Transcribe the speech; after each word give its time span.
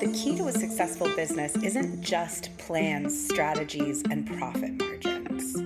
The 0.00 0.12
key 0.14 0.36
to 0.36 0.46
a 0.46 0.52
successful 0.52 1.08
business 1.16 1.56
isn't 1.56 2.02
just 2.02 2.56
plans, 2.56 3.26
strategies, 3.26 4.00
and 4.08 4.24
profit 4.38 4.78
margins. 4.78 5.56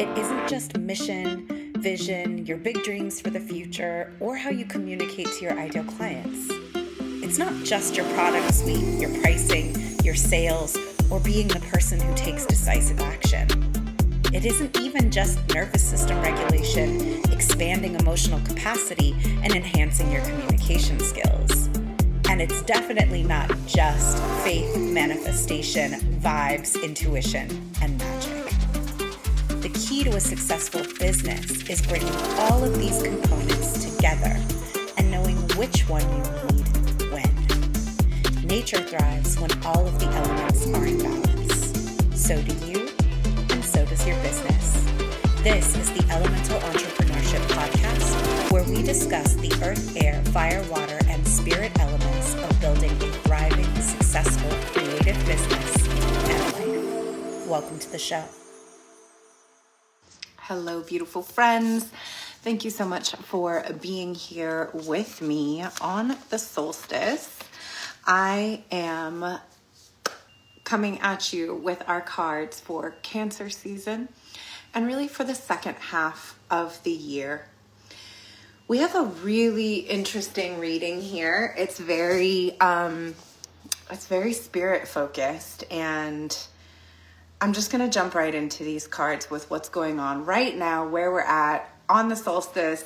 It 0.00 0.08
isn't 0.16 0.48
just 0.48 0.78
mission, 0.78 1.74
vision, 1.76 2.46
your 2.46 2.56
big 2.56 2.82
dreams 2.82 3.20
for 3.20 3.28
the 3.28 3.40
future, 3.40 4.14
or 4.20 4.36
how 4.36 4.48
you 4.48 4.64
communicate 4.64 5.30
to 5.32 5.44
your 5.44 5.52
ideal 5.58 5.84
clients. 5.84 6.46
It's 7.22 7.36
not 7.36 7.52
just 7.62 7.94
your 7.94 8.06
product 8.14 8.54
suite, 8.54 8.98
your 8.98 9.10
pricing, 9.20 9.76
your 10.02 10.14
sales, 10.14 10.78
or 11.10 11.20
being 11.20 11.48
the 11.48 11.60
person 11.60 12.00
who 12.00 12.14
takes 12.14 12.46
decisive 12.46 13.00
action. 13.00 13.48
It 14.32 14.46
isn't 14.46 14.78
even 14.80 15.10
just 15.10 15.46
nervous 15.54 15.84
system 15.84 16.18
regulation, 16.22 17.20
expanding 17.30 17.96
emotional 17.96 18.40
capacity, 18.46 19.14
and 19.42 19.54
enhancing 19.54 20.10
your 20.10 20.22
communication 20.22 20.98
skills. 21.00 21.57
And 22.28 22.42
it's 22.42 22.60
definitely 22.62 23.22
not 23.22 23.50
just 23.66 24.22
faith, 24.44 24.76
manifestation, 24.76 25.92
vibes, 26.20 26.80
intuition, 26.82 27.48
and 27.80 27.96
magic. 27.98 28.44
The 29.62 29.70
key 29.70 30.04
to 30.04 30.10
a 30.10 30.20
successful 30.20 30.82
business 30.98 31.68
is 31.70 31.80
bringing 31.86 32.14
all 32.36 32.62
of 32.62 32.78
these 32.78 33.02
components 33.02 33.96
together 33.96 34.36
and 34.98 35.10
knowing 35.10 35.36
which 35.56 35.88
one 35.88 36.02
you 36.02 36.22
need 36.52 37.10
when. 37.10 38.46
Nature 38.46 38.82
thrives 38.82 39.40
when 39.40 39.50
all 39.64 39.86
of 39.86 39.98
the 39.98 40.06
elements 40.06 40.66
are 40.66 40.86
in 40.86 40.98
balance. 40.98 41.72
So 42.14 42.40
do 42.42 42.54
you, 42.66 42.90
and 43.50 43.64
so 43.64 43.86
does 43.86 44.06
your 44.06 44.16
business. 44.22 44.84
This 45.42 45.76
is 45.78 45.90
the 45.92 46.06
Elemental 46.12 46.60
Entrepreneurship 46.60 47.40
Podcast, 47.56 48.52
where 48.52 48.64
we 48.64 48.82
discuss 48.82 49.34
the 49.34 49.52
earth, 49.62 49.96
air, 49.96 50.22
fire, 50.26 50.62
water, 50.68 50.97
spirit 51.38 51.70
elements 51.78 52.34
of 52.34 52.60
building 52.60 52.90
a 52.90 53.12
thriving, 53.22 53.80
successful, 53.80 54.50
creative 54.72 55.16
business 55.24 55.88
and 56.28 56.42
life. 56.52 57.46
Welcome 57.46 57.78
to 57.78 57.92
the 57.92 57.98
show. 57.98 58.24
Hello, 60.38 60.82
beautiful 60.82 61.22
friends. 61.22 61.92
Thank 62.42 62.64
you 62.64 62.70
so 62.70 62.84
much 62.84 63.12
for 63.14 63.64
being 63.80 64.16
here 64.16 64.70
with 64.74 65.22
me 65.22 65.64
on 65.80 66.16
the 66.30 66.40
solstice. 66.40 67.38
I 68.04 68.64
am 68.72 69.38
coming 70.64 70.98
at 70.98 71.32
you 71.32 71.54
with 71.54 71.84
our 71.86 72.00
cards 72.00 72.58
for 72.58 72.96
Cancer 73.02 73.48
season 73.48 74.08
and 74.74 74.88
really 74.88 75.06
for 75.06 75.22
the 75.22 75.36
second 75.36 75.76
half 75.76 76.36
of 76.50 76.82
the 76.82 76.90
year. 76.90 77.46
We 78.68 78.80
have 78.80 78.94
a 78.94 79.04
really 79.04 79.76
interesting 79.76 80.60
reading 80.60 81.00
here. 81.00 81.54
It's 81.56 81.78
very 81.78 82.60
um 82.60 83.14
it's 83.90 84.06
very 84.06 84.34
spirit 84.34 84.86
focused 84.86 85.64
and 85.70 86.36
I'm 87.40 87.54
just 87.54 87.72
going 87.72 87.82
to 87.82 87.90
jump 87.90 88.14
right 88.14 88.34
into 88.34 88.64
these 88.64 88.86
cards 88.86 89.30
with 89.30 89.48
what's 89.48 89.70
going 89.70 89.98
on 89.98 90.26
right 90.26 90.54
now, 90.54 90.86
where 90.86 91.10
we're 91.10 91.20
at 91.20 91.70
on 91.88 92.10
the 92.10 92.16
solstice 92.16 92.84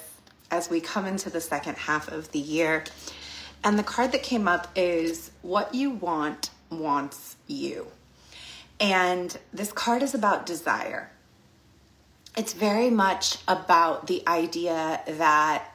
as 0.52 0.70
we 0.70 0.80
come 0.80 1.04
into 1.04 1.30
the 1.30 1.40
second 1.40 1.76
half 1.76 2.06
of 2.06 2.30
the 2.30 2.38
year. 2.38 2.84
And 3.64 3.76
the 3.76 3.82
card 3.82 4.12
that 4.12 4.22
came 4.22 4.46
up 4.46 4.68
is 4.76 5.32
What 5.40 5.74
You 5.74 5.90
Want 5.90 6.50
Wants 6.70 7.34
You. 7.48 7.88
And 8.78 9.36
this 9.52 9.72
card 9.72 10.04
is 10.04 10.14
about 10.14 10.46
desire. 10.46 11.10
It's 12.36 12.52
very 12.52 12.88
much 12.88 13.38
about 13.48 14.06
the 14.06 14.22
idea 14.28 15.02
that 15.06 15.71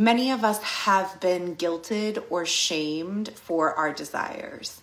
many 0.00 0.30
of 0.30 0.42
us 0.44 0.62
have 0.62 1.20
been 1.20 1.54
guilted 1.56 2.24
or 2.30 2.46
shamed 2.46 3.28
for 3.36 3.74
our 3.74 3.92
desires. 3.92 4.80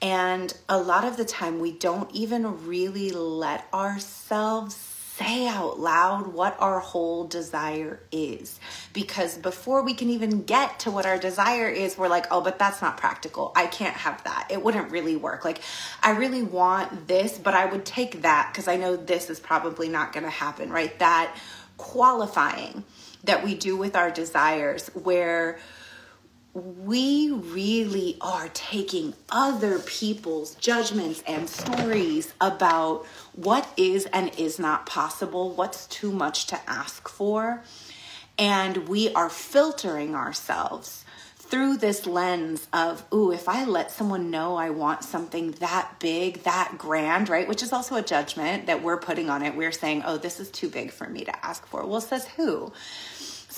And 0.00 0.54
a 0.68 0.78
lot 0.78 1.04
of 1.04 1.16
the 1.16 1.24
time, 1.24 1.58
we 1.58 1.72
don't 1.72 2.08
even 2.12 2.66
really 2.68 3.10
let 3.10 3.66
ourselves 3.74 4.76
say 4.76 5.48
out 5.48 5.80
loud 5.80 6.28
what 6.28 6.56
our 6.60 6.78
whole 6.78 7.26
desire 7.26 7.98
is. 8.12 8.60
Because 8.92 9.36
before 9.36 9.82
we 9.82 9.92
can 9.92 10.08
even 10.08 10.44
get 10.44 10.78
to 10.78 10.92
what 10.92 11.04
our 11.04 11.18
desire 11.18 11.68
is, 11.68 11.98
we're 11.98 12.06
like, 12.06 12.26
oh, 12.30 12.40
but 12.40 12.60
that's 12.60 12.80
not 12.80 12.96
practical. 12.96 13.50
I 13.56 13.66
can't 13.66 13.96
have 13.96 14.22
that. 14.22 14.46
It 14.50 14.62
wouldn't 14.62 14.92
really 14.92 15.16
work. 15.16 15.44
Like, 15.44 15.62
I 16.00 16.12
really 16.12 16.42
want 16.42 17.08
this, 17.08 17.36
but 17.36 17.54
I 17.54 17.66
would 17.66 17.84
take 17.84 18.22
that 18.22 18.50
because 18.52 18.68
I 18.68 18.76
know 18.76 18.94
this 18.94 19.30
is 19.30 19.40
probably 19.40 19.88
not 19.88 20.12
going 20.12 20.24
to 20.24 20.30
happen, 20.30 20.70
right? 20.70 20.96
That 21.00 21.36
qualifying 21.76 22.84
that 23.24 23.44
we 23.44 23.54
do 23.54 23.76
with 23.76 23.96
our 23.96 24.10
desires, 24.10 24.88
where 24.94 25.58
we 26.52 27.30
really 27.30 28.16
are 28.20 28.48
taking 28.48 29.14
other 29.30 29.78
people's 29.78 30.56
judgments 30.56 31.22
and 31.26 31.48
stories 31.48 32.34
about 32.40 33.06
what 33.34 33.68
is 33.76 34.06
and 34.06 34.32
is 34.36 34.58
not 34.58 34.84
possible, 34.84 35.50
what's 35.50 35.86
too 35.86 36.10
much 36.10 36.46
to 36.48 36.58
ask 36.68 37.08
for. 37.08 37.62
And 38.36 38.88
we 38.88 39.12
are 39.14 39.30
filtering 39.30 40.16
ourselves 40.16 41.04
through 41.50 41.78
this 41.78 42.06
lens 42.06 42.68
of, 42.72 43.04
ooh, 43.12 43.32
if 43.32 43.48
I 43.48 43.64
let 43.64 43.90
someone 43.90 44.30
know 44.30 44.56
I 44.56 44.70
want 44.70 45.02
something 45.02 45.50
that 45.52 45.96
big, 45.98 46.44
that 46.44 46.76
grand, 46.78 47.28
right? 47.28 47.48
Which 47.48 47.62
is 47.62 47.72
also 47.72 47.96
a 47.96 48.02
judgment 48.02 48.66
that 48.66 48.82
we're 48.82 48.98
putting 48.98 49.28
on 49.28 49.42
it. 49.42 49.56
We're 49.56 49.72
saying, 49.72 50.04
oh, 50.06 50.16
this 50.16 50.38
is 50.38 50.50
too 50.50 50.68
big 50.68 50.92
for 50.92 51.08
me 51.08 51.24
to 51.24 51.44
ask 51.44 51.66
for. 51.66 51.84
Well, 51.84 52.00
says 52.00 52.28
who? 52.28 52.72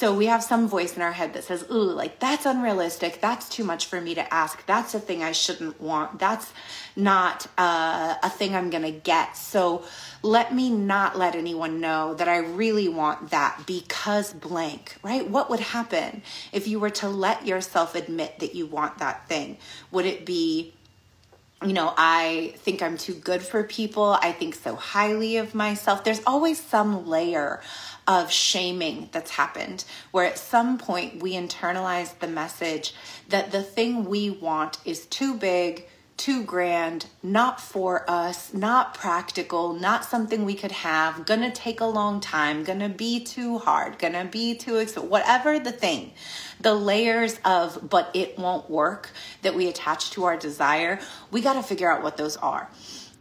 So 0.02 0.12
we 0.12 0.26
have 0.26 0.42
some 0.42 0.66
voice 0.66 0.96
in 0.96 1.02
our 1.02 1.12
head 1.12 1.34
that 1.34 1.44
says, 1.44 1.64
ooh, 1.70 1.92
like 1.92 2.18
that's 2.18 2.44
unrealistic. 2.44 3.20
That's 3.20 3.48
too 3.48 3.62
much 3.62 3.86
for 3.86 4.00
me 4.00 4.16
to 4.16 4.34
ask. 4.34 4.66
That's 4.66 4.96
a 4.96 4.98
thing 4.98 5.22
I 5.22 5.30
shouldn't 5.30 5.80
want. 5.80 6.18
That's 6.18 6.52
not 6.96 7.46
uh, 7.56 8.16
a 8.20 8.28
thing 8.28 8.56
I'm 8.56 8.68
going 8.68 8.82
to 8.82 8.90
get. 8.90 9.36
So 9.36 9.84
let 10.20 10.52
me 10.52 10.70
not 10.70 11.16
let 11.16 11.36
anyone 11.36 11.80
know 11.80 12.14
that 12.14 12.26
I 12.26 12.38
really 12.38 12.88
want 12.88 13.30
that 13.30 13.62
because 13.64 14.32
blank, 14.32 14.96
right? 15.04 15.30
What 15.30 15.48
would 15.50 15.60
happen 15.60 16.22
if 16.50 16.66
you 16.66 16.80
were 16.80 16.90
to 16.90 17.08
let 17.08 17.46
yourself 17.46 17.94
admit 17.94 18.40
that 18.40 18.56
you 18.56 18.66
want 18.66 18.98
that 18.98 19.28
thing? 19.28 19.56
Would 19.92 20.06
it 20.06 20.26
be, 20.26 20.74
you 21.64 21.72
know, 21.72 21.92
I 21.96 22.54
think 22.58 22.82
I'm 22.82 22.96
too 22.96 23.14
good 23.14 23.42
for 23.42 23.64
people. 23.64 24.18
I 24.20 24.32
think 24.32 24.54
so 24.54 24.74
highly 24.74 25.36
of 25.36 25.54
myself. 25.54 26.04
There's 26.04 26.22
always 26.26 26.60
some 26.60 27.06
layer 27.06 27.60
of 28.06 28.32
shaming 28.32 29.08
that's 29.12 29.30
happened, 29.30 29.84
where 30.10 30.26
at 30.26 30.38
some 30.38 30.78
point 30.78 31.22
we 31.22 31.34
internalize 31.34 32.18
the 32.18 32.26
message 32.26 32.94
that 33.28 33.52
the 33.52 33.62
thing 33.62 34.04
we 34.04 34.30
want 34.30 34.78
is 34.84 35.06
too 35.06 35.34
big, 35.34 35.86
too 36.22 36.44
grand, 36.44 37.06
not 37.20 37.60
for 37.60 38.08
us, 38.08 38.54
not 38.54 38.94
practical, 38.94 39.72
not 39.72 40.04
something 40.04 40.44
we 40.44 40.54
could 40.54 40.70
have, 40.70 41.26
gonna 41.26 41.50
take 41.50 41.80
a 41.80 41.84
long 41.84 42.20
time, 42.20 42.62
gonna 42.62 42.88
be 42.88 43.18
too 43.18 43.58
hard, 43.58 43.98
gonna 43.98 44.24
be 44.24 44.54
too 44.54 44.76
expensive, 44.76 45.10
whatever 45.10 45.58
the 45.58 45.72
thing. 45.72 46.12
The 46.60 46.74
layers 46.74 47.40
of, 47.44 47.90
but 47.90 48.08
it 48.14 48.38
won't 48.38 48.70
work 48.70 49.10
that 49.42 49.56
we 49.56 49.66
attach 49.66 50.12
to 50.12 50.22
our 50.22 50.36
desire, 50.36 51.00
we 51.32 51.40
gotta 51.40 51.60
figure 51.60 51.90
out 51.90 52.04
what 52.04 52.16
those 52.16 52.36
are. 52.36 52.70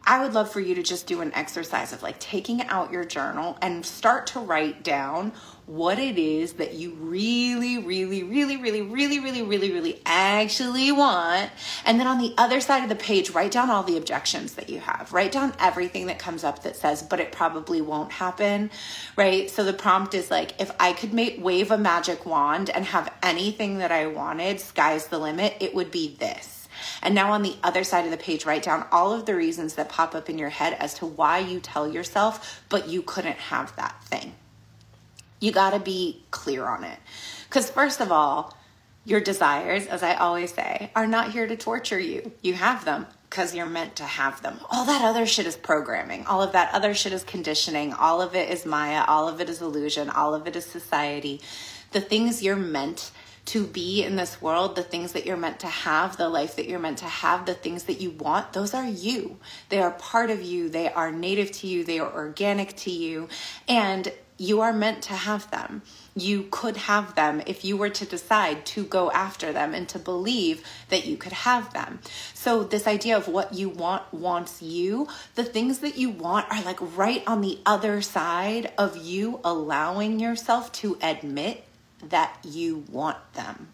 I 0.05 0.21
would 0.21 0.35
love 0.35 0.51
for 0.51 0.59
you 0.59 0.75
to 0.75 0.83
just 0.83 1.07
do 1.07 1.21
an 1.21 1.33
exercise 1.33 1.93
of 1.93 2.03
like 2.03 2.19
taking 2.19 2.61
out 2.67 2.91
your 2.91 3.05
journal 3.05 3.57
and 3.63 3.83
start 3.83 4.27
to 4.27 4.39
write 4.39 4.83
down 4.83 5.33
what 5.65 5.99
it 5.99 6.17
is 6.17 6.53
that 6.53 6.73
you 6.73 6.91
really, 6.99 7.77
really, 7.77 8.23
really, 8.23 8.57
really, 8.57 8.81
really, 8.81 9.19
really, 9.19 9.41
really, 9.41 9.71
really 9.71 10.01
actually 10.05 10.91
want. 10.91 11.49
And 11.85 11.99
then 11.99 12.07
on 12.07 12.17
the 12.17 12.33
other 12.37 12.59
side 12.59 12.83
of 12.83 12.89
the 12.89 12.95
page, 12.95 13.29
write 13.31 13.51
down 13.51 13.69
all 13.69 13.83
the 13.83 13.97
objections 13.97 14.53
that 14.55 14.69
you 14.69 14.79
have. 14.79 15.13
Write 15.13 15.31
down 15.31 15.53
everything 15.59 16.07
that 16.07 16.19
comes 16.19 16.43
up 16.43 16.63
that 16.63 16.75
says, 16.75 17.03
but 17.03 17.19
it 17.19 17.31
probably 17.31 17.81
won't 17.81 18.11
happen, 18.11 18.69
right? 19.15 19.49
So 19.49 19.63
the 19.63 19.73
prompt 19.73 20.13
is 20.13 20.29
like, 20.29 20.59
if 20.59 20.71
I 20.79 20.93
could 20.93 21.13
make 21.13 21.43
wave 21.43 21.71
a 21.71 21.77
magic 21.77 22.25
wand 22.25 22.69
and 22.69 22.85
have 22.85 23.13
anything 23.23 23.77
that 23.77 23.91
I 23.91 24.07
wanted, 24.07 24.59
sky's 24.59 25.07
the 25.07 25.19
limit, 25.19 25.55
it 25.59 25.73
would 25.73 25.91
be 25.91 26.15
this. 26.19 26.67
And 27.01 27.15
now 27.15 27.31
on 27.31 27.43
the 27.43 27.55
other 27.63 27.83
side 27.83 28.05
of 28.05 28.11
the 28.11 28.17
page, 28.17 28.45
write 28.45 28.63
down 28.63 28.87
all 28.91 29.13
of 29.13 29.25
the 29.25 29.35
reasons 29.35 29.75
that 29.75 29.89
pop 29.89 30.15
up 30.15 30.29
in 30.29 30.37
your 30.37 30.49
head 30.49 30.73
as 30.73 30.95
to 30.95 31.05
why 31.05 31.39
you 31.39 31.59
tell 31.59 31.87
yourself, 31.91 32.63
but 32.69 32.87
you 32.87 33.01
couldn't 33.01 33.37
have 33.37 33.75
that 33.75 34.03
thing. 34.03 34.33
You 35.41 35.51
got 35.51 35.71
to 35.71 35.79
be 35.79 36.23
clear 36.31 36.65
on 36.65 36.85
it. 36.85 36.97
Because, 37.49 37.69
first 37.69 37.99
of 37.99 38.13
all, 38.13 38.55
your 39.03 39.19
desires, 39.19 39.87
as 39.87 40.03
I 40.03 40.13
always 40.13 40.53
say, 40.53 40.91
are 40.95 41.07
not 41.07 41.31
here 41.31 41.47
to 41.47 41.57
torture 41.57 41.99
you. 41.99 42.31
You 42.41 42.53
have 42.53 42.85
them 42.85 43.07
because 43.29 43.55
you're 43.55 43.65
meant 43.65 43.95
to 43.95 44.03
have 44.03 44.41
them. 44.43 44.59
All 44.69 44.85
that 44.85 45.01
other 45.01 45.25
shit 45.25 45.47
is 45.47 45.55
programming. 45.55 46.25
All 46.25 46.43
of 46.43 46.51
that 46.51 46.73
other 46.73 46.93
shit 46.93 47.11
is 47.11 47.23
conditioning. 47.23 47.93
All 47.93 48.21
of 48.21 48.35
it 48.35 48.49
is 48.49 48.65
Maya. 48.65 49.03
All 49.07 49.27
of 49.27 49.41
it 49.41 49.49
is 49.49 49.61
illusion. 49.61 50.09
All 50.09 50.35
of 50.35 50.47
it 50.47 50.55
is 50.55 50.65
society. 50.65 51.41
The 51.91 52.01
things 52.01 52.43
you're 52.43 52.55
meant 52.55 53.11
to 53.43 53.65
be 53.65 54.03
in 54.03 54.15
this 54.17 54.39
world, 54.39 54.75
the 54.75 54.83
things 54.83 55.13
that 55.13 55.25
you're 55.25 55.35
meant 55.35 55.61
to 55.61 55.67
have, 55.67 56.15
the 56.15 56.29
life 56.29 56.55
that 56.57 56.67
you're 56.67 56.79
meant 56.79 56.99
to 56.99 57.05
have, 57.05 57.45
the 57.45 57.55
things 57.55 57.85
that 57.85 57.99
you 57.99 58.11
want, 58.11 58.53
those 58.53 58.73
are 58.73 58.85
you. 58.85 59.37
They 59.69 59.79
are 59.79 59.91
part 59.91 60.29
of 60.29 60.43
you. 60.43 60.69
They 60.69 60.91
are 60.91 61.11
native 61.11 61.51
to 61.53 61.67
you. 61.67 61.83
They 61.83 61.99
are 61.99 62.13
organic 62.13 62.75
to 62.77 62.91
you. 62.91 63.29
And 63.67 64.11
you 64.41 64.59
are 64.59 64.73
meant 64.73 65.03
to 65.03 65.13
have 65.13 65.49
them. 65.51 65.83
you 66.15 66.45
could 66.49 66.75
have 66.75 67.15
them 67.15 67.41
if 67.45 67.63
you 67.63 67.77
were 67.77 67.89
to 67.89 68.05
decide 68.05 68.65
to 68.65 68.83
go 68.83 69.09
after 69.11 69.53
them 69.53 69.73
and 69.73 69.87
to 69.87 69.97
believe 69.97 70.61
that 70.89 71.05
you 71.05 71.15
could 71.15 71.31
have 71.31 71.71
them. 71.71 71.99
So, 72.33 72.63
this 72.63 72.85
idea 72.85 73.15
of 73.15 73.29
what 73.29 73.53
you 73.53 73.69
want 73.69 74.11
wants 74.11 74.61
you, 74.61 75.07
the 75.35 75.43
things 75.43 75.79
that 75.79 75.95
you 75.95 76.09
want 76.09 76.51
are 76.51 76.61
like 76.63 76.79
right 76.97 77.23
on 77.25 77.39
the 77.41 77.59
other 77.65 78.01
side 78.01 78.73
of 78.77 78.97
you 78.97 79.39
allowing 79.43 80.19
yourself 80.19 80.71
to 80.81 80.97
admit 81.01 81.63
that 82.03 82.35
you 82.43 82.83
want 82.91 83.19
them 83.33 83.67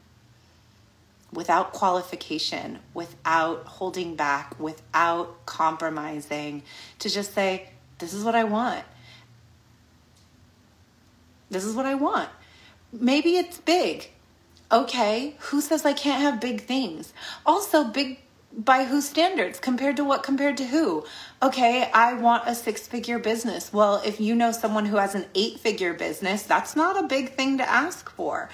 without 1.32 1.72
qualification, 1.72 2.80
without 2.94 3.66
holding 3.66 4.16
back, 4.16 4.60
without 4.60 5.46
compromising, 5.46 6.62
to 7.00 7.10
just 7.10 7.34
say, 7.34 7.70
This 8.00 8.14
is 8.14 8.24
what 8.24 8.36
I 8.36 8.44
want. 8.44 8.84
This 11.50 11.64
is 11.64 11.76
what 11.76 11.86
I 11.86 11.96
want. 11.96 12.30
Maybe 12.92 13.38
it's 13.38 13.58
big. 13.58 14.10
Okay, 14.72 15.36
who 15.40 15.62
says 15.62 15.86
I 15.86 15.94
can't 15.94 16.22
have 16.22 16.42
big 16.42 16.62
things? 16.62 17.14
Also, 17.46 17.86
big 17.86 18.20
by 18.58 18.86
whose 18.86 19.08
standards? 19.08 19.60
Compared 19.60 19.98
to 19.98 20.04
what? 20.04 20.24
Compared 20.24 20.58
to 20.58 20.66
who? 20.66 21.06
Okay 21.44 21.90
i 21.94 22.14
want 22.14 22.48
a 22.48 22.56
six 22.56 22.88
figure 22.88 23.20
business. 23.20 23.72
Well 23.72 24.02
if 24.04 24.20
you 24.20 24.36
know 24.36 24.52
someone 24.52 24.86
who 24.86 24.98
has 24.98 25.16
an 25.16 25.26
eight 25.36 25.60
figure 25.60 25.94
business 25.94 26.44
that's 26.44 26.76
not 26.76 27.02
a 27.02 27.08
big 27.08 27.34
thing 27.34 27.60
to 27.60 27.70
ask 27.70 28.10
for. 28.10 28.50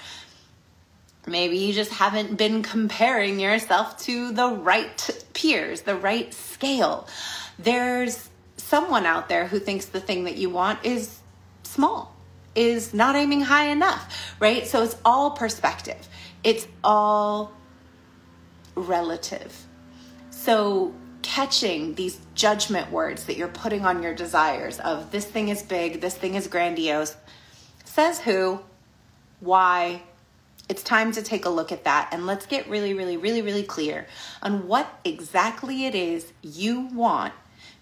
Maybe 1.26 1.56
you 1.56 1.72
just 1.72 1.92
haven't 1.92 2.36
been 2.36 2.62
comparing 2.62 3.40
yourself 3.40 3.98
to 4.04 4.30
the 4.32 4.48
right 4.48 5.24
peers 5.32 5.82
the 5.82 5.96
right 5.96 6.34
scale. 6.34 7.08
There's 7.58 8.28
someone 8.58 9.06
out 9.06 9.28
there 9.28 9.46
who 9.46 9.58
thinks 9.58 9.86
the 9.86 10.00
thing 10.00 10.24
that 10.24 10.36
you 10.36 10.50
want 10.50 10.84
is 10.84 11.18
small 11.62 12.13
is 12.54 12.94
not 12.94 13.16
aiming 13.16 13.42
high 13.42 13.66
enough, 13.66 14.34
right? 14.40 14.66
So 14.66 14.82
it's 14.82 14.96
all 15.04 15.32
perspective, 15.32 16.08
it's 16.42 16.66
all 16.82 17.52
relative. 18.74 19.66
So 20.30 20.92
catching 21.22 21.94
these 21.94 22.20
judgment 22.34 22.90
words 22.90 23.24
that 23.24 23.36
you're 23.36 23.48
putting 23.48 23.86
on 23.86 24.02
your 24.02 24.14
desires 24.14 24.78
of 24.80 25.10
this 25.10 25.24
thing 25.24 25.48
is 25.48 25.62
big, 25.62 26.00
this 26.00 26.16
thing 26.16 26.34
is 26.34 26.46
grandiose, 26.48 27.16
says 27.84 28.20
who, 28.20 28.60
why, 29.40 30.02
it's 30.68 30.82
time 30.82 31.12
to 31.12 31.22
take 31.22 31.44
a 31.44 31.50
look 31.50 31.72
at 31.72 31.84
that 31.84 32.08
and 32.12 32.26
let's 32.26 32.46
get 32.46 32.68
really, 32.68 32.94
really, 32.94 33.16
really, 33.16 33.42
really 33.42 33.62
clear 33.62 34.06
on 34.42 34.66
what 34.66 34.98
exactly 35.04 35.86
it 35.86 35.94
is 35.94 36.32
you 36.42 36.88
want 36.92 37.32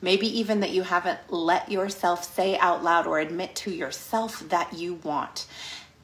Maybe 0.03 0.27
even 0.41 0.61
that 0.61 0.71
you 0.71 0.83
haven't 0.83 1.21
let 1.31 1.71
yourself 1.71 2.25
say 2.25 2.59
out 2.59 2.85
loud 2.85 3.07
or 3.07 3.21
admit 3.21 3.55
to 3.57 3.71
yourself 3.71 4.47
that 4.49 4.75
you 4.75 4.95
want. 4.95 5.47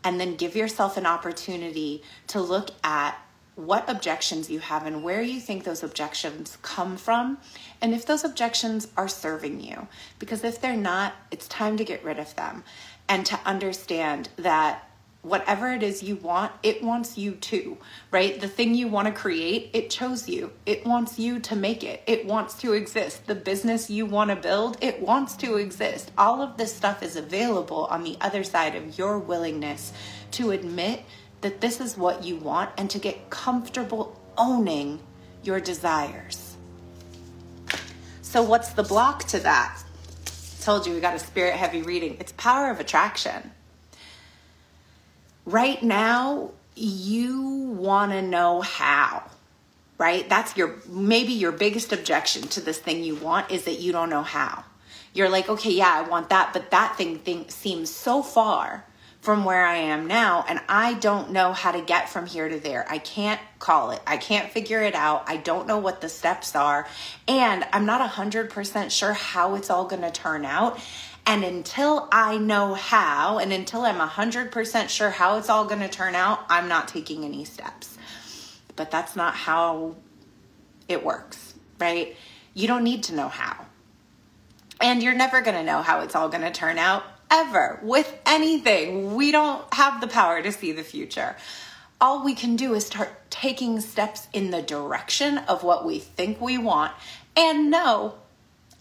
And 0.02 0.18
then 0.20 0.36
give 0.36 0.56
yourself 0.56 0.96
an 0.96 1.04
opportunity 1.04 2.02
to 2.28 2.40
look 2.40 2.70
at 2.82 3.18
what 3.56 3.90
objections 3.90 4.48
you 4.48 4.60
have 4.60 4.86
and 4.86 5.02
where 5.02 5.20
you 5.20 5.40
think 5.40 5.64
those 5.64 5.82
objections 5.82 6.56
come 6.62 6.96
from, 6.96 7.38
and 7.82 7.92
if 7.92 8.06
those 8.06 8.22
objections 8.22 8.86
are 8.96 9.08
serving 9.08 9.60
you. 9.60 9.88
Because 10.20 10.44
if 10.44 10.60
they're 10.60 10.76
not, 10.76 11.14
it's 11.32 11.48
time 11.48 11.76
to 11.76 11.84
get 11.84 12.04
rid 12.04 12.20
of 12.20 12.36
them 12.36 12.62
and 13.08 13.26
to 13.26 13.40
understand 13.44 14.28
that 14.36 14.87
whatever 15.22 15.72
it 15.72 15.82
is 15.82 16.02
you 16.02 16.16
want, 16.16 16.52
it 16.62 16.82
wants 16.82 17.18
you 17.18 17.32
too, 17.32 17.76
right? 18.10 18.40
The 18.40 18.48
thing 18.48 18.74
you 18.74 18.88
want 18.88 19.08
to 19.08 19.12
create, 19.14 19.70
it 19.72 19.90
chose 19.90 20.28
you. 20.28 20.52
It 20.64 20.86
wants 20.86 21.18
you 21.18 21.40
to 21.40 21.56
make 21.56 21.82
it. 21.82 22.02
It 22.06 22.24
wants 22.24 22.54
to 22.60 22.72
exist. 22.72 23.26
The 23.26 23.34
business 23.34 23.90
you 23.90 24.06
want 24.06 24.30
to 24.30 24.36
build, 24.36 24.78
it 24.80 25.00
wants 25.00 25.36
to 25.36 25.56
exist. 25.56 26.12
All 26.16 26.40
of 26.40 26.56
this 26.56 26.74
stuff 26.74 27.02
is 27.02 27.16
available 27.16 27.86
on 27.86 28.04
the 28.04 28.16
other 28.20 28.44
side 28.44 28.76
of 28.76 28.96
your 28.96 29.18
willingness 29.18 29.92
to 30.32 30.52
admit 30.52 31.02
that 31.40 31.60
this 31.60 31.80
is 31.80 31.96
what 31.96 32.24
you 32.24 32.36
want 32.36 32.70
and 32.78 32.88
to 32.90 32.98
get 32.98 33.30
comfortable 33.30 34.20
owning 34.36 35.00
your 35.42 35.60
desires. 35.60 36.56
So, 38.22 38.42
what's 38.42 38.70
the 38.70 38.82
block 38.82 39.24
to 39.28 39.38
that? 39.40 39.82
I 40.26 40.64
told 40.64 40.86
you 40.86 40.92
we 40.92 41.00
got 41.00 41.14
a 41.14 41.18
spirit 41.18 41.54
heavy 41.54 41.82
reading. 41.82 42.18
It's 42.20 42.32
power 42.32 42.70
of 42.70 42.78
attraction 42.78 43.52
right 45.50 45.82
now 45.82 46.50
you 46.74 47.42
want 47.76 48.12
to 48.12 48.22
know 48.22 48.60
how 48.60 49.24
right? 49.98 50.28
That's 50.28 50.56
your 50.56 50.76
maybe 50.88 51.32
your 51.32 51.52
biggest 51.52 51.92
objection 51.92 52.42
to 52.42 52.60
this 52.60 52.78
thing 52.78 53.02
you 53.02 53.16
want 53.16 53.50
is 53.50 53.64
that 53.64 53.80
you 53.80 53.92
don't 53.92 54.08
know 54.08 54.22
how. 54.22 54.64
You're 55.12 55.28
like 55.28 55.48
okay 55.48 55.72
yeah 55.72 55.92
i 55.92 56.08
want 56.08 56.28
that 56.28 56.52
but 56.52 56.70
that 56.70 56.96
thing, 56.96 57.18
thing 57.18 57.48
seems 57.48 57.90
so 57.90 58.22
far 58.22 58.84
from 59.20 59.44
where 59.44 59.64
i 59.64 59.74
am 59.74 60.06
now 60.06 60.44
and 60.48 60.60
i 60.68 60.94
don't 60.94 61.32
know 61.32 61.52
how 61.52 61.72
to 61.72 61.80
get 61.80 62.08
from 62.08 62.26
here 62.26 62.48
to 62.48 62.60
there. 62.60 62.86
I 62.88 62.98
can't 62.98 63.40
call 63.58 63.90
it. 63.90 64.00
I 64.06 64.16
can't 64.16 64.52
figure 64.52 64.82
it 64.82 64.94
out. 64.94 65.24
I 65.26 65.38
don't 65.38 65.66
know 65.66 65.78
what 65.78 66.02
the 66.02 66.08
steps 66.08 66.54
are 66.54 66.86
and 67.26 67.64
i'm 67.72 67.86
not 67.86 68.08
100% 68.08 68.90
sure 68.90 69.14
how 69.14 69.56
it's 69.56 69.70
all 69.70 69.86
going 69.86 70.02
to 70.02 70.12
turn 70.12 70.44
out 70.44 70.78
and 71.28 71.44
until 71.44 72.08
I 72.10 72.38
know 72.38 72.72
how, 72.72 73.36
and 73.38 73.52
until 73.52 73.82
I'm 73.82 74.00
100% 74.00 74.88
sure 74.88 75.10
how 75.10 75.36
it's 75.36 75.50
all 75.50 75.66
going 75.66 75.82
to 75.82 75.88
turn 75.88 76.14
out, 76.14 76.40
I'm 76.48 76.68
not 76.68 76.88
taking 76.88 77.22
any 77.22 77.44
steps. 77.44 77.98
But 78.76 78.90
that's 78.90 79.14
not 79.14 79.34
how 79.34 79.96
it 80.88 81.04
works, 81.04 81.52
right? 81.78 82.16
You 82.54 82.66
don't 82.66 82.82
need 82.82 83.02
to 83.04 83.14
know 83.14 83.28
how. 83.28 83.66
And 84.80 85.02
you're 85.02 85.14
never 85.14 85.42
going 85.42 85.56
to 85.58 85.62
know 85.62 85.82
how 85.82 86.00
it's 86.00 86.16
all 86.16 86.30
going 86.30 86.44
to 86.44 86.50
turn 86.50 86.78
out 86.78 87.02
ever 87.30 87.78
with 87.82 88.10
anything. 88.24 89.14
We 89.14 89.30
don't 89.30 89.62
have 89.74 90.00
the 90.00 90.08
power 90.08 90.40
to 90.40 90.50
see 90.50 90.72
the 90.72 90.82
future. 90.82 91.36
All 92.00 92.24
we 92.24 92.34
can 92.34 92.56
do 92.56 92.72
is 92.72 92.86
start 92.86 93.10
taking 93.28 93.82
steps 93.82 94.28
in 94.32 94.50
the 94.50 94.62
direction 94.62 95.36
of 95.36 95.62
what 95.62 95.84
we 95.84 95.98
think 95.98 96.40
we 96.40 96.56
want 96.56 96.94
and 97.36 97.70
know 97.70 98.14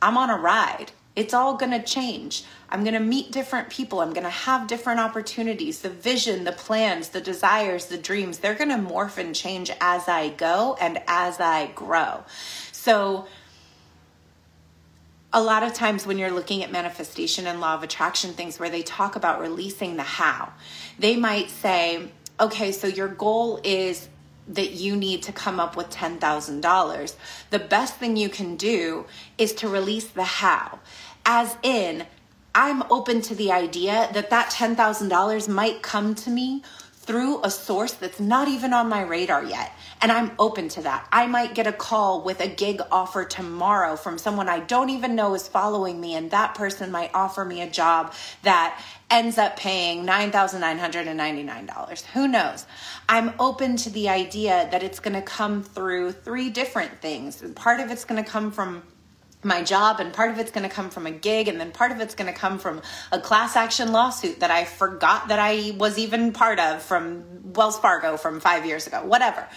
I'm 0.01 0.15
on 0.17 0.29
a 0.29 0.37
ride. 0.37 0.93
It's 1.17 1.33
all 1.33 1.57
going 1.57 1.71
to 1.71 1.81
change. 1.81 2.43
I'm 2.69 2.83
going 2.83 2.93
to 2.93 2.99
meet 2.99 3.31
different 3.31 3.71
people. 3.71 4.01
I'm 4.01 4.13
going 4.13 4.23
to 4.23 4.29
have 4.29 4.67
different 4.67 4.99
opportunities. 4.99 5.81
The 5.81 5.89
vision, 5.89 6.43
the 6.43 6.51
plans, 6.51 7.09
the 7.09 7.19
desires, 7.19 7.87
the 7.87 7.97
dreams, 7.97 8.37
they're 8.37 8.53
going 8.53 8.69
to 8.69 8.75
morph 8.75 9.17
and 9.17 9.33
change 9.33 9.71
as 9.81 10.07
I 10.07 10.29
go 10.29 10.77
and 10.79 11.01
as 11.07 11.39
I 11.39 11.71
grow. 11.73 12.23
So, 12.71 13.25
a 15.33 15.41
lot 15.41 15.63
of 15.63 15.73
times 15.73 16.05
when 16.05 16.19
you're 16.19 16.31
looking 16.31 16.61
at 16.63 16.71
manifestation 16.71 17.47
and 17.47 17.59
law 17.59 17.73
of 17.73 17.81
attraction 17.81 18.33
things 18.33 18.59
where 18.59 18.69
they 18.69 18.83
talk 18.83 19.15
about 19.15 19.41
releasing 19.41 19.97
the 19.97 20.03
how, 20.03 20.53
they 20.99 21.15
might 21.15 21.49
say, 21.49 22.09
okay, 22.39 22.71
so 22.71 22.85
your 22.85 23.07
goal 23.07 23.59
is 23.63 24.07
that 24.47 24.71
you 24.71 24.95
need 24.95 25.23
to 25.23 25.31
come 25.31 25.59
up 25.59 25.75
with 25.75 25.89
$10,000. 25.89 27.15
The 27.49 27.59
best 27.59 27.95
thing 27.95 28.15
you 28.15 28.29
can 28.29 28.55
do 28.55 29.05
is 29.37 29.53
to 29.53 29.67
release 29.67 30.07
the 30.07 30.23
how 30.23 30.79
as 31.25 31.57
in 31.61 32.05
I'm 32.55 32.81
open 32.91 33.21
to 33.23 33.35
the 33.35 33.51
idea 33.51 34.09
that 34.13 34.31
that 34.31 34.49
$10,000 34.49 35.47
might 35.49 35.83
come 35.83 36.15
to 36.15 36.29
me 36.29 36.63
through 36.93 37.41
a 37.43 37.49
source 37.49 37.93
that's 37.93 38.19
not 38.19 38.47
even 38.47 38.73
on 38.73 38.89
my 38.89 39.01
radar 39.01 39.43
yet. 39.43 39.71
And 40.01 40.11
I'm 40.11 40.31
open 40.37 40.67
to 40.69 40.81
that. 40.81 41.07
I 41.11 41.25
might 41.27 41.55
get 41.55 41.65
a 41.65 41.71
call 41.71 42.21
with 42.21 42.41
a 42.41 42.47
gig 42.47 42.81
offer 42.91 43.23
tomorrow 43.23 43.95
from 43.95 44.17
someone 44.17 44.49
I 44.49 44.59
don't 44.59 44.89
even 44.89 45.15
know 45.15 45.33
is 45.33 45.47
following 45.47 46.01
me, 46.01 46.15
and 46.15 46.31
that 46.31 46.53
person 46.55 46.91
might 46.91 47.11
offer 47.13 47.45
me 47.45 47.61
a 47.61 47.69
job 47.69 48.13
that 48.43 48.83
ends 49.09 49.37
up 49.37 49.57
paying 49.57 50.05
$9,999. 50.05 52.05
Who 52.07 52.27
knows? 52.27 52.65
I'm 53.07 53.33
open 53.39 53.77
to 53.77 53.89
the 53.89 54.09
idea 54.09 54.67
that 54.71 54.83
it's 54.83 54.99
gonna 54.99 55.21
come 55.21 55.63
through 55.63 56.11
three 56.11 56.49
different 56.49 57.01
things. 57.01 57.41
Part 57.55 57.79
of 57.79 57.89
it's 57.89 58.05
gonna 58.05 58.23
come 58.23 58.51
from 58.51 58.83
my 59.43 59.63
job 59.63 59.99
and 59.99 60.13
part 60.13 60.31
of 60.31 60.39
it's 60.39 60.51
going 60.51 60.67
to 60.67 60.73
come 60.73 60.89
from 60.89 61.05
a 61.05 61.11
gig 61.11 61.47
and 61.47 61.59
then 61.59 61.71
part 61.71 61.91
of 61.91 61.99
it's 61.99 62.15
going 62.15 62.31
to 62.31 62.37
come 62.37 62.57
from 62.57 62.81
a 63.11 63.19
class 63.19 63.55
action 63.55 63.91
lawsuit 63.91 64.39
that 64.39 64.49
I 64.49 64.65
forgot 64.65 65.27
that 65.27 65.39
I 65.39 65.75
was 65.77 65.97
even 65.97 66.33
part 66.33 66.59
of 66.59 66.81
from 66.81 67.53
Wells 67.53 67.79
Fargo 67.79 68.17
from 68.17 68.39
5 68.39 68.65
years 68.65 68.87
ago 68.87 69.05
whatever 69.05 69.47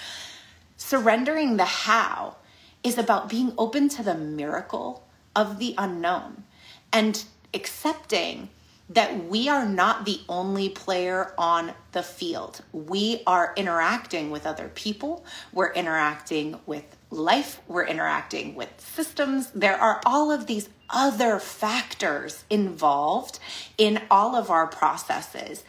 surrendering 0.77 1.57
the 1.57 1.65
how 1.65 2.37
is 2.83 2.99
about 2.99 3.29
being 3.29 3.53
open 3.59 3.89
to 3.91 4.03
the 4.03 4.15
miracle 4.15 5.07
of 5.35 5.59
the 5.59 5.75
unknown 5.77 6.45
and 6.93 7.25
accepting 7.53 8.49
that 8.91 9.25
we 9.27 9.49
are 9.49 9.67
not 9.67 10.05
the 10.05 10.21
only 10.29 10.69
player 10.69 11.33
on 11.39 11.73
the 11.93 12.03
field. 12.03 12.61
We 12.73 13.23
are 13.25 13.55
interacting 13.57 14.31
with 14.31 14.45
other 14.45 14.69
people, 14.75 15.25
we're 15.53 15.73
interacting 15.73 16.59
with 16.67 16.85
life, 17.11 17.61
we're 17.69 17.87
interacting 17.87 18.57
with 18.57 18.69
systems. 18.79 19.51
There 19.53 19.81
are 19.81 20.01
all 20.05 20.33
of 20.33 20.47
these 20.47 20.69
other 20.91 21.39
factors 21.39 22.45
involved 22.51 23.39
in 23.79 24.03
all 24.11 24.35
of 24.35 24.51
our 24.51 24.67
processes. 24.67 25.63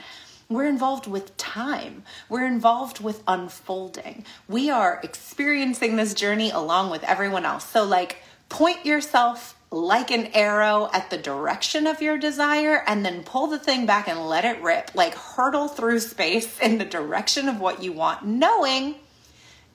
We're 0.50 0.68
involved 0.68 1.08
with 1.08 1.38
time. 1.38 2.04
We're 2.28 2.46
involved 2.46 3.00
with 3.00 3.24
unfolding. 3.28 4.25
We 4.50 4.70
are 4.70 5.00
experiencing 5.04 5.96
this 5.96 6.13
journey 6.13 6.50
along 6.50 6.90
with 6.90 7.04
everyone 7.04 7.46
else. 7.46 7.70
So, 7.70 7.86
like, 7.86 8.18
point 8.50 8.86
yourself 8.86 9.56
like 9.72 10.12
an 10.12 10.28
arrow 10.34 10.90
at 10.92 11.10
the 11.10 11.18
direction 11.18 11.88
of 11.88 12.01
your 12.01 12.18
desire 12.18 12.84
and 12.86 13.06
then 13.06 13.24
pull 13.24 13.48
the 13.48 13.58
thing 13.58 13.86
back 13.86 14.10
and 14.10 14.28
let 14.28 14.44
it 14.44 14.62
rip, 14.62 14.92
like 14.94 15.16
hurtle 15.16 15.70
through 15.70 16.00
space 16.00 16.60
in 16.60 16.78
the 16.78 16.86
direction 16.86 17.48
of 17.48 17.60
what 17.60 17.82
you 17.82 17.94
want, 17.94 18.25
knowing 18.25 18.96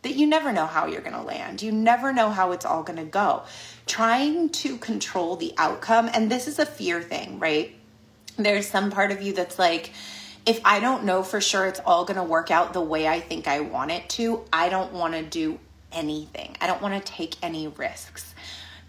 that 0.02 0.14
you 0.14 0.26
never 0.26 0.52
know 0.52 0.66
how 0.66 0.86
you're 0.86 1.00
going 1.00 1.14
to 1.14 1.22
land. 1.22 1.62
You 1.62 1.72
never 1.72 2.12
know 2.12 2.30
how 2.30 2.52
it's 2.52 2.66
all 2.66 2.82
going 2.82 2.98
to 2.98 3.04
go. 3.04 3.44
Trying 3.86 4.50
to 4.50 4.76
control 4.76 5.36
the 5.36 5.54
outcome, 5.56 6.10
and 6.12 6.30
this 6.30 6.46
is 6.46 6.58
a 6.58 6.66
fear 6.66 7.00
thing, 7.00 7.38
right? 7.38 7.74
There's 8.36 8.68
some 8.68 8.90
part 8.90 9.12
of 9.12 9.22
you 9.22 9.32
that's 9.32 9.58
like, 9.58 9.92
if 10.44 10.60
I 10.62 10.78
don't 10.78 11.04
know 11.04 11.22
for 11.22 11.40
sure 11.40 11.66
it's 11.66 11.80
all 11.86 12.04
going 12.04 12.18
to 12.18 12.22
work 12.22 12.50
out 12.50 12.74
the 12.74 12.82
way 12.82 13.08
I 13.08 13.18
think 13.18 13.48
I 13.48 13.60
want 13.60 13.90
it 13.90 14.08
to, 14.10 14.44
I 14.52 14.68
don't 14.68 14.92
want 14.92 15.14
to 15.14 15.22
do 15.22 15.58
anything. 15.90 16.54
I 16.60 16.66
don't 16.66 16.82
want 16.82 17.02
to 17.02 17.12
take 17.12 17.34
any 17.42 17.66
risks. 17.66 18.34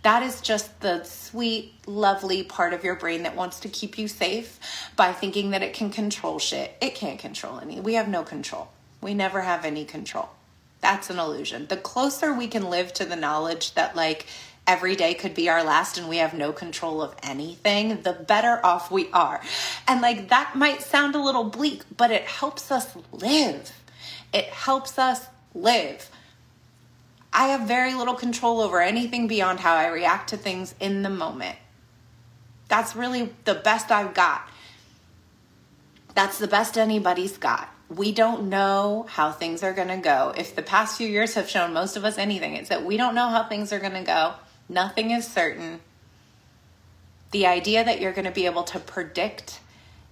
That 0.04 0.24
is 0.24 0.42
just 0.42 0.80
the 0.80 1.04
sweet, 1.04 1.74
lovely 1.86 2.44
part 2.44 2.74
of 2.74 2.84
your 2.84 2.96
brain 2.96 3.24
that 3.24 3.36
wants 3.36 3.60
to 3.62 3.70
keep 3.70 3.98
you 3.98 4.08
safe 4.08 4.60
by 4.96 5.12
thinking 5.12 5.52
that 5.52 5.64
it 5.64 5.74
can 5.74 5.90
control 5.90 6.40
shit. 6.40 6.76
It 6.82 6.96
can't 6.96 7.20
control 7.20 7.60
any. 7.60 7.80
We 7.80 7.96
have 7.96 8.08
no 8.08 8.24
control. 8.24 8.70
We 9.02 9.14
never 9.14 9.42
have 9.42 9.66
any 9.66 9.86
control. 9.86 10.30
That's 10.82 11.10
an 11.10 11.20
illusion. 11.20 11.68
The 11.68 11.78
closer 11.78 12.34
we 12.34 12.48
can 12.48 12.70
live 12.70 12.94
to 12.94 13.06
the 13.06 13.16
knowledge 13.16 13.74
that, 13.74 13.96
like, 13.96 14.28
every 14.68 14.96
day 14.96 15.14
could 15.14 15.34
be 15.34 15.50
our 15.50 15.64
last 15.64 15.98
and 15.98 16.10
we 16.10 16.18
have 16.18 16.34
no 16.34 16.52
control 16.52 17.02
of 17.02 17.16
anything, 17.24 18.02
the 18.02 18.12
better 18.12 18.60
off 18.64 18.92
we 18.92 19.10
are. 19.12 19.42
And 19.88 20.02
like 20.02 20.28
that 20.28 20.56
might 20.56 20.82
sound 20.82 21.16
a 21.16 21.24
little 21.24 21.46
bleak, 21.46 21.84
but 21.96 22.12
it 22.12 22.24
helps 22.24 22.70
us 22.70 22.96
live. 23.14 23.72
It 24.34 24.46
helps 24.46 25.00
us 25.00 25.28
live. 25.56 26.10
I 27.34 27.50
have 27.50 27.68
very 27.68 27.94
little 27.94 28.16
control 28.16 28.62
over 28.62 28.82
anything 28.82 29.28
beyond 29.28 29.60
how 29.60 29.76
I 29.76 29.88
react 29.88 30.30
to 30.30 30.38
things 30.38 30.74
in 30.80 31.04
the 31.04 31.10
moment. 31.10 31.58
That's 32.68 32.96
really 32.96 33.34
the 33.46 33.56
best 33.56 33.92
I've 33.92 34.14
got. 34.14 34.50
That's 36.16 36.40
the 36.40 36.48
best 36.48 36.78
anybody's 36.78 37.38
got. 37.38 37.70
We 37.90 38.12
don't 38.12 38.50
know 38.50 39.06
how 39.08 39.32
things 39.32 39.64
are 39.64 39.72
going 39.72 39.88
to 39.88 39.98
go. 39.98 40.34
If 40.36 40.56
the 40.56 40.62
past 40.62 40.98
few 40.98 41.08
years 41.08 41.36
have 41.36 41.50
shown 41.50 41.74
most 41.74 41.96
of 41.96 42.04
us 42.04 42.18
anything, 42.18 42.56
it's 42.56 42.70
that 42.70 42.84
we 42.84 42.98
don't 42.98 43.16
know 43.16 43.30
how 43.30 43.44
things 43.44 43.72
are 43.72 43.80
going 43.80 43.94
to 43.94 44.02
go. 44.02 44.34
Nothing 44.68 45.12
is 45.12 45.26
certain. 45.26 45.80
The 47.32 47.46
idea 47.46 47.86
that 47.86 48.02
you're 48.02 48.14
going 48.14 48.26
to 48.26 48.32
be 48.32 48.46
able 48.46 48.64
to 48.64 48.80
predict 48.80 49.60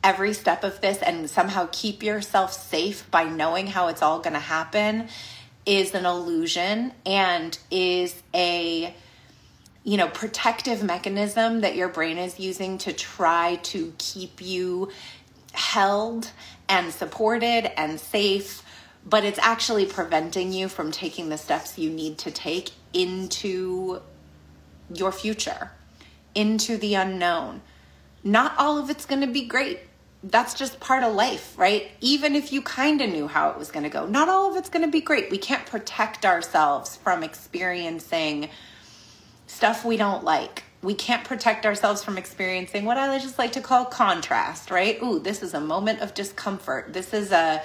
every 0.03 0.33
step 0.33 0.63
of 0.63 0.79
this 0.81 1.01
and 1.01 1.29
somehow 1.29 1.67
keep 1.71 2.03
yourself 2.03 2.53
safe 2.53 3.09
by 3.09 3.23
knowing 3.23 3.67
how 3.67 3.87
it's 3.87 4.03
all 4.03 4.19
going 4.19 4.33
to 4.33 4.39
happen 4.39 5.07
is 5.65 5.93
an 5.93 6.05
illusion 6.05 6.93
and 7.05 7.57
is 7.71 8.21
a 8.33 8.93
you 9.83 9.97
know 9.97 10.07
protective 10.07 10.83
mechanism 10.83 11.61
that 11.61 11.75
your 11.75 11.89
brain 11.89 12.17
is 12.17 12.39
using 12.39 12.77
to 12.77 12.93
try 12.93 13.55
to 13.63 13.93
keep 13.97 14.41
you 14.41 14.89
held 15.53 16.29
and 16.67 16.91
supported 16.91 17.71
and 17.79 17.99
safe 17.99 18.63
but 19.07 19.23
it's 19.23 19.39
actually 19.39 19.85
preventing 19.85 20.51
you 20.51 20.67
from 20.67 20.91
taking 20.91 21.29
the 21.29 21.37
steps 21.37 21.77
you 21.77 21.89
need 21.89 22.17
to 22.17 22.31
take 22.31 22.71
into 22.93 24.01
your 24.93 25.11
future 25.11 25.71
into 26.35 26.77
the 26.77 26.93
unknown. 26.93 27.61
Not 28.23 28.53
all 28.57 28.77
of 28.77 28.89
it's 28.89 29.05
going 29.05 29.21
to 29.21 29.27
be 29.27 29.45
great. 29.45 29.79
That's 30.27 30.55
just 30.55 30.79
part 30.79 31.03
of 31.03 31.13
life, 31.13 31.53
right? 31.55 31.91
Even 32.01 32.35
if 32.35 32.51
you 32.51 32.63
kind 32.63 32.99
of 32.99 33.11
knew 33.11 33.27
how 33.27 33.49
it 33.51 33.59
was 33.59 33.69
going 33.69 33.83
to 33.83 33.89
go, 33.89 34.07
not 34.07 34.27
all 34.27 34.49
of 34.49 34.57
it's 34.57 34.69
going 34.69 34.83
to 34.83 34.91
be 34.91 34.99
great. 35.01 35.29
We 35.29 35.37
can't 35.37 35.65
protect 35.67 36.25
ourselves 36.25 36.95
from 36.95 37.23
experiencing 37.23 38.49
stuff 39.45 39.85
we 39.85 39.97
don't 39.97 40.23
like. 40.23 40.63
We 40.81 40.95
can't 40.95 41.23
protect 41.23 41.65
ourselves 41.65 42.03
from 42.03 42.17
experiencing 42.17 42.85
what 42.85 42.97
I 42.97 43.19
just 43.19 43.37
like 43.37 43.51
to 43.51 43.61
call 43.61 43.85
contrast, 43.85 44.71
right? 44.71 45.01
Ooh, 45.03 45.19
this 45.19 45.43
is 45.43 45.53
a 45.53 45.61
moment 45.61 46.01
of 46.01 46.15
discomfort. 46.15 46.91
This 46.91 47.13
is 47.13 47.31
a 47.31 47.61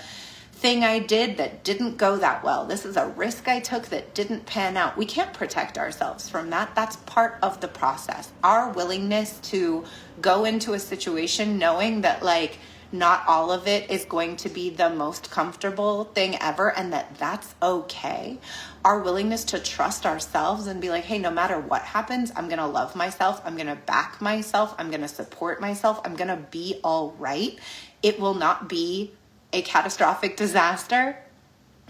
thing 0.61 0.85
I 0.85 0.99
did 0.99 1.38
that 1.38 1.64
didn't 1.64 1.97
go 1.97 2.19
that 2.19 2.45
well. 2.45 2.67
This 2.67 2.85
is 2.85 2.99
a 2.99 3.09
risk 3.09 3.49
I 3.49 3.61
took 3.61 3.87
that 3.87 4.14
didn't 4.14 4.45
pan 4.45 4.76
out. 4.76 4.99
We 4.99 5.07
can't 5.07 5.33
protect 5.33 5.79
ourselves 5.79 6.29
from 6.29 6.50
that. 6.50 6.75
That's 6.75 6.97
part 6.97 7.38
of 7.43 7.62
the 7.62 7.69
process. 7.69 8.31
Our 8.45 8.71
willingness 8.71 9.38
to 9.45 9.85
go 10.21 10.45
into 10.45 10.75
a 10.75 10.79
situation 10.79 11.59
knowing 11.59 12.02
that, 12.02 12.23
like, 12.23 12.59
not 12.93 13.23
all 13.26 13.50
of 13.52 13.67
it 13.69 13.90
is 13.90 14.05
going 14.05 14.37
to 14.37 14.49
be 14.49 14.69
the 14.69 14.90
most 14.90 15.31
comfortable 15.31 16.05
thing 16.05 16.37
ever 16.43 16.76
and 16.76 16.93
that 16.93 17.14
that's 17.17 17.55
okay. 17.62 18.37
Our 18.85 18.99
willingness 18.99 19.45
to 19.45 19.61
trust 19.61 20.05
ourselves 20.05 20.67
and 20.67 20.81
be 20.81 20.90
like, 20.90 21.05
hey, 21.05 21.19
no 21.19 21.31
matter 21.31 21.59
what 21.59 21.83
happens, 21.83 22.33
I'm 22.35 22.49
gonna 22.49 22.67
love 22.67 22.97
myself, 22.97 23.40
I'm 23.45 23.57
gonna 23.57 23.76
back 23.87 24.21
myself, 24.21 24.75
I'm 24.76 24.90
gonna 24.90 25.09
support 25.09 25.61
myself, 25.61 26.00
I'm 26.05 26.17
gonna 26.17 26.45
be 26.50 26.81
all 26.83 27.12
right. 27.12 27.59
It 28.02 28.19
will 28.19 28.35
not 28.35 28.69
be 28.69 29.12
a 29.52 29.62
catastrophic 29.62 30.37
disaster, 30.37 31.16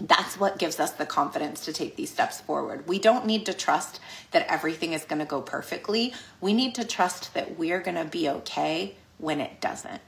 that's 0.07 0.39
what 0.39 0.57
gives 0.57 0.79
us 0.79 0.91
the 0.91 1.05
confidence 1.05 1.65
to 1.65 1.73
take 1.73 1.95
these 1.95 2.09
steps 2.09 2.41
forward. 2.41 2.87
We 2.87 2.99
don't 2.99 3.25
need 3.25 3.45
to 3.45 3.53
trust 3.53 3.99
that 4.31 4.47
everything 4.47 4.93
is 4.93 5.05
going 5.05 5.19
to 5.19 5.25
go 5.25 5.41
perfectly. 5.41 6.13
We 6.39 6.53
need 6.53 6.75
to 6.75 6.85
trust 6.85 7.33
that 7.33 7.57
we're 7.57 7.81
going 7.81 7.97
to 7.97 8.05
be 8.05 8.27
okay 8.29 8.95
when 9.17 9.39
it 9.39 9.61
doesn't. 9.61 10.01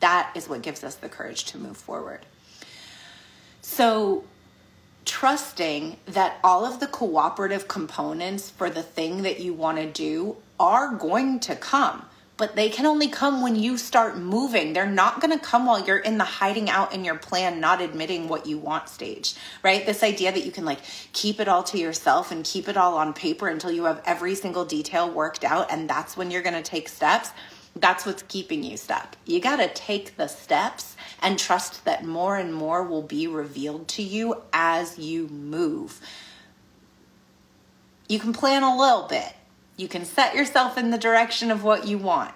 That 0.00 0.30
is 0.34 0.48
what 0.48 0.62
gives 0.62 0.84
us 0.84 0.94
the 0.96 1.08
courage 1.08 1.44
to 1.46 1.58
move 1.58 1.76
forward. 1.76 2.26
So, 3.62 4.24
trusting 5.04 5.96
that 6.06 6.38
all 6.42 6.64
of 6.64 6.80
the 6.80 6.86
cooperative 6.86 7.68
components 7.68 8.50
for 8.50 8.70
the 8.70 8.82
thing 8.82 9.22
that 9.22 9.40
you 9.40 9.52
want 9.52 9.78
to 9.78 9.86
do 9.86 10.36
are 10.58 10.94
going 10.94 11.40
to 11.40 11.56
come 11.56 12.04
but 12.36 12.56
they 12.56 12.68
can 12.68 12.84
only 12.84 13.08
come 13.08 13.42
when 13.42 13.54
you 13.54 13.78
start 13.78 14.18
moving. 14.18 14.72
They're 14.72 14.86
not 14.86 15.20
going 15.20 15.36
to 15.36 15.44
come 15.44 15.66
while 15.66 15.84
you're 15.84 15.98
in 15.98 16.18
the 16.18 16.24
hiding 16.24 16.68
out 16.68 16.92
in 16.92 17.04
your 17.04 17.14
plan, 17.14 17.60
not 17.60 17.80
admitting 17.80 18.26
what 18.26 18.46
you 18.46 18.58
want 18.58 18.88
stage, 18.88 19.34
right? 19.62 19.86
This 19.86 20.02
idea 20.02 20.32
that 20.32 20.44
you 20.44 20.50
can 20.50 20.64
like 20.64 20.80
keep 21.12 21.38
it 21.38 21.46
all 21.46 21.62
to 21.64 21.78
yourself 21.78 22.32
and 22.32 22.44
keep 22.44 22.68
it 22.68 22.76
all 22.76 22.96
on 22.96 23.12
paper 23.12 23.48
until 23.48 23.70
you 23.70 23.84
have 23.84 24.02
every 24.04 24.34
single 24.34 24.64
detail 24.64 25.08
worked 25.08 25.44
out, 25.44 25.70
and 25.70 25.88
that's 25.88 26.16
when 26.16 26.30
you're 26.30 26.42
going 26.42 26.60
to 26.60 26.62
take 26.62 26.88
steps. 26.88 27.30
That's 27.76 28.06
what's 28.06 28.22
keeping 28.22 28.62
you 28.62 28.76
stuck. 28.76 29.16
You 29.26 29.40
got 29.40 29.56
to 29.56 29.68
take 29.68 30.16
the 30.16 30.28
steps 30.28 30.96
and 31.20 31.38
trust 31.38 31.84
that 31.84 32.04
more 32.04 32.36
and 32.36 32.54
more 32.54 32.84
will 32.84 33.02
be 33.02 33.26
revealed 33.26 33.88
to 33.88 34.02
you 34.02 34.42
as 34.52 34.98
you 34.98 35.28
move. 35.28 36.00
You 38.08 38.18
can 38.18 38.32
plan 38.32 38.62
a 38.62 38.76
little 38.76 39.08
bit 39.08 39.32
you 39.76 39.88
can 39.88 40.04
set 40.04 40.34
yourself 40.34 40.78
in 40.78 40.90
the 40.90 40.98
direction 40.98 41.50
of 41.50 41.64
what 41.64 41.86
you 41.86 41.98
want. 41.98 42.34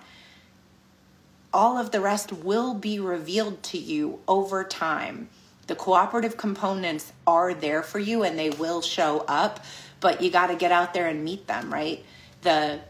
All 1.52 1.78
of 1.78 1.90
the 1.90 2.00
rest 2.00 2.32
will 2.32 2.74
be 2.74 2.98
revealed 2.98 3.62
to 3.64 3.78
you 3.78 4.20
over 4.26 4.64
time. 4.64 5.28
The 5.66 5.74
cooperative 5.74 6.36
components 6.36 7.12
are 7.26 7.54
there 7.54 7.82
for 7.82 7.98
you 7.98 8.22
and 8.22 8.38
they 8.38 8.50
will 8.50 8.82
show 8.82 9.24
up, 9.28 9.64
but 10.00 10.20
you 10.20 10.30
got 10.30 10.48
to 10.48 10.56
get 10.56 10.72
out 10.72 10.94
there 10.94 11.06
and 11.06 11.24
meet 11.24 11.46
them, 11.46 11.72
right? 11.72 12.04
The 12.42 12.80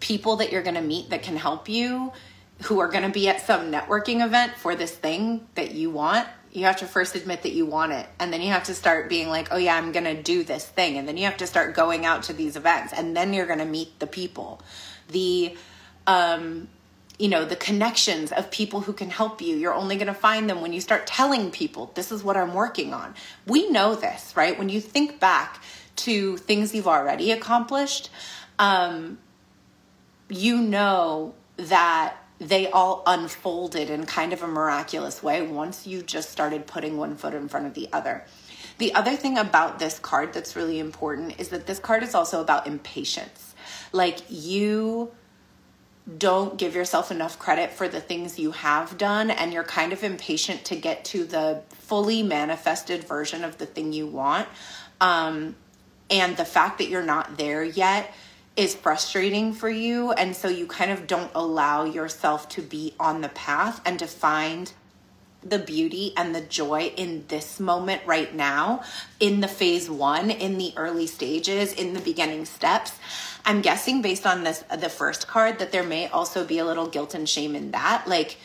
people 0.00 0.36
that 0.36 0.52
you're 0.52 0.62
going 0.62 0.74
to 0.74 0.82
meet 0.82 1.10
that 1.10 1.22
can 1.22 1.36
help 1.36 1.68
you 1.68 2.12
who 2.64 2.80
are 2.80 2.88
going 2.88 3.04
to 3.04 3.10
be 3.10 3.28
at 3.28 3.40
some 3.40 3.72
networking 3.72 4.24
event 4.24 4.56
for 4.56 4.76
this 4.76 4.92
thing 4.92 5.46
that 5.54 5.72
you 5.72 5.90
want 5.90 6.28
you 6.54 6.64
have 6.64 6.76
to 6.76 6.86
first 6.86 7.16
admit 7.16 7.42
that 7.42 7.52
you 7.52 7.66
want 7.66 7.92
it. 7.92 8.06
And 8.18 8.32
then 8.32 8.40
you 8.40 8.48
have 8.52 8.64
to 8.64 8.74
start 8.74 9.10
being 9.10 9.28
like 9.28 9.48
oh 9.50 9.56
yeah 9.56 9.76
i'm 9.76 9.92
gonna 9.92 10.22
do 10.22 10.44
this 10.44 10.64
thing. 10.64 10.96
And 10.96 11.06
then 11.06 11.16
you 11.18 11.24
have 11.24 11.36
to 11.38 11.46
start 11.46 11.74
going 11.74 12.06
out 12.06 12.22
to 12.24 12.32
these 12.32 12.56
events. 12.56 12.94
And 12.94 13.14
then 13.14 13.34
you're 13.34 13.46
gonna 13.46 13.66
meet 13.66 13.98
the 13.98 14.06
people. 14.06 14.62
The 15.08 15.56
um 16.06 16.68
you 17.18 17.28
know 17.28 17.44
the 17.44 17.56
connections 17.56 18.32
of 18.32 18.50
people 18.50 18.80
who 18.80 18.92
can 18.92 19.10
help 19.10 19.42
you. 19.42 19.56
You're 19.56 19.74
only 19.74 19.96
going 19.96 20.08
to 20.08 20.14
find 20.14 20.50
them 20.50 20.60
when 20.60 20.72
you 20.72 20.80
start 20.80 21.06
telling 21.06 21.52
people 21.52 21.92
this 21.94 22.10
is 22.10 22.24
what 22.24 22.36
i'm 22.36 22.54
working 22.54 22.92
on. 22.92 23.14
We 23.46 23.68
know 23.70 23.94
this 23.94 24.32
right? 24.36 24.58
When 24.58 24.68
you 24.68 24.80
think 24.80 25.20
back 25.20 25.62
to 25.96 26.36
things 26.38 26.74
you've 26.74 26.88
already 26.88 27.30
accomplished 27.30 28.10
um, 28.58 29.18
you 30.28 30.60
know 30.60 31.34
that 31.56 32.16
they 32.44 32.70
all 32.70 33.02
unfolded 33.06 33.88
in 33.88 34.04
kind 34.04 34.32
of 34.34 34.42
a 34.42 34.46
miraculous 34.46 35.22
way 35.22 35.40
once 35.40 35.86
you 35.86 36.02
just 36.02 36.28
started 36.30 36.66
putting 36.66 36.98
one 36.98 37.16
foot 37.16 37.32
in 37.32 37.48
front 37.48 37.66
of 37.66 37.72
the 37.72 37.88
other. 37.90 38.24
The 38.76 38.94
other 38.94 39.16
thing 39.16 39.38
about 39.38 39.78
this 39.78 39.98
card 39.98 40.34
that's 40.34 40.54
really 40.54 40.78
important 40.78 41.40
is 41.40 41.48
that 41.48 41.66
this 41.66 41.78
card 41.78 42.02
is 42.02 42.14
also 42.14 42.42
about 42.42 42.66
impatience. 42.66 43.54
Like 43.92 44.18
you 44.28 45.12
don't 46.18 46.58
give 46.58 46.74
yourself 46.74 47.10
enough 47.10 47.38
credit 47.38 47.72
for 47.72 47.88
the 47.88 48.00
things 48.00 48.38
you 48.38 48.50
have 48.50 48.98
done, 48.98 49.30
and 49.30 49.54
you're 49.54 49.64
kind 49.64 49.94
of 49.94 50.04
impatient 50.04 50.66
to 50.66 50.76
get 50.76 51.02
to 51.06 51.24
the 51.24 51.62
fully 51.70 52.22
manifested 52.22 53.04
version 53.04 53.42
of 53.42 53.56
the 53.56 53.64
thing 53.64 53.94
you 53.94 54.06
want. 54.06 54.46
Um, 55.00 55.56
and 56.10 56.36
the 56.36 56.44
fact 56.44 56.76
that 56.78 56.88
you're 56.88 57.02
not 57.02 57.38
there 57.38 57.64
yet 57.64 58.12
is 58.56 58.74
frustrating 58.74 59.52
for 59.52 59.68
you. 59.68 60.12
And 60.12 60.36
so 60.36 60.48
you 60.48 60.66
kind 60.66 60.90
of 60.90 61.06
don't 61.06 61.30
allow 61.34 61.84
yourself 61.84 62.48
to 62.50 62.62
be 62.62 62.94
on 63.00 63.20
the 63.20 63.28
path 63.28 63.80
and 63.84 63.98
to 63.98 64.06
find 64.06 64.72
the 65.42 65.58
beauty 65.58 66.12
and 66.16 66.34
the 66.34 66.40
joy 66.40 66.92
in 66.96 67.24
this 67.28 67.60
moment 67.60 68.00
right 68.06 68.34
now, 68.34 68.82
in 69.20 69.40
the 69.40 69.48
phase 69.48 69.90
one, 69.90 70.30
in 70.30 70.56
the 70.56 70.72
early 70.76 71.06
stages, 71.06 71.72
in 71.72 71.92
the 71.92 72.00
beginning 72.00 72.44
steps. 72.46 72.98
I'm 73.44 73.60
guessing 73.60 74.00
based 74.00 74.26
on 74.26 74.44
this 74.44 74.64
the 74.74 74.88
first 74.88 75.28
card 75.28 75.58
that 75.58 75.70
there 75.70 75.82
may 75.82 76.08
also 76.08 76.46
be 76.46 76.58
a 76.58 76.64
little 76.64 76.86
guilt 76.86 77.14
and 77.14 77.28
shame 77.28 77.54
in 77.54 77.72
that. 77.72 78.08
Like 78.08 78.38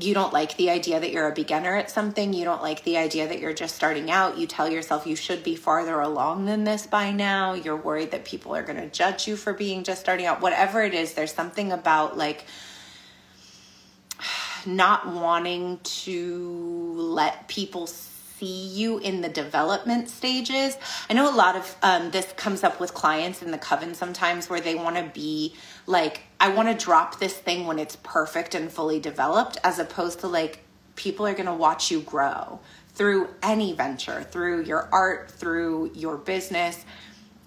you 0.00 0.14
don't 0.14 0.32
like 0.32 0.56
the 0.56 0.70
idea 0.70 1.00
that 1.00 1.10
you're 1.10 1.28
a 1.28 1.34
beginner 1.34 1.74
at 1.74 1.90
something, 1.90 2.32
you 2.32 2.44
don't 2.44 2.62
like 2.62 2.84
the 2.84 2.96
idea 2.96 3.26
that 3.26 3.40
you're 3.40 3.52
just 3.52 3.74
starting 3.74 4.10
out, 4.10 4.38
you 4.38 4.46
tell 4.46 4.68
yourself 4.68 5.06
you 5.06 5.16
should 5.16 5.42
be 5.42 5.56
farther 5.56 6.00
along 6.00 6.46
than 6.46 6.62
this 6.62 6.86
by 6.86 7.10
now, 7.10 7.54
you're 7.54 7.76
worried 7.76 8.12
that 8.12 8.24
people 8.24 8.54
are 8.54 8.62
going 8.62 8.78
to 8.78 8.88
judge 8.88 9.26
you 9.26 9.36
for 9.36 9.52
being 9.52 9.82
just 9.82 10.00
starting 10.00 10.26
out, 10.26 10.40
whatever 10.40 10.82
it 10.82 10.94
is, 10.94 11.14
there's 11.14 11.32
something 11.32 11.72
about 11.72 12.16
like 12.16 12.44
not 14.66 15.12
wanting 15.12 15.80
to 15.82 16.94
let 16.96 17.48
people 17.48 17.88
see 18.38 18.66
you 18.68 18.98
in 18.98 19.20
the 19.20 19.28
development 19.28 20.08
stages. 20.08 20.76
I 21.10 21.14
know 21.14 21.32
a 21.32 21.34
lot 21.34 21.56
of 21.56 21.76
um, 21.82 22.10
this 22.10 22.32
comes 22.36 22.62
up 22.62 22.80
with 22.80 22.94
clients 22.94 23.42
in 23.42 23.50
the 23.50 23.58
coven 23.58 23.94
sometimes 23.94 24.48
where 24.48 24.60
they 24.60 24.74
want 24.74 24.96
to 24.96 25.10
be 25.12 25.54
like, 25.86 26.22
I 26.38 26.50
want 26.50 26.68
to 26.68 26.84
drop 26.84 27.18
this 27.18 27.36
thing 27.36 27.66
when 27.66 27.78
it's 27.78 27.96
perfect 28.02 28.54
and 28.54 28.70
fully 28.70 29.00
developed, 29.00 29.58
as 29.64 29.78
opposed 29.78 30.20
to 30.20 30.28
like, 30.28 30.64
people 30.94 31.26
are 31.26 31.34
going 31.34 31.46
to 31.46 31.54
watch 31.54 31.90
you 31.90 32.00
grow 32.00 32.60
through 32.94 33.28
any 33.42 33.72
venture, 33.72 34.22
through 34.24 34.64
your 34.64 34.88
art, 34.92 35.30
through 35.30 35.92
your 35.94 36.16
business. 36.16 36.84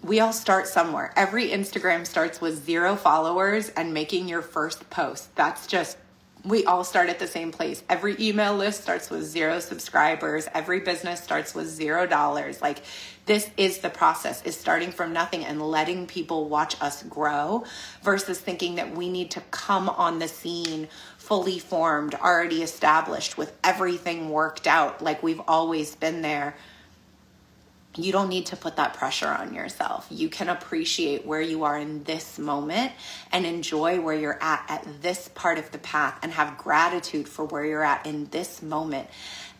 We 0.01 0.19
all 0.19 0.33
start 0.33 0.67
somewhere. 0.67 1.13
Every 1.15 1.50
Instagram 1.50 2.07
starts 2.07 2.41
with 2.41 2.65
zero 2.65 2.95
followers 2.95 3.69
and 3.69 3.93
making 3.93 4.27
your 4.27 4.41
first 4.41 4.89
post. 4.89 5.36
That's 5.36 5.67
just 5.67 5.98
we 6.43 6.65
all 6.65 6.83
start 6.83 7.10
at 7.10 7.19
the 7.19 7.27
same 7.27 7.51
place. 7.51 7.83
Every 7.89 8.15
email 8.19 8.55
list 8.55 8.81
starts 8.81 9.10
with 9.10 9.24
zero 9.24 9.60
subscribers. 9.60 10.48
Every 10.53 10.79
business 10.79 11.21
starts 11.21 11.53
with 11.53 11.67
zero 11.67 12.07
dollars. 12.07 12.62
Like 12.62 12.81
this 13.25 13.50
is 13.57 13.79
the 13.79 13.89
process 13.89 14.43
is 14.43 14.57
starting 14.57 14.91
from 14.91 15.13
nothing 15.13 15.45
and 15.45 15.62
letting 15.62 16.07
people 16.07 16.50
watch 16.50 16.75
us 16.81 17.03
grow 17.03 17.63
versus 18.01 18.39
thinking 18.39 18.75
that 18.75 18.95
we 18.95 19.10
need 19.10 19.31
to 19.31 19.41
come 19.51 19.88
on 19.89 20.19
the 20.19 20.27
scene 20.27 20.88
fully 21.17 21.60
formed, 21.60 22.15
already 22.15 22.63
established 22.63 23.38
with 23.38 23.55
everything 23.63 24.29
worked 24.29 24.65
out 24.65 25.01
like 25.01 25.21
we've 25.21 25.41
always 25.48 25.95
been 25.95 26.21
there 26.21 26.55
you 27.98 28.12
don't 28.12 28.29
need 28.29 28.45
to 28.48 28.55
put 28.55 28.77
that 28.77 28.93
pressure 28.93 29.27
on 29.27 29.53
yourself. 29.53 30.07
You 30.10 30.29
can 30.29 30.48
appreciate 30.48 31.25
where 31.25 31.41
you 31.41 31.63
are 31.63 31.77
in 31.77 32.03
this 32.03 32.39
moment 32.39 32.93
and 33.31 33.45
enjoy 33.45 34.00
where 34.00 34.15
you're 34.15 34.41
at 34.41 34.65
at 34.69 35.01
this 35.01 35.29
part 35.29 35.57
of 35.57 35.71
the 35.71 35.77
path 35.77 36.17
and 36.24 36.31
have 36.31 36.57
gratitude 36.57 37.27
for 37.27 37.43
where 37.45 37.65
you're 37.65 37.83
at 37.83 38.05
in 38.05 38.27
this 38.31 38.62
moment. 38.62 39.10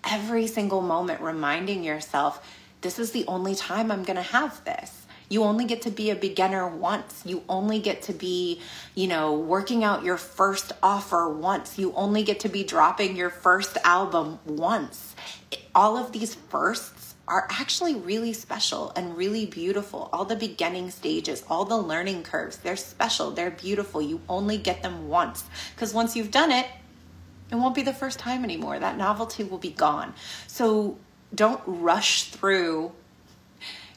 Every 0.04 0.48
single 0.48 0.82
moment, 0.82 1.22
reminding 1.22 1.84
yourself, 1.84 2.46
this 2.80 3.00
is 3.00 3.12
the 3.12 3.26
only 3.28 3.54
time 3.54 3.92
I'm 3.92 4.04
going 4.04 4.16
to 4.16 4.22
have 4.22 4.64
this. 4.64 5.06
You 5.28 5.44
only 5.44 5.64
get 5.64 5.84
to 5.84 5.92
be 5.92 6.10
a 6.10 6.16
beginner 6.16 6.68
once. 6.68 7.24
You 7.26 7.44
only 7.48 7.80
get 7.80 8.02
to 8.04 8.14
be, 8.14 8.60
you 8.96 9.08
know, 9.08 9.34
working 9.34 9.84
out 9.84 10.04
your 10.04 10.18
first 10.18 10.74
offer 10.84 11.30
once. 11.30 11.78
You 11.80 11.94
only 11.94 12.24
get 12.24 12.42
to 12.42 12.50
be 12.50 12.66
dropping 12.66 13.16
your 13.16 13.30
first 13.30 13.78
album 13.86 14.40
once. 14.46 15.16
All 15.74 15.98
of 15.98 16.12
these 16.12 16.36
firsts 16.36 17.01
are 17.32 17.48
actually 17.50 17.96
really 17.96 18.34
special 18.34 18.92
and 18.94 19.16
really 19.16 19.46
beautiful. 19.46 20.10
All 20.12 20.26
the 20.26 20.36
beginning 20.36 20.92
stages, 20.92 21.46
all 21.50 21.64
the 21.64 21.78
learning 21.78 22.24
curves, 22.24 22.58
they're 22.58 22.76
special, 22.76 23.32
they're 23.32 23.50
beautiful. 23.50 24.02
You 24.02 24.20
only 24.28 24.58
get 24.58 24.84
them 24.84 25.08
once 25.08 25.46
because 25.74 25.94
once 25.94 26.14
you've 26.14 26.30
done 26.30 26.52
it, 26.52 26.68
it 27.50 27.56
won't 27.56 27.74
be 27.74 27.84
the 27.84 27.94
first 27.94 28.20
time 28.20 28.44
anymore. 28.44 28.78
That 28.78 28.98
novelty 28.98 29.46
will 29.46 29.58
be 29.58 29.72
gone. 29.72 30.14
So 30.48 30.98
don't 31.34 31.62
rush 31.66 32.26
through 32.26 32.92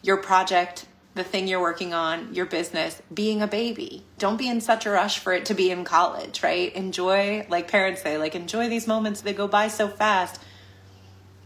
your 0.00 0.19
project, 0.19 0.87
the 1.14 1.25
thing 1.25 1.49
you're 1.49 1.61
working 1.61 1.93
on, 1.93 2.35
your 2.35 2.47
business, 2.47 3.03
being 3.12 3.43
a 3.43 3.49
baby. 3.49 4.05
Don't 4.17 4.37
be 4.37 4.49
in 4.49 4.61
such 4.61 4.87
a 4.87 4.91
rush 4.91 5.19
for 5.19 5.33
it 5.33 5.47
to 5.47 5.55
be 5.55 5.73
in 5.73 5.83
college, 5.83 6.41
right? 6.45 6.73
Enjoy, 6.75 7.45
like 7.49 7.67
parents 7.67 8.00
say, 8.00 8.17
like 8.17 8.37
enjoy 8.37 8.69
these 8.69 8.87
moments, 8.87 9.23
they 9.23 9.33
go 9.33 9.49
by 9.49 9.67
so 9.67 9.88
fast 9.88 10.41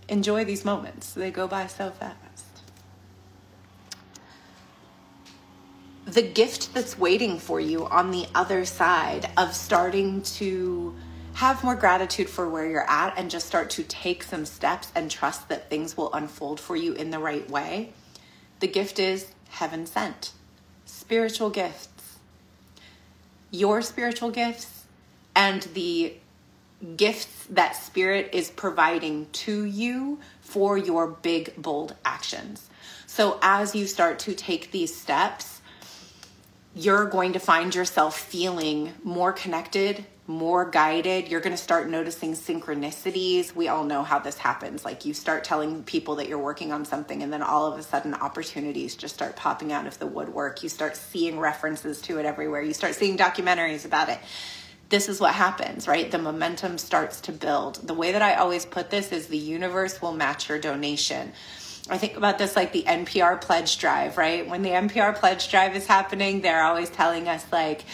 enjoy 0.08 0.44
these 0.44 0.64
moments. 0.64 1.12
They 1.12 1.30
go 1.30 1.46
by 1.46 1.66
so 1.66 1.90
fast. 1.90 2.44
The 6.06 6.22
gift 6.22 6.72
that's 6.72 6.98
waiting 6.98 7.38
for 7.38 7.60
you 7.60 7.86
on 7.86 8.10
the 8.10 8.26
other 8.34 8.64
side 8.64 9.30
of 9.36 9.54
starting 9.54 10.22
to 10.22 10.96
have 11.34 11.62
more 11.62 11.76
gratitude 11.76 12.28
for 12.28 12.48
where 12.48 12.68
you're 12.68 12.90
at 12.90 13.16
and 13.18 13.30
just 13.30 13.46
start 13.46 13.70
to 13.70 13.84
take 13.84 14.22
some 14.22 14.46
steps 14.46 14.90
and 14.94 15.10
trust 15.10 15.48
that 15.50 15.68
things 15.68 15.96
will 15.96 16.12
unfold 16.14 16.58
for 16.58 16.74
you 16.74 16.94
in 16.94 17.10
the 17.10 17.18
right 17.18 17.48
way. 17.50 17.92
The 18.60 18.66
gift 18.66 18.98
is 18.98 19.28
heaven 19.50 19.86
sent, 19.86 20.32
spiritual 20.84 21.50
gifts. 21.50 22.18
Your 23.50 23.82
spiritual 23.82 24.30
gifts 24.30 24.84
and 25.36 25.62
the 25.74 26.14
gifts 26.96 27.46
that 27.50 27.76
spirit 27.76 28.30
is 28.32 28.50
providing 28.50 29.26
to 29.32 29.64
you 29.64 30.20
for 30.40 30.78
your 30.78 31.08
big, 31.08 31.54
bold 31.60 31.94
actions. 32.04 32.68
So, 33.06 33.38
as 33.42 33.74
you 33.74 33.86
start 33.86 34.18
to 34.20 34.34
take 34.34 34.70
these 34.70 34.94
steps, 34.94 35.60
you're 36.74 37.06
going 37.06 37.32
to 37.32 37.40
find 37.40 37.74
yourself 37.74 38.18
feeling 38.18 38.92
more 39.02 39.32
connected, 39.32 40.04
more 40.28 40.70
guided. 40.70 41.28
You're 41.28 41.40
going 41.40 41.56
to 41.56 41.62
start 41.62 41.88
noticing 41.88 42.34
synchronicities. 42.34 43.54
We 43.54 43.66
all 43.66 43.82
know 43.82 44.04
how 44.04 44.18
this 44.20 44.38
happens. 44.38 44.84
Like 44.84 45.04
you 45.04 45.14
start 45.14 45.42
telling 45.42 45.82
people 45.82 46.16
that 46.16 46.28
you're 46.28 46.38
working 46.38 46.70
on 46.70 46.84
something, 46.84 47.22
and 47.22 47.32
then 47.32 47.42
all 47.42 47.66
of 47.66 47.78
a 47.78 47.82
sudden, 47.82 48.14
opportunities 48.14 48.94
just 48.94 49.14
start 49.14 49.34
popping 49.34 49.72
out 49.72 49.86
of 49.86 49.98
the 49.98 50.06
woodwork. 50.06 50.62
You 50.62 50.68
start 50.68 50.96
seeing 50.96 51.40
references 51.40 52.00
to 52.02 52.18
it 52.18 52.26
everywhere. 52.26 52.62
You 52.62 52.74
start 52.74 52.94
seeing 52.94 53.16
documentaries 53.16 53.84
about 53.84 54.10
it 54.10 54.18
this 54.88 55.08
is 55.08 55.20
what 55.20 55.34
happens, 55.34 55.86
right? 55.86 56.10
The 56.10 56.18
momentum 56.18 56.78
starts 56.78 57.20
to 57.22 57.32
build. 57.32 57.86
The 57.86 57.94
way 57.94 58.12
that 58.12 58.22
I 58.22 58.36
always 58.36 58.64
put 58.64 58.90
this 58.90 59.12
is 59.12 59.26
the 59.26 59.36
universe 59.36 60.00
will 60.00 60.12
match 60.12 60.48
your 60.48 60.58
donation. 60.58 61.32
I 61.90 61.98
think 61.98 62.16
about 62.16 62.38
this 62.38 62.56
like 62.56 62.72
the 62.72 62.84
NPR 62.84 63.40
pledge 63.40 63.78
drive, 63.78 64.16
right? 64.16 64.48
When 64.48 64.62
the 64.62 64.70
NPR 64.70 65.14
pledge 65.14 65.50
drive 65.50 65.76
is 65.76 65.86
happening, 65.86 66.40
they're 66.40 66.62
always 66.62 66.90
telling 66.90 67.28
us, 67.28 67.44
like, 67.52 67.84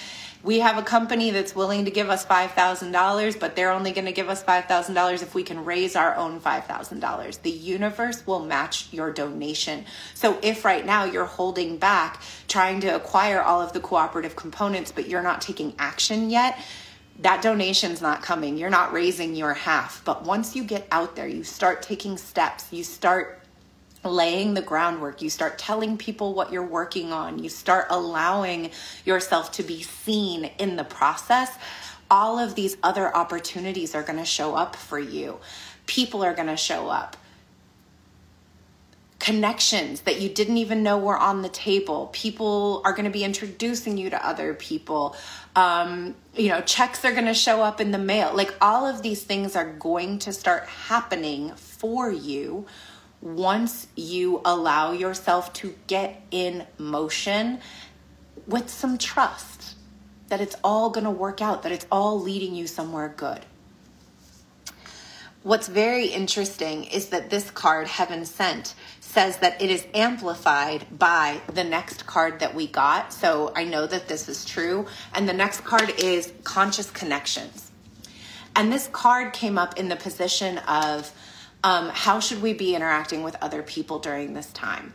we 0.44 0.58
have 0.58 0.76
a 0.76 0.82
company 0.82 1.30
that's 1.30 1.56
willing 1.56 1.86
to 1.86 1.90
give 1.90 2.10
us 2.10 2.26
$5,000, 2.26 3.40
but 3.40 3.56
they're 3.56 3.70
only 3.70 3.92
going 3.92 4.04
to 4.04 4.12
give 4.12 4.28
us 4.28 4.44
$5,000 4.44 5.22
if 5.22 5.34
we 5.34 5.42
can 5.42 5.64
raise 5.64 5.96
our 5.96 6.14
own 6.16 6.38
$5,000. 6.38 7.42
The 7.42 7.50
universe 7.50 8.26
will 8.26 8.44
match 8.44 8.92
your 8.92 9.10
donation. 9.10 9.86
So 10.12 10.38
if 10.42 10.64
right 10.66 10.84
now 10.84 11.04
you're 11.04 11.24
holding 11.24 11.78
back 11.78 12.20
trying 12.46 12.80
to 12.80 12.88
acquire 12.88 13.40
all 13.40 13.62
of 13.62 13.72
the 13.72 13.80
cooperative 13.80 14.36
components, 14.36 14.92
but 14.92 15.08
you're 15.08 15.22
not 15.22 15.40
taking 15.40 15.74
action 15.78 16.28
yet, 16.28 16.58
that 17.20 17.42
donation's 17.42 18.02
not 18.02 18.22
coming. 18.22 18.58
You're 18.58 18.70
not 18.70 18.92
raising 18.92 19.34
your 19.34 19.54
half. 19.54 20.04
But 20.04 20.24
once 20.24 20.56
you 20.56 20.64
get 20.64 20.86
out 20.90 21.16
there, 21.16 21.28
you 21.28 21.44
start 21.44 21.82
taking 21.82 22.16
steps, 22.16 22.72
you 22.72 22.84
start 22.84 23.40
laying 24.04 24.54
the 24.54 24.62
groundwork, 24.62 25.22
you 25.22 25.30
start 25.30 25.58
telling 25.58 25.96
people 25.96 26.34
what 26.34 26.52
you're 26.52 26.66
working 26.66 27.12
on, 27.12 27.42
you 27.42 27.48
start 27.48 27.86
allowing 27.88 28.70
yourself 29.04 29.52
to 29.52 29.62
be 29.62 29.82
seen 29.82 30.44
in 30.58 30.76
the 30.76 30.84
process. 30.84 31.56
All 32.10 32.38
of 32.38 32.54
these 32.54 32.76
other 32.82 33.14
opportunities 33.16 33.94
are 33.94 34.02
going 34.02 34.18
to 34.18 34.24
show 34.24 34.54
up 34.54 34.76
for 34.76 34.98
you. 34.98 35.38
People 35.86 36.22
are 36.22 36.34
going 36.34 36.48
to 36.48 36.56
show 36.56 36.88
up 36.88 37.16
connections 39.24 40.02
that 40.02 40.20
you 40.20 40.28
didn't 40.28 40.58
even 40.58 40.82
know 40.82 40.98
were 40.98 41.16
on 41.16 41.40
the 41.40 41.48
table. 41.48 42.10
People 42.12 42.82
are 42.84 42.92
going 42.92 43.06
to 43.06 43.10
be 43.10 43.24
introducing 43.24 43.96
you 43.96 44.10
to 44.10 44.26
other 44.26 44.52
people. 44.52 45.16
Um, 45.56 46.14
you 46.36 46.50
know, 46.50 46.60
checks 46.60 47.06
are 47.06 47.12
going 47.12 47.24
to 47.24 47.32
show 47.32 47.62
up 47.62 47.80
in 47.80 47.90
the 47.90 47.98
mail. 47.98 48.32
Like 48.34 48.54
all 48.60 48.86
of 48.86 49.00
these 49.00 49.22
things 49.22 49.56
are 49.56 49.72
going 49.72 50.18
to 50.20 50.32
start 50.34 50.66
happening 50.66 51.54
for 51.54 52.10
you 52.10 52.66
once 53.22 53.86
you 53.96 54.42
allow 54.44 54.92
yourself 54.92 55.54
to 55.54 55.74
get 55.86 56.20
in 56.30 56.66
motion 56.76 57.60
with 58.46 58.68
some 58.68 58.98
trust 58.98 59.76
that 60.28 60.42
it's 60.42 60.56
all 60.62 60.90
going 60.90 61.04
to 61.04 61.10
work 61.10 61.40
out, 61.40 61.62
that 61.62 61.72
it's 61.72 61.86
all 61.90 62.20
leading 62.20 62.54
you 62.54 62.66
somewhere 62.66 63.08
good. 63.16 63.40
What's 65.44 65.68
very 65.68 66.06
interesting 66.06 66.84
is 66.84 67.08
that 67.08 67.30
this 67.30 67.50
card, 67.50 67.86
Heaven 67.86 68.24
Sent, 68.24 68.74
says 69.14 69.36
that 69.38 69.62
it 69.62 69.70
is 69.70 69.86
amplified 69.94 70.86
by 70.98 71.40
the 71.54 71.62
next 71.62 72.04
card 72.04 72.40
that 72.40 72.52
we 72.52 72.66
got. 72.66 73.12
So 73.12 73.52
I 73.54 73.62
know 73.62 73.86
that 73.86 74.08
this 74.08 74.28
is 74.28 74.44
true. 74.44 74.86
And 75.14 75.28
the 75.28 75.32
next 75.32 75.60
card 75.60 75.94
is 75.98 76.32
conscious 76.42 76.90
connections. 76.90 77.70
And 78.56 78.72
this 78.72 78.88
card 78.88 79.32
came 79.32 79.56
up 79.56 79.78
in 79.78 79.88
the 79.88 79.96
position 79.96 80.58
of 80.58 81.12
um, 81.62 81.90
how 81.90 82.18
should 82.18 82.42
we 82.42 82.54
be 82.54 82.74
interacting 82.74 83.22
with 83.22 83.36
other 83.40 83.62
people 83.62 84.00
during 84.00 84.34
this 84.34 84.52
time? 84.52 84.92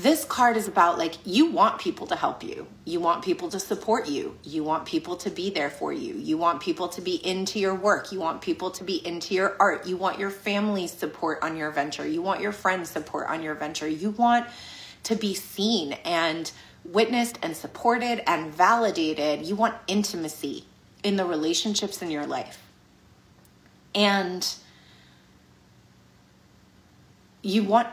This 0.00 0.24
card 0.24 0.56
is 0.56 0.66
about 0.66 0.96
like 0.96 1.16
you 1.26 1.50
want 1.50 1.78
people 1.78 2.06
to 2.06 2.16
help 2.16 2.42
you. 2.42 2.66
You 2.86 3.00
want 3.00 3.22
people 3.22 3.50
to 3.50 3.60
support 3.60 4.08
you. 4.08 4.34
You 4.42 4.64
want 4.64 4.86
people 4.86 5.14
to 5.18 5.28
be 5.28 5.50
there 5.50 5.68
for 5.68 5.92
you. 5.92 6.14
You 6.14 6.38
want 6.38 6.62
people 6.62 6.88
to 6.88 7.02
be 7.02 7.16
into 7.16 7.58
your 7.58 7.74
work. 7.74 8.10
You 8.10 8.18
want 8.18 8.40
people 8.40 8.70
to 8.70 8.82
be 8.82 9.06
into 9.06 9.34
your 9.34 9.56
art. 9.60 9.86
You 9.86 9.98
want 9.98 10.18
your 10.18 10.30
family's 10.30 10.90
support 10.90 11.40
on 11.42 11.54
your 11.54 11.70
venture. 11.70 12.06
You 12.06 12.22
want 12.22 12.40
your 12.40 12.52
friends' 12.52 12.88
support 12.88 13.28
on 13.28 13.42
your 13.42 13.54
venture. 13.54 13.86
You 13.86 14.12
want 14.12 14.46
to 15.02 15.16
be 15.16 15.34
seen 15.34 15.92
and 16.06 16.50
witnessed 16.82 17.38
and 17.42 17.54
supported 17.54 18.22
and 18.26 18.54
validated. 18.54 19.44
You 19.44 19.54
want 19.54 19.74
intimacy 19.86 20.64
in 21.04 21.16
the 21.16 21.26
relationships 21.26 22.00
in 22.00 22.10
your 22.10 22.24
life. 22.24 22.62
And 23.94 24.48
you 27.42 27.64
want 27.64 27.88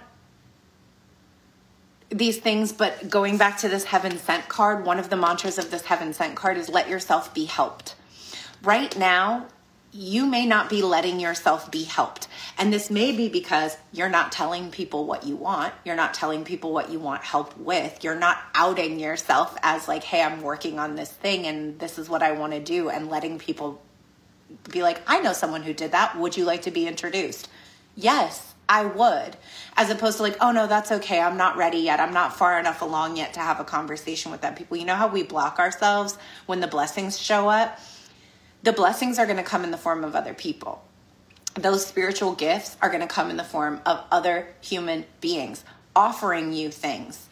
these 2.10 2.38
things, 2.38 2.72
but 2.72 3.10
going 3.10 3.38
back 3.38 3.58
to 3.60 3.70
this 3.70 3.86
heaven 3.86 4.18
sent 4.18 4.48
card, 4.48 4.86
one 4.86 5.00
of 5.00 5.10
the 5.10 5.18
mantras 5.18 5.58
of 5.58 5.72
this 5.72 5.84
heaven 5.84 6.14
sent 6.14 6.36
card 6.36 6.58
is 6.58 6.70
let 6.70 6.88
yourself 6.88 7.34
be 7.34 7.46
helped. 7.46 7.96
Right 8.64 8.98
now, 8.98 9.48
you 9.92 10.26
may 10.26 10.46
not 10.46 10.70
be 10.70 10.82
letting 10.82 11.20
yourself 11.20 11.72
be 11.72 11.84
helped. 11.84 12.28
And 12.58 12.72
this 12.72 12.90
may 12.90 13.16
be 13.16 13.30
because 13.30 13.78
you're 13.92 14.10
not 14.10 14.32
telling 14.32 14.70
people 14.70 15.06
what 15.06 15.26
you 15.26 15.36
want. 15.36 15.74
You're 15.86 15.96
not 15.96 16.14
telling 16.14 16.44
people 16.44 16.72
what 16.74 16.92
you 16.92 17.00
want 17.00 17.24
help 17.24 17.58
with. 17.58 18.04
You're 18.04 18.16
not 18.16 18.38
outing 18.54 19.00
yourself 19.00 19.58
as, 19.64 19.88
like, 19.88 20.04
hey, 20.04 20.22
I'm 20.22 20.42
working 20.42 20.78
on 20.78 20.96
this 20.96 21.12
thing 21.12 21.48
and 21.48 21.80
this 21.80 21.98
is 21.98 22.10
what 22.10 22.22
I 22.22 22.34
want 22.34 22.54
to 22.54 22.60
do, 22.60 22.90
and 22.90 23.10
letting 23.10 23.40
people 23.40 23.82
be 24.72 24.82
like, 24.84 25.02
I 25.08 25.20
know 25.20 25.34
someone 25.34 25.64
who 25.64 25.74
did 25.74 25.92
that. 25.92 26.18
Would 26.18 26.38
you 26.38 26.46
like 26.46 26.64
to 26.64 26.72
be 26.72 26.88
introduced? 26.88 27.50
Yes, 27.96 28.54
I 28.70 28.86
would. 28.86 29.38
As 29.76 29.90
opposed 29.90 30.18
to 30.18 30.24
like, 30.24 30.38
oh 30.42 30.52
no, 30.52 30.68
that's 30.68 30.92
okay. 30.92 31.22
I'm 31.22 31.38
not 31.38 31.58
ready 31.58 31.80
yet. 31.80 32.00
I'm 32.00 32.14
not 32.14 32.36
far 32.36 32.60
enough 32.60 32.82
along 32.82 33.18
yet 33.18 33.34
to 33.34 33.40
have 33.40 33.60
a 33.60 33.64
conversation 33.64 34.32
with 34.32 34.42
that 34.42 34.56
people. 34.56 34.78
You 34.78 34.86
know 34.86 34.96
how 34.96 35.08
we 35.08 35.24
block 35.24 35.60
ourselves 35.60 36.18
when 36.46 36.60
the 36.60 36.68
blessings 36.68 37.18
show 37.20 37.50
up? 37.50 37.80
The 38.64 38.74
blessings 38.74 39.20
are 39.20 39.26
going 39.26 39.38
to 39.38 39.44
come 39.44 39.64
in 39.64 39.72
the 39.72 39.78
form 39.78 40.04
of 40.04 40.16
other 40.16 40.34
people. 40.34 40.84
Those 41.56 41.86
spiritual 41.86 42.36
gifts 42.36 42.76
are 42.82 42.90
going 42.90 43.02
to 43.02 43.08
come 43.08 43.30
in 43.30 43.38
the 43.38 43.44
form 43.44 43.82
of 43.86 44.04
other 44.12 44.54
human 44.62 45.06
beings 45.22 45.64
offering 45.96 46.54
you 46.54 46.70
things. 46.70 47.28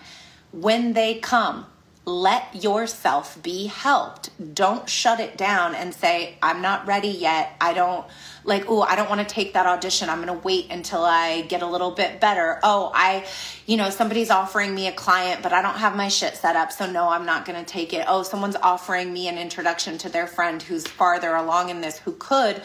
When 0.52 0.94
they 0.94 1.16
come, 1.16 1.68
let 2.06 2.64
yourself 2.64 3.42
be 3.42 3.66
helped. 3.66 4.30
Don't 4.54 4.88
shut 4.88 5.20
it 5.20 5.38
down 5.38 5.74
and 5.74 5.94
say, 5.94 6.38
I'm 6.42 6.62
not 6.62 6.86
ready 6.86 7.08
yet. 7.08 7.56
I 7.60 7.74
don't 7.74 8.06
like, 8.44 8.66
oh, 8.68 8.84
I 8.84 8.96
don't 8.96 9.10
want 9.10 9.28
to 9.28 9.34
take 9.34 9.54
that 9.54 9.66
audition. 9.66 10.08
I'm 10.08 10.24
going 10.24 10.40
to 10.40 10.46
wait 10.46 10.70
until 10.70 11.04
I 11.04 11.42
get 11.42 11.64
a 11.64 11.68
little 11.68 11.92
bit 11.92 12.22
better. 12.22 12.60
Oh, 12.62 12.92
I, 12.94 13.26
you 13.66 13.76
know, 13.76 13.90
somebody's 13.90 14.30
offering 14.30 14.76
me 14.76 14.88
a 14.88 14.92
client, 14.92 15.42
but 15.42 15.52
I 15.52 15.64
don't 15.64 15.78
have 15.78 15.96
my 15.96 16.08
shit 16.08 16.36
set 16.36 16.56
up. 16.56 16.72
So 16.72 16.90
no, 16.90 17.10
I'm 17.10 17.26
not 17.26 17.46
going 17.46 17.58
to 17.58 17.66
take 17.66 17.92
it. 17.92 18.06
Oh, 18.08 18.22
someone's 18.22 18.58
offering 18.58 19.12
me 19.12 19.28
an 19.28 19.40
introduction 19.40 19.98
to 20.00 20.10
their 20.10 20.28
friend 20.28 20.62
who's 20.62 20.86
farther 20.86 21.34
along 21.34 21.70
in 21.70 21.82
this 21.82 21.98
who 21.98 22.12
could 22.14 22.62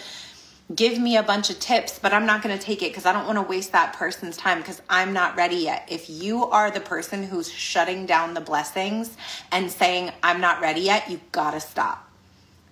give 0.74 0.98
me 0.98 1.16
a 1.16 1.22
bunch 1.22 1.50
of 1.50 1.58
tips, 1.58 1.98
but 1.98 2.12
I'm 2.12 2.26
not 2.26 2.42
going 2.42 2.56
to 2.56 2.62
take 2.62 2.82
it 2.82 2.90
because 2.90 3.06
I 3.06 3.12
don't 3.12 3.26
want 3.26 3.38
to 3.38 3.42
waste 3.42 3.72
that 3.72 3.94
person's 3.94 4.36
time 4.36 4.58
because 4.58 4.80
I'm 4.88 5.12
not 5.12 5.36
ready 5.36 5.56
yet. 5.56 5.88
If 5.90 6.08
you 6.08 6.44
are 6.46 6.70
the 6.70 6.80
person 6.80 7.24
who's 7.24 7.50
shutting 7.50 8.06
down 8.06 8.34
the 8.34 8.40
blessings 8.40 9.16
and 9.50 9.70
saying, 9.70 10.12
I'm 10.22 10.40
not 10.40 10.60
ready 10.60 10.82
yet, 10.82 11.10
you 11.10 11.20
got 11.32 11.52
to 11.52 11.60
stop. 11.60 12.06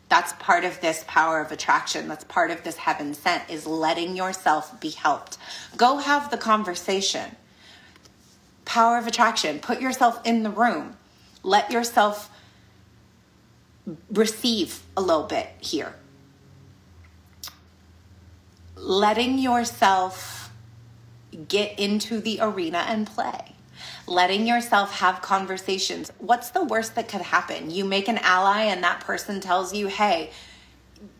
That's 0.08 0.32
part 0.34 0.64
of 0.64 0.80
this 0.80 1.04
power 1.06 1.40
of 1.40 1.52
attraction. 1.52 2.08
That's 2.08 2.24
part 2.24 2.50
of 2.50 2.62
this 2.62 2.76
heaven 2.76 3.14
sent 3.14 3.50
is 3.50 3.66
letting 3.66 4.16
yourself 4.16 4.80
be 4.80 4.90
helped. 4.90 5.36
Go 5.76 5.98
have 5.98 6.30
the 6.30 6.38
conversation. 6.38 7.36
Power 8.64 8.96
of 8.96 9.06
attraction. 9.06 9.58
Put 9.58 9.80
yourself 9.80 10.20
in 10.24 10.44
the 10.44 10.50
room. 10.50 10.96
Let 11.42 11.70
yourself 11.70 12.30
receive 14.10 14.82
a 14.96 15.02
little 15.02 15.24
bit 15.24 15.48
here 15.60 15.94
letting 18.78 19.38
yourself 19.38 20.50
get 21.48 21.78
into 21.78 22.20
the 22.20 22.38
arena 22.40 22.78
and 22.78 23.06
play. 23.06 23.54
Letting 24.06 24.46
yourself 24.46 24.98
have 25.00 25.20
conversations. 25.20 26.10
What's 26.18 26.50
the 26.50 26.64
worst 26.64 26.94
that 26.94 27.08
could 27.08 27.20
happen? 27.20 27.70
You 27.70 27.84
make 27.84 28.08
an 28.08 28.18
ally 28.18 28.62
and 28.64 28.82
that 28.82 29.00
person 29.00 29.40
tells 29.40 29.74
you 29.74 29.86
hey 29.88 30.30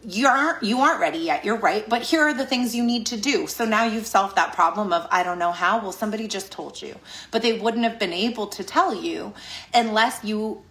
you 0.03 0.27
aren't 0.27 0.63
you 0.63 0.81
aren't 0.81 1.01
ready 1.01 1.19
yet. 1.19 1.45
You're 1.45 1.59
right 1.59 1.89
but 1.89 2.03
here 2.03 2.23
are 2.23 2.35
the 2.35 2.47
things 2.47 2.75
you 2.75 2.83
need 2.83 3.07
to 3.07 3.17
do. 3.17 3.47
So 3.47 3.65
now 3.65 3.85
you've 3.85 4.07
solved 4.07 4.37
that 4.37 4.55
problem 4.55 4.93
of 4.93 5.07
i 5.11 5.23
don't 5.23 5.39
know 5.39 5.53
how. 5.53 5.81
Well 5.81 5.93
somebody 5.93 6.27
just 6.27 6.51
told 6.51 6.81
you 6.81 6.97
but 7.31 7.43
they 7.43 7.59
wouldn't 7.59 7.85
have 7.85 7.99
been 7.99 8.15
able 8.15 8.47
to 8.49 8.65
tell 8.65 8.95
you 8.95 9.35
unless 9.75 10.25
you 10.25 10.63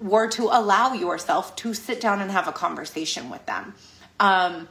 were 0.00 0.28
to 0.28 0.44
allow 0.44 0.94
yourself 0.94 1.54
to 1.56 1.74
sit 1.74 2.00
down 2.00 2.20
and 2.20 2.30
have 2.30 2.48
a 2.48 2.52
conversation 2.52 3.30
with 3.30 3.46
them. 3.46 3.74
Um, 4.18 4.68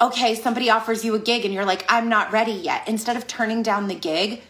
okay, 0.00 0.34
somebody 0.34 0.70
offers 0.70 1.04
you 1.04 1.14
a 1.14 1.18
gig 1.18 1.44
and 1.44 1.52
you're 1.52 1.64
like, 1.64 1.84
I'm 1.88 2.08
not 2.08 2.32
ready 2.32 2.52
yet. 2.52 2.88
Instead 2.88 3.16
of 3.16 3.26
turning 3.26 3.62
down 3.62 3.88
the 3.88 3.94
gig, 3.94 4.42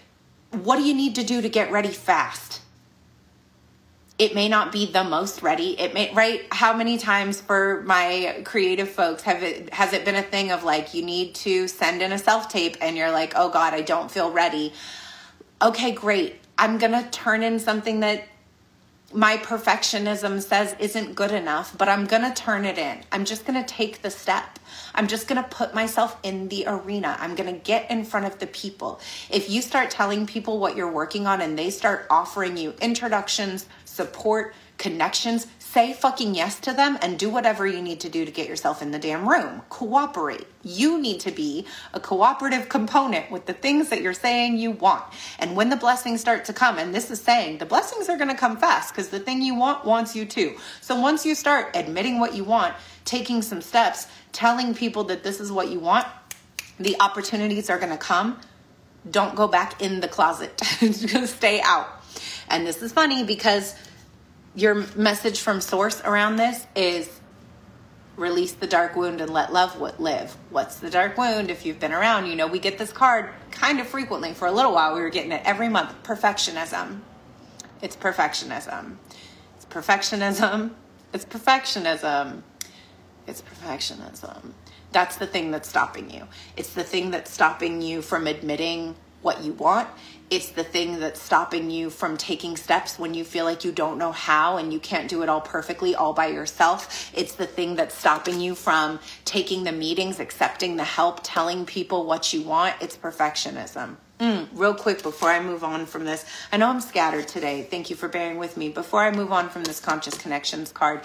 what 0.50 0.76
do 0.76 0.82
you 0.82 0.94
need 0.94 1.14
to 1.16 1.24
do 1.24 1.40
to 1.40 1.48
get 1.48 1.70
ready 1.70 1.90
fast? 1.90 2.60
It 4.18 4.34
may 4.34 4.48
not 4.48 4.70
be 4.70 4.86
the 4.86 5.02
most 5.02 5.42
ready. 5.42 5.78
It 5.80 5.94
may 5.94 6.12
right. 6.14 6.42
How 6.52 6.76
many 6.76 6.98
times 6.98 7.40
for 7.40 7.82
my 7.86 8.42
creative 8.44 8.88
folks 8.88 9.22
have 9.22 9.42
it 9.42 9.72
has 9.72 9.92
it 9.92 10.04
been 10.04 10.14
a 10.14 10.22
thing 10.22 10.52
of 10.52 10.62
like 10.62 10.94
you 10.94 11.02
need 11.04 11.34
to 11.36 11.66
send 11.66 12.02
in 12.02 12.12
a 12.12 12.18
self 12.18 12.48
tape 12.48 12.76
and 12.80 12.96
you're 12.96 13.10
like, 13.10 13.32
oh 13.34 13.48
God, 13.48 13.74
I 13.74 13.80
don't 13.80 14.10
feel 14.10 14.30
ready. 14.30 14.74
Okay, 15.60 15.92
great. 15.92 16.36
I'm 16.58 16.78
gonna 16.78 17.08
turn 17.10 17.42
in 17.42 17.58
something 17.58 18.00
that 18.00 18.28
my 19.14 19.36
perfectionism 19.36 20.40
says 20.42 20.74
isn't 20.78 21.14
good 21.14 21.32
enough, 21.32 21.76
but 21.76 21.88
I'm 21.88 22.06
gonna 22.06 22.34
turn 22.34 22.64
it 22.64 22.78
in. 22.78 23.02
I'm 23.12 23.24
just 23.24 23.44
gonna 23.44 23.64
take 23.66 24.02
the 24.02 24.10
step. 24.10 24.58
I'm 24.94 25.06
just 25.06 25.28
gonna 25.28 25.46
put 25.50 25.74
myself 25.74 26.16
in 26.22 26.48
the 26.48 26.64
arena. 26.66 27.16
I'm 27.20 27.34
gonna 27.34 27.52
get 27.52 27.90
in 27.90 28.04
front 28.04 28.26
of 28.26 28.38
the 28.38 28.46
people. 28.46 29.00
If 29.30 29.50
you 29.50 29.62
start 29.62 29.90
telling 29.90 30.26
people 30.26 30.58
what 30.58 30.76
you're 30.76 30.90
working 30.90 31.26
on 31.26 31.40
and 31.40 31.58
they 31.58 31.70
start 31.70 32.06
offering 32.10 32.56
you 32.56 32.74
introductions, 32.80 33.66
support, 33.84 34.54
connections, 34.78 35.46
say 35.72 35.94
fucking 35.94 36.34
yes 36.34 36.60
to 36.60 36.72
them 36.74 36.98
and 37.00 37.18
do 37.18 37.30
whatever 37.30 37.66
you 37.66 37.80
need 37.80 37.98
to 37.98 38.08
do 38.10 38.26
to 38.26 38.30
get 38.30 38.46
yourself 38.46 38.82
in 38.82 38.90
the 38.90 38.98
damn 38.98 39.26
room. 39.26 39.62
Cooperate. 39.70 40.46
You 40.62 41.00
need 41.00 41.20
to 41.20 41.30
be 41.30 41.64
a 41.94 42.00
cooperative 42.00 42.68
component 42.68 43.30
with 43.30 43.46
the 43.46 43.54
things 43.54 43.88
that 43.88 44.02
you're 44.02 44.12
saying 44.12 44.58
you 44.58 44.72
want. 44.72 45.02
And 45.38 45.56
when 45.56 45.70
the 45.70 45.76
blessings 45.76 46.20
start 46.20 46.44
to 46.44 46.52
come, 46.52 46.76
and 46.76 46.94
this 46.94 47.10
is 47.10 47.22
saying 47.22 47.56
the 47.56 47.64
blessings 47.64 48.10
are 48.10 48.18
going 48.18 48.28
to 48.28 48.36
come 48.36 48.58
fast 48.58 48.92
because 48.92 49.08
the 49.08 49.18
thing 49.18 49.40
you 49.40 49.54
want 49.54 49.86
wants 49.86 50.14
you 50.14 50.26
too. 50.26 50.58
So 50.82 51.00
once 51.00 51.24
you 51.24 51.34
start 51.34 51.74
admitting 51.74 52.20
what 52.20 52.34
you 52.34 52.44
want, 52.44 52.74
taking 53.06 53.40
some 53.40 53.62
steps, 53.62 54.08
telling 54.32 54.74
people 54.74 55.04
that 55.04 55.24
this 55.24 55.40
is 55.40 55.50
what 55.50 55.70
you 55.70 55.80
want, 55.80 56.06
the 56.78 56.96
opportunities 57.00 57.70
are 57.70 57.78
going 57.78 57.92
to 57.92 57.96
come. 57.96 58.38
Don't 59.10 59.34
go 59.34 59.48
back 59.48 59.80
in 59.80 60.00
the 60.00 60.08
closet. 60.08 60.60
Stay 61.24 61.62
out. 61.62 61.88
And 62.48 62.66
this 62.66 62.82
is 62.82 62.92
funny 62.92 63.24
because 63.24 63.74
your 64.54 64.86
message 64.96 65.40
from 65.40 65.60
source 65.60 66.00
around 66.02 66.36
this 66.36 66.66
is 66.74 67.20
release 68.16 68.52
the 68.52 68.66
dark 68.66 68.94
wound 68.94 69.20
and 69.20 69.32
let 69.32 69.52
love 69.52 69.80
live. 69.98 70.36
What's 70.50 70.76
the 70.76 70.90
dark 70.90 71.16
wound? 71.16 71.50
If 71.50 71.64
you've 71.64 71.80
been 71.80 71.92
around, 71.92 72.26
you 72.26 72.36
know 72.36 72.46
we 72.46 72.58
get 72.58 72.78
this 72.78 72.92
card 72.92 73.30
kind 73.50 73.80
of 73.80 73.86
frequently. 73.86 74.34
For 74.34 74.46
a 74.46 74.52
little 74.52 74.72
while, 74.72 74.94
we 74.94 75.00
were 75.00 75.10
getting 75.10 75.32
it 75.32 75.42
every 75.44 75.68
month. 75.68 75.94
Perfectionism. 76.02 77.00
It's 77.80 77.96
perfectionism. 77.96 78.96
It's 79.56 79.64
perfectionism. 79.64 80.72
It's 81.12 81.24
perfectionism. 81.24 82.42
It's 83.26 83.42
perfectionism. 83.42 84.52
That's 84.92 85.16
the 85.16 85.26
thing 85.26 85.50
that's 85.50 85.68
stopping 85.68 86.10
you. 86.10 86.26
It's 86.56 86.74
the 86.74 86.84
thing 86.84 87.10
that's 87.10 87.30
stopping 87.30 87.80
you 87.80 88.02
from 88.02 88.26
admitting 88.26 88.94
what 89.22 89.42
you 89.42 89.52
want. 89.54 89.88
It's 90.32 90.48
the 90.48 90.64
thing 90.64 90.98
that's 90.98 91.20
stopping 91.20 91.70
you 91.70 91.90
from 91.90 92.16
taking 92.16 92.56
steps 92.56 92.98
when 92.98 93.12
you 93.12 93.22
feel 93.22 93.44
like 93.44 93.66
you 93.66 93.70
don't 93.70 93.98
know 93.98 94.12
how 94.12 94.56
and 94.56 94.72
you 94.72 94.80
can't 94.80 95.06
do 95.06 95.22
it 95.22 95.28
all 95.28 95.42
perfectly 95.42 95.94
all 95.94 96.14
by 96.14 96.28
yourself. 96.28 97.10
It's 97.14 97.34
the 97.34 97.46
thing 97.46 97.76
that's 97.76 97.94
stopping 97.94 98.40
you 98.40 98.54
from 98.54 98.98
taking 99.26 99.64
the 99.64 99.72
meetings, 99.72 100.20
accepting 100.20 100.76
the 100.76 100.84
help, 100.84 101.20
telling 101.22 101.66
people 101.66 102.06
what 102.06 102.32
you 102.32 102.40
want. 102.40 102.76
It's 102.80 102.96
perfectionism. 102.96 103.96
Mm, 104.20 104.48
real 104.54 104.72
quick 104.72 105.02
before 105.02 105.28
I 105.28 105.38
move 105.40 105.62
on 105.64 105.84
from 105.84 106.06
this, 106.06 106.24
I 106.50 106.56
know 106.56 106.70
I'm 106.70 106.80
scattered 106.80 107.28
today. 107.28 107.64
Thank 107.70 107.90
you 107.90 107.96
for 107.96 108.08
bearing 108.08 108.38
with 108.38 108.56
me. 108.56 108.70
Before 108.70 109.02
I 109.02 109.10
move 109.10 109.32
on 109.32 109.50
from 109.50 109.64
this 109.64 109.80
conscious 109.80 110.16
connections 110.16 110.72
card, 110.72 111.02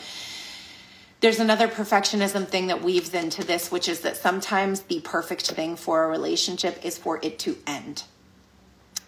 there's 1.20 1.42
another 1.42 1.68
perfectionism 1.68 2.48
thing 2.48 2.68
that 2.68 2.82
weaves 2.82 3.13
into 3.13 3.44
this, 3.44 3.72
which 3.72 3.90
is 3.90 4.00
that 4.02 4.16
sometimes 4.16 4.84
the 4.84 5.02
perfect 5.02 5.52
thing 5.52 5.76
for 5.76 6.06
a 6.06 6.08
relationship 6.08 6.80
is 6.86 6.98
for 6.98 7.20
it 7.22 7.40
to 7.40 7.58
end. 7.68 8.04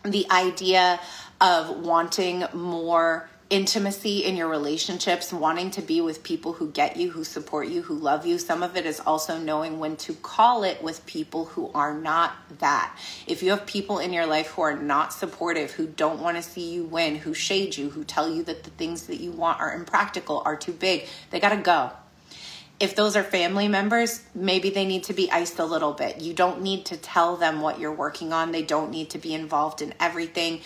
The 0.04 0.26
idea 0.32 1.00
of 1.42 1.80
wanting 1.80 2.46
more 2.54 3.30
intimacy 3.50 4.24
in 4.26 4.36
your 4.36 4.48
relationships, 4.48 5.34
wanting 5.34 5.72
to 5.72 5.82
be 5.82 6.02
with 6.02 6.22
people 6.24 6.54
who 6.54 6.70
get 6.72 6.98
you, 6.98 7.10
who 7.10 7.24
support 7.24 7.68
you, 7.68 7.82
who 7.82 7.96
love 7.96 8.26
you. 8.26 8.38
Some 8.38 8.62
of 8.62 8.78
it 8.78 8.86
is 8.86 9.00
also 9.00 9.38
knowing 9.38 9.80
when 9.80 9.96
to 9.98 10.14
call 10.14 10.64
it 10.64 10.84
with 10.84 11.06
people 11.06 11.46
who 11.46 11.72
are 11.74 11.94
not 11.94 12.34
that. 12.60 12.96
If 13.26 13.42
you 13.42 13.50
have 13.50 13.66
people 13.66 13.98
in 14.00 14.14
your 14.14 14.28
life 14.28 14.48
who 14.50 14.62
are 14.62 14.76
not 14.76 15.14
supportive, 15.14 15.72
who 15.72 15.88
don't 15.88 16.22
want 16.22 16.38
to 16.38 16.44
see 16.44 16.72
you 16.72 16.84
win, 16.84 17.16
who 17.16 17.34
shade 17.34 17.76
you, 17.76 17.90
who 17.90 18.04
tell 18.04 18.30
you 18.30 18.44
that 18.44 18.64
the 18.64 18.70
things 18.72 19.08
that 19.08 19.20
you 19.20 19.32
want 19.32 19.60
are 19.60 19.74
impractical, 19.74 20.44
are 20.46 20.56
too 20.56 20.74
big, 20.74 21.08
they 21.32 21.40
got 21.40 21.50
to 21.50 21.58
go. 21.58 21.92
If 22.80 22.96
those 22.96 23.16
are 23.16 23.24
family 23.24 23.68
members, 23.68 24.24
maybe 24.34 24.70
they 24.70 24.86
need 24.86 25.04
to 25.06 25.14
be 25.14 25.30
iced 25.32 25.60
a 25.60 25.66
little 25.66 25.94
bit. 25.94 26.22
You 26.22 26.34
don't 26.34 26.62
need 26.62 26.86
to 26.86 26.98
tell 26.98 27.36
them 27.36 27.60
what 27.60 27.80
you're 27.80 27.92
working 27.92 28.32
on. 28.32 28.52
They 28.52 28.64
don't 28.64 28.90
need 28.90 29.10
to 29.12 29.18
be 29.18 29.34
involved 29.34 29.82
in 29.82 29.94
everything 30.00 30.62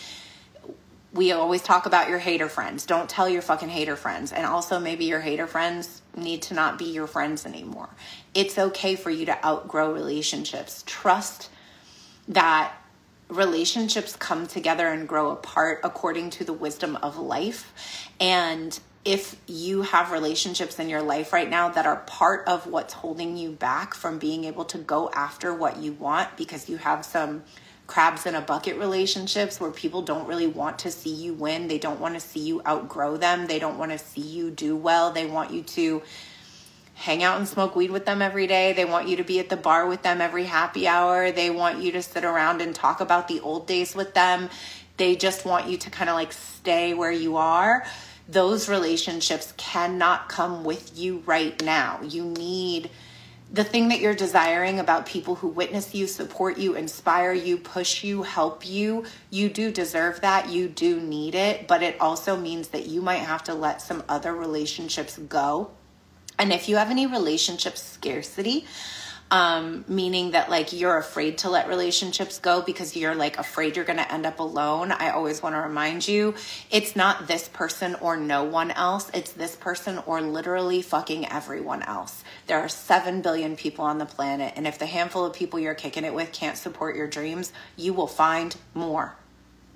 we 1.13 1.32
always 1.32 1.62
talk 1.62 1.86
about 1.86 2.10
your 2.10 2.17
hater 2.17 2.49
friends. 2.49 2.86
Don't 2.86 3.08
tell 3.08 3.30
your 3.30 3.43
fucking 3.43 3.69
hater 3.69 3.95
friends. 3.95 4.32
And 4.32 4.45
also, 4.45 4.80
maybe 4.80 5.06
your 5.06 5.21
hater 5.21 5.45
friends 5.45 6.02
need 6.15 6.41
to 6.43 6.54
not 6.56 6.80
be 6.80 6.86
your 6.86 7.08
friends 7.08 7.45
anymore. 7.45 7.89
It's 8.34 8.58
okay 8.58 8.95
for 8.95 9.12
you 9.12 9.26
to 9.28 9.45
outgrow 9.45 9.93
relationships. 9.93 10.84
Trust 10.88 11.49
that 12.28 12.73
relationships 13.30 14.15
come 14.15 14.47
together 14.47 14.88
and 14.88 15.08
grow 15.08 15.30
apart 15.32 15.82
according 15.84 16.32
to 16.32 16.43
the 16.43 16.54
wisdom 16.54 16.95
of 16.97 17.17
life. 17.17 18.10
And 18.19 18.80
if 19.06 19.36
you 19.48 19.82
have 19.82 20.12
relationships 20.12 20.80
in 20.80 20.88
your 20.88 21.02
life 21.02 21.34
right 21.34 21.50
now 21.50 21.70
that 21.70 21.86
are 21.86 21.98
part 22.06 22.48
of 22.48 22.68
what's 22.68 22.94
holding 22.94 23.36
you 23.36 23.52
back 23.52 23.94
from 23.94 24.18
being 24.18 24.46
able 24.46 24.63
to 24.66 24.78
go 24.78 25.10
after 25.13 25.54
what 25.54 25.78
you 25.78 25.92
want 25.94 26.36
because 26.38 26.70
you 26.70 26.78
have 26.78 27.04
some 27.04 27.44
crabs 27.86 28.26
in 28.26 28.34
a 28.34 28.42
bucket 28.42 28.78
relationships 28.78 29.60
where 29.60 29.72
people 29.72 30.02
don't 30.02 30.26
really 30.26 30.48
want 30.48 30.80
to 30.80 30.89
see 30.89 31.13
you 31.13 31.34
win. 31.34 31.68
They 31.68 31.80
don't 31.80 32.00
want 32.00 32.13
to 32.13 32.20
see 32.22 32.39
you 32.39 32.62
outgrow 32.66 33.18
them. 33.18 33.48
They 33.48 33.60
don't 33.60 33.78
want 33.78 33.92
to 33.92 33.98
see 33.98 34.22
you 34.22 34.50
do 34.50 34.76
well. 34.76 35.12
They 35.12 35.26
want 35.26 35.52
you 35.52 35.63
to 35.63 36.02
hang 36.94 37.24
out 37.24 37.38
and 37.38 37.48
smoke 37.48 37.76
weed 37.76 37.92
with 37.92 38.06
them 38.06 38.22
every 38.22 38.48
day. 38.48 38.72
They 38.72 38.86
want 38.86 39.10
you 39.10 39.18
to 39.18 39.24
be 39.24 39.39
at 39.39 39.50
the 39.50 39.58
bar 39.58 39.86
with 39.86 40.02
them 40.02 40.22
every 40.22 40.46
happy 40.46 40.88
hour. 40.88 41.32
They 41.32 41.50
want 41.50 41.82
you 41.82 41.92
to 41.94 42.02
sit 42.02 42.24
around 42.24 42.62
and 42.62 42.74
talk 42.74 43.02
about 43.02 43.28
the 43.28 43.42
old 43.42 43.68
days 43.68 43.96
with 43.96 44.13
them. 44.13 44.50
They 44.96 45.18
just 45.18 45.44
want 45.44 45.68
you 45.68 45.78
to 45.78 45.89
kind 45.89 46.10
of 46.10 46.16
like 46.16 46.32
stay 46.32 46.94
where 46.94 47.12
you 47.12 47.36
are. 47.36 47.86
Those 48.27 48.69
relationships 48.69 49.53
cannot 49.57 50.29
come 50.29 50.63
with 50.63 50.97
you 50.97 51.23
right 51.25 51.62
now. 51.63 52.01
You 52.01 52.25
need 52.25 52.89
the 53.53 53.63
thing 53.63 53.89
that 53.89 53.99
you're 53.99 54.15
desiring 54.15 54.79
about 54.79 55.05
people 55.05 55.36
who 55.36 55.47
witness 55.47 55.93
you, 55.93 56.07
support 56.07 56.57
you, 56.57 56.73
inspire 56.75 57.33
you, 57.33 57.57
push 57.57 58.03
you, 58.03 58.23
help 58.23 58.67
you, 58.67 59.05
you 59.29 59.47
do 59.47 59.71
deserve 59.71 60.21
that. 60.21 60.49
You 60.49 60.67
do 60.67 60.99
need 60.99 61.36
it. 61.36 61.67
But 61.67 61.83
it 61.83 62.01
also 62.01 62.36
means 62.36 62.69
that 62.69 62.88
you 62.88 62.99
might 62.99 63.17
have 63.17 63.43
to 63.43 63.53
let 63.53 63.79
some 63.79 64.03
other 64.09 64.33
relationships 64.33 65.19
go. 65.19 65.69
And 66.39 66.51
if 66.51 66.67
you 66.67 66.77
have 66.77 66.89
any 66.89 67.05
relationship 67.05 67.77
scarcity, 67.77 68.65
um, 69.34 69.84
meaning 69.88 70.32
that 70.32 70.52
like 70.52 70.74
you're 70.74 71.00
afraid 71.00 71.39
to 71.39 71.50
let 71.50 71.67
relationships 71.67 72.38
go 72.38 72.62
because 72.62 72.96
you're 72.96 73.15
like 73.15 73.39
afraid 73.39 73.76
you're 73.76 73.84
going 73.84 73.98
to 73.98 74.13
end 74.13 74.28
up 74.28 74.39
alone. 74.39 74.91
I 74.91 75.10
always 75.10 75.41
want 75.41 75.56
to 75.56 75.60
remind 75.60 76.08
you 76.08 76.36
it's 76.69 76.96
not 76.96 77.28
this 77.28 77.50
person 77.50 77.96
or 77.96 78.15
no 78.15 78.43
one 78.43 78.69
else, 78.69 79.10
it's 79.12 79.32
this 79.32 79.56
person 79.56 79.98
or 80.06 80.22
literally 80.22 80.84
fucking 80.84 81.28
everyone 81.30 81.82
else. 81.82 82.24
There 82.46 82.60
are 82.60 82.69
7 82.69 83.24
billion 83.24 83.56
people 83.56 83.86
on 83.86 83.98
the 83.98 84.06
planet, 84.06 84.54
and 84.56 84.67
if 84.67 84.78
the 84.78 84.86
handful 84.86 85.26
of 85.26 85.34
people 85.34 85.60
you're 85.60 85.74
kicking 85.74 86.04
it 86.04 86.13
with 86.13 86.32
can't 86.32 86.56
support 86.56 86.96
your 86.96 87.08
dreams, 87.08 87.52
you 87.76 87.91
will 87.91 88.06
find 88.06 88.56
more 88.76 89.15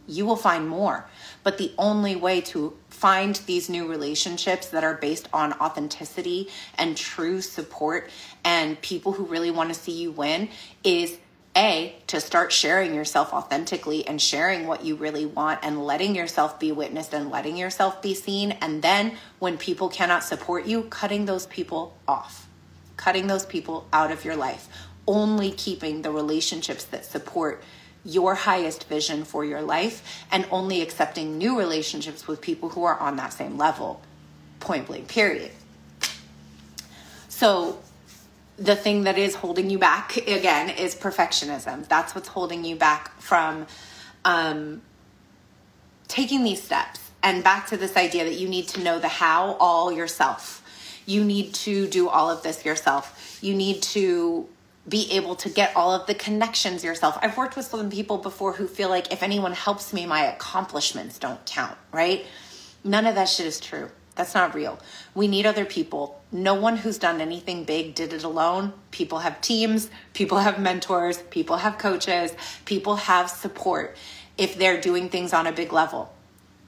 you 0.07 0.25
will 0.25 0.37
find 0.37 0.67
more. 0.67 1.05
But 1.43 1.57
the 1.57 1.73
only 1.77 2.15
way 2.15 2.41
to 2.41 2.77
find 2.97 3.35
these 3.45 3.69
new 3.69 3.87
relationships 3.87 4.69
that 4.69 4.83
are 4.83 4.95
based 4.95 5.29
on 5.31 5.53
authenticity 5.53 6.49
and 6.79 6.97
true 6.97 7.41
support 7.41 8.09
and 8.43 8.81
people 8.81 9.11
who 9.11 9.23
really 9.25 9.51
want 9.51 9.69
to 9.69 9.75
see 9.75 9.91
you 9.91 10.11
win 10.11 10.49
is 10.83 11.17
a 11.55 11.95
to 12.07 12.19
start 12.19 12.51
sharing 12.51 12.95
yourself 12.95 13.33
authentically 13.33 14.07
and 14.07 14.19
sharing 14.19 14.65
what 14.65 14.83
you 14.83 14.95
really 14.95 15.27
want 15.27 15.59
and 15.61 15.85
letting 15.85 16.15
yourself 16.15 16.59
be 16.59 16.71
witnessed 16.71 17.13
and 17.13 17.29
letting 17.29 17.55
yourself 17.55 18.01
be 18.01 18.15
seen. 18.15 18.51
And 18.61 18.81
then 18.81 19.13
when 19.37 19.57
people 19.57 19.89
cannot 19.89 20.23
support 20.23 20.65
you 20.65 20.83
cutting 20.83 21.25
those 21.25 21.45
people 21.45 21.95
off 22.07 22.47
cutting 22.97 23.27
those 23.27 23.45
people 23.45 23.87
out 23.93 24.11
of 24.11 24.25
your 24.25 24.35
life 24.35 24.67
only 25.07 25.51
keeping 25.51 26.01
the 26.01 26.11
relationships 26.11 26.83
that 26.85 27.05
support 27.05 27.63
your 28.07 28.35
highest 28.35 28.85
vision 28.85 29.25
for 29.25 29.43
your 29.43 29.61
life 29.61 30.23
and 30.31 30.47
only 30.49 30.81
accepting 30.81 31.37
new 31.37 31.59
relationships 31.59 32.25
with 32.25 32.39
people 32.39 32.69
who 32.69 32.85
are 32.85 32.97
on 32.97 33.17
that 33.17 33.33
same 33.33 33.57
level. 33.57 34.01
Point 34.61 34.87
blank, 34.87 35.09
period. 35.09 35.51
So, 37.27 37.79
the 38.55 38.75
thing 38.75 39.03
that 39.03 39.19
is 39.19 39.35
holding 39.35 39.69
you 39.69 39.77
back 39.77 40.17
again 40.17 40.69
is 40.69 40.95
perfectionism. 40.95 41.87
That's 41.87 42.15
what's 42.15 42.29
holding 42.29 42.65
you 42.65 42.75
back 42.75 43.21
from 43.21 43.67
um, 44.25 44.81
taking 46.07 46.43
these 46.43 46.63
steps. 46.63 47.01
And 47.21 47.43
back 47.43 47.67
to 47.67 47.77
this 47.77 47.97
idea 47.97 48.23
that 48.23 48.35
you 48.35 48.47
need 48.47 48.69
to 48.69 48.81
know 48.81 48.99
the 48.99 49.09
how 49.09 49.57
all 49.59 49.91
yourself. 49.91 50.63
You 51.05 51.23
need 51.23 51.53
to 51.55 51.87
do 51.87 52.07
all 52.07 52.31
of 52.31 52.41
this 52.41 52.63
yourself. 52.63 53.37
You 53.41 53.53
need 53.53 53.81
to 53.83 54.47
be 54.87 55.11
able 55.11 55.35
to 55.35 55.49
get 55.49 55.75
all 55.75 55.93
of 55.93 56.07
the 56.07 56.13
connections 56.13 56.83
yourself. 56.83 57.17
I've 57.21 57.37
worked 57.37 57.55
with 57.57 57.65
some 57.65 57.89
people 57.89 58.17
before 58.17 58.53
who 58.53 58.67
feel 58.67 58.89
like 58.89 59.11
if 59.11 59.21
anyone 59.21 59.53
helps 59.53 59.93
me, 59.93 60.05
my 60.05 60.23
accomplishments 60.25 61.17
don't 61.19 61.43
count, 61.45 61.77
right? 61.91 62.25
None 62.83 63.05
of 63.05 63.15
that 63.15 63.27
shit 63.27 63.45
is 63.45 63.59
true. 63.59 63.89
That's 64.15 64.33
not 64.33 64.55
real. 64.55 64.79
We 65.13 65.27
need 65.27 65.45
other 65.45 65.65
people. 65.65 66.21
No 66.31 66.55
one 66.55 66.77
who's 66.77 66.97
done 66.97 67.21
anything 67.21 67.65
big 67.65 67.93
did 67.93 68.13
it 68.13 68.23
alone. 68.23 68.73
People 68.89 69.19
have 69.19 69.41
teams, 69.41 69.89
people 70.13 70.39
have 70.39 70.59
mentors, 70.59 71.19
people 71.23 71.57
have 71.57 71.77
coaches, 71.77 72.33
people 72.65 72.95
have 72.95 73.29
support 73.29 73.95
if 74.37 74.57
they're 74.57 74.81
doing 74.81 75.09
things 75.09 75.33
on 75.33 75.45
a 75.45 75.51
big 75.51 75.71
level. 75.71 76.13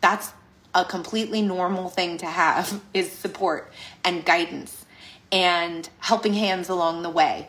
That's 0.01 0.31
a 0.75 0.85
completely 0.85 1.41
normal 1.41 1.89
thing 1.89 2.17
to 2.17 2.27
have 2.27 2.81
is 2.93 3.11
support 3.11 3.71
and 4.03 4.23
guidance 4.23 4.85
and 5.31 5.89
helping 5.99 6.33
hands 6.33 6.69
along 6.69 7.01
the 7.01 7.09
way 7.09 7.47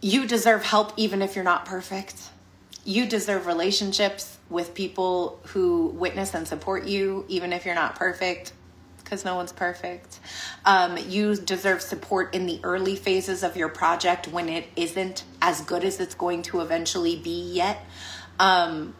you 0.00 0.26
deserve 0.26 0.64
help 0.64 0.92
even 0.96 1.22
if 1.22 1.34
you're 1.34 1.44
not 1.44 1.64
perfect. 1.64 2.30
You 2.84 3.06
deserve 3.06 3.46
relationships 3.46 4.38
with 4.48 4.74
people 4.74 5.40
who 5.46 5.88
witness 5.88 6.34
and 6.34 6.46
support 6.46 6.84
you 6.86 7.24
even 7.28 7.52
if 7.52 7.64
you're 7.64 7.74
not 7.74 7.96
perfect 7.96 8.52
because 9.06 9.24
no 9.24 9.36
one's 9.36 9.52
perfect. 9.52 10.18
Um, 10.64 10.98
you 10.98 11.36
deserve 11.36 11.80
support 11.80 12.34
in 12.34 12.46
the 12.46 12.58
early 12.64 12.96
phases 12.96 13.44
of 13.44 13.56
your 13.56 13.68
project 13.68 14.26
when 14.26 14.48
it 14.48 14.66
isn't 14.74 15.22
as 15.40 15.60
good 15.60 15.84
as 15.84 16.00
it's 16.00 16.16
going 16.16 16.42
to 16.42 16.60
eventually 16.60 17.14
be 17.16 17.52
yet. 17.52 17.84
Um, 18.40 18.94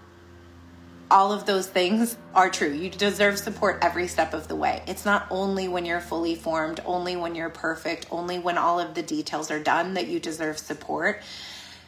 all 1.10 1.32
of 1.32 1.46
those 1.46 1.66
things 1.66 2.16
are 2.34 2.50
true. 2.50 2.70
You 2.70 2.90
deserve 2.90 3.38
support 3.38 3.78
every 3.82 4.08
step 4.08 4.34
of 4.34 4.48
the 4.48 4.56
way. 4.56 4.82
It's 4.86 5.04
not 5.04 5.26
only 5.30 5.68
when 5.68 5.84
you're 5.84 6.00
fully 6.00 6.34
formed, 6.34 6.80
only 6.84 7.16
when 7.16 7.34
you're 7.34 7.50
perfect, 7.50 8.06
only 8.10 8.38
when 8.38 8.58
all 8.58 8.80
of 8.80 8.94
the 8.94 9.02
details 9.02 9.50
are 9.50 9.62
done 9.62 9.94
that 9.94 10.08
you 10.08 10.18
deserve 10.18 10.58
support. 10.58 11.22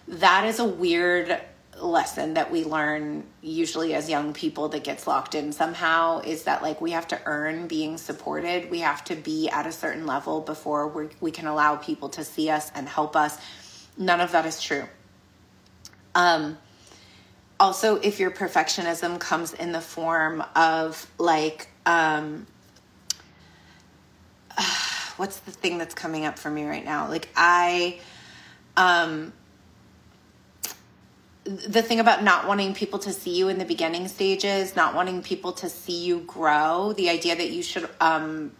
That 0.07 0.45
is 0.47 0.59
a 0.59 0.65
weird 0.65 1.41
lesson 1.81 2.35
that 2.35 2.51
we 2.51 2.65
learn 2.65 3.25
usually 3.41 3.95
as 3.95 4.11
young 4.11 4.33
people 4.33 4.69
that 4.71 4.85
gets 4.85 5.07
locked 5.07 5.35
in 5.35 5.53
somehow 5.53 6.21
is 6.21 6.45
that 6.45 6.63
like 6.63 6.81
we 6.81 6.93
have 6.93 7.07
to 7.09 7.21
earn 7.25 7.69
being 7.69 7.97
supported. 7.99 8.71
We 8.71 8.81
have 8.81 9.05
to 9.05 9.15
be 9.15 9.49
at 9.49 9.67
a 9.67 9.73
certain 9.73 10.07
level 10.07 10.41
before 10.41 10.89
we 10.89 11.09
we 11.21 11.31
can 11.31 11.47
allow 11.47 11.77
people 11.77 12.09
to 12.11 12.25
see 12.25 12.51
us 12.51 12.71
and 12.75 12.89
help 12.89 13.17
us. 13.17 13.39
None 13.97 14.21
of 14.21 14.33
that 14.33 14.47
is 14.47 14.61
true. 14.61 14.85
Um 16.15 16.59
also 17.61 17.97
if 17.97 18.21
your 18.21 18.31
perfectionism 18.31 19.19
comes 19.19 19.53
in 19.55 19.73
the 19.73 19.81
form 19.81 20.45
of 20.55 21.07
like 21.19 21.69
um 21.87 22.47
what's 25.17 25.39
the 25.41 25.51
thing 25.51 25.79
that's 25.79 25.95
coming 25.95 26.25
up 26.25 26.39
for 26.39 26.51
me 26.51 26.67
right 26.67 26.85
now? 26.85 27.09
Like 27.09 27.29
i 27.37 27.99
um 28.77 29.33
the 31.45 31.83
thing 31.83 31.99
about 31.99 32.23
not 32.23 32.47
wanting 32.47 32.75
people 32.75 32.99
to 32.99 33.13
see 33.13 33.35
you 33.37 33.49
in 33.49 33.59
the 33.59 33.65
beginning 33.65 34.07
stages 34.07 34.77
not 34.77 34.95
wanting 34.95 35.23
people 35.23 35.53
to 35.53 35.69
see 35.71 36.05
you 36.05 36.21
grow 36.21 36.93
the 36.93 37.09
idea 37.09 37.35
that 37.35 37.51
you 37.51 37.63
should 37.63 37.89
um 38.03 38.53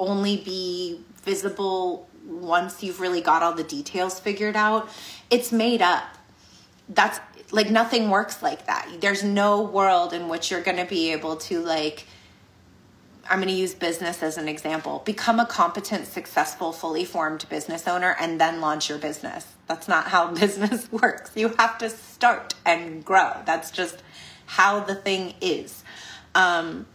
only 0.00 0.36
be 0.38 1.00
visible 1.22 2.08
once 2.26 2.82
you've 2.82 3.00
really 3.00 3.20
got 3.20 3.42
all 3.42 3.52
the 3.52 3.64
details 3.64 4.18
figured 4.18 4.56
out 4.56 4.88
it's 5.30 5.52
made 5.52 5.82
up. 5.82 6.04
That's 6.88 7.18
like 7.50 7.70
nothing 7.70 8.10
works 8.10 8.42
like 8.42 8.66
that. 8.66 8.88
There's 9.00 9.22
no 9.22 9.62
world 9.62 10.12
in 10.12 10.28
which 10.28 10.50
you're 10.50 10.62
going 10.62 10.78
to 10.78 10.86
be 10.86 11.12
able 11.12 11.36
to 11.36 11.60
like 11.60 12.06
I'm 13.28 13.38
going 13.38 13.48
to 13.48 13.54
use 13.54 13.74
business 13.74 14.22
as 14.22 14.36
an 14.36 14.48
example. 14.48 15.02
Become 15.04 15.40
a 15.40 15.46
competent, 15.46 16.06
successful, 16.06 16.72
fully 16.72 17.04
formed 17.04 17.46
business 17.48 17.88
owner 17.88 18.14
and 18.20 18.40
then 18.40 18.60
launch 18.60 18.88
your 18.88 18.98
business. 18.98 19.46
That's 19.66 19.88
not 19.88 20.08
how 20.08 20.28
business 20.34 20.90
works. 20.92 21.32
You 21.34 21.48
have 21.58 21.78
to 21.78 21.90
start 21.90 22.54
and 22.66 23.04
grow. 23.04 23.32
That's 23.46 23.70
just 23.70 24.02
how 24.46 24.80
the 24.80 24.94
thing 24.94 25.34
is. 25.40 25.82
Um, 26.34 26.86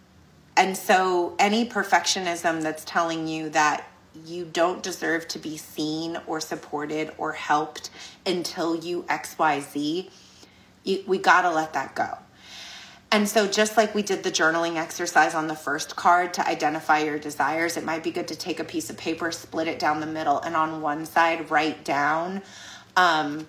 and 0.56 0.76
so, 0.76 1.36
any 1.40 1.68
perfectionism 1.68 2.62
that's 2.62 2.84
telling 2.84 3.28
you 3.28 3.50
that 3.52 3.90
you 4.26 4.44
don't 4.44 4.84
deserve 4.84 5.28
to 5.30 5.40
be 5.40 5.56
seen 5.56 6.18
or 6.28 6.42
supported 6.42 7.12
or 7.18 7.32
helped 7.32 7.90
until 8.26 8.76
you 8.76 9.04
XYZ, 9.04 10.10
you, 10.90 11.04
we 11.08 11.18
gotta 11.18 11.50
let 11.50 11.74
that 11.74 11.96
go. 11.96 12.18
And 13.12 13.28
so, 13.28 13.48
just 13.48 13.76
like 13.76 13.96
we 13.96 14.04
did 14.04 14.22
the 14.22 14.30
journaling 14.30 14.76
exercise 14.76 15.34
on 15.34 15.48
the 15.48 15.56
first 15.56 15.96
card 15.96 16.34
to 16.36 16.48
identify 16.48 17.00
your 17.00 17.18
desires, 17.18 17.76
it 17.76 17.84
might 17.84 18.04
be 18.04 18.12
good 18.12 18.28
to 18.28 18.36
take 18.36 18.60
a 18.60 18.64
piece 18.64 18.92
of 18.92 18.98
paper, 18.98 19.32
split 19.32 19.68
it 19.68 19.80
down 19.80 20.00
the 20.00 20.06
middle, 20.06 20.40
and 20.40 20.56
on 20.56 20.82
one 20.82 21.06
side, 21.08 21.50
write 21.50 21.84
down 21.84 22.44
um, 22.96 23.48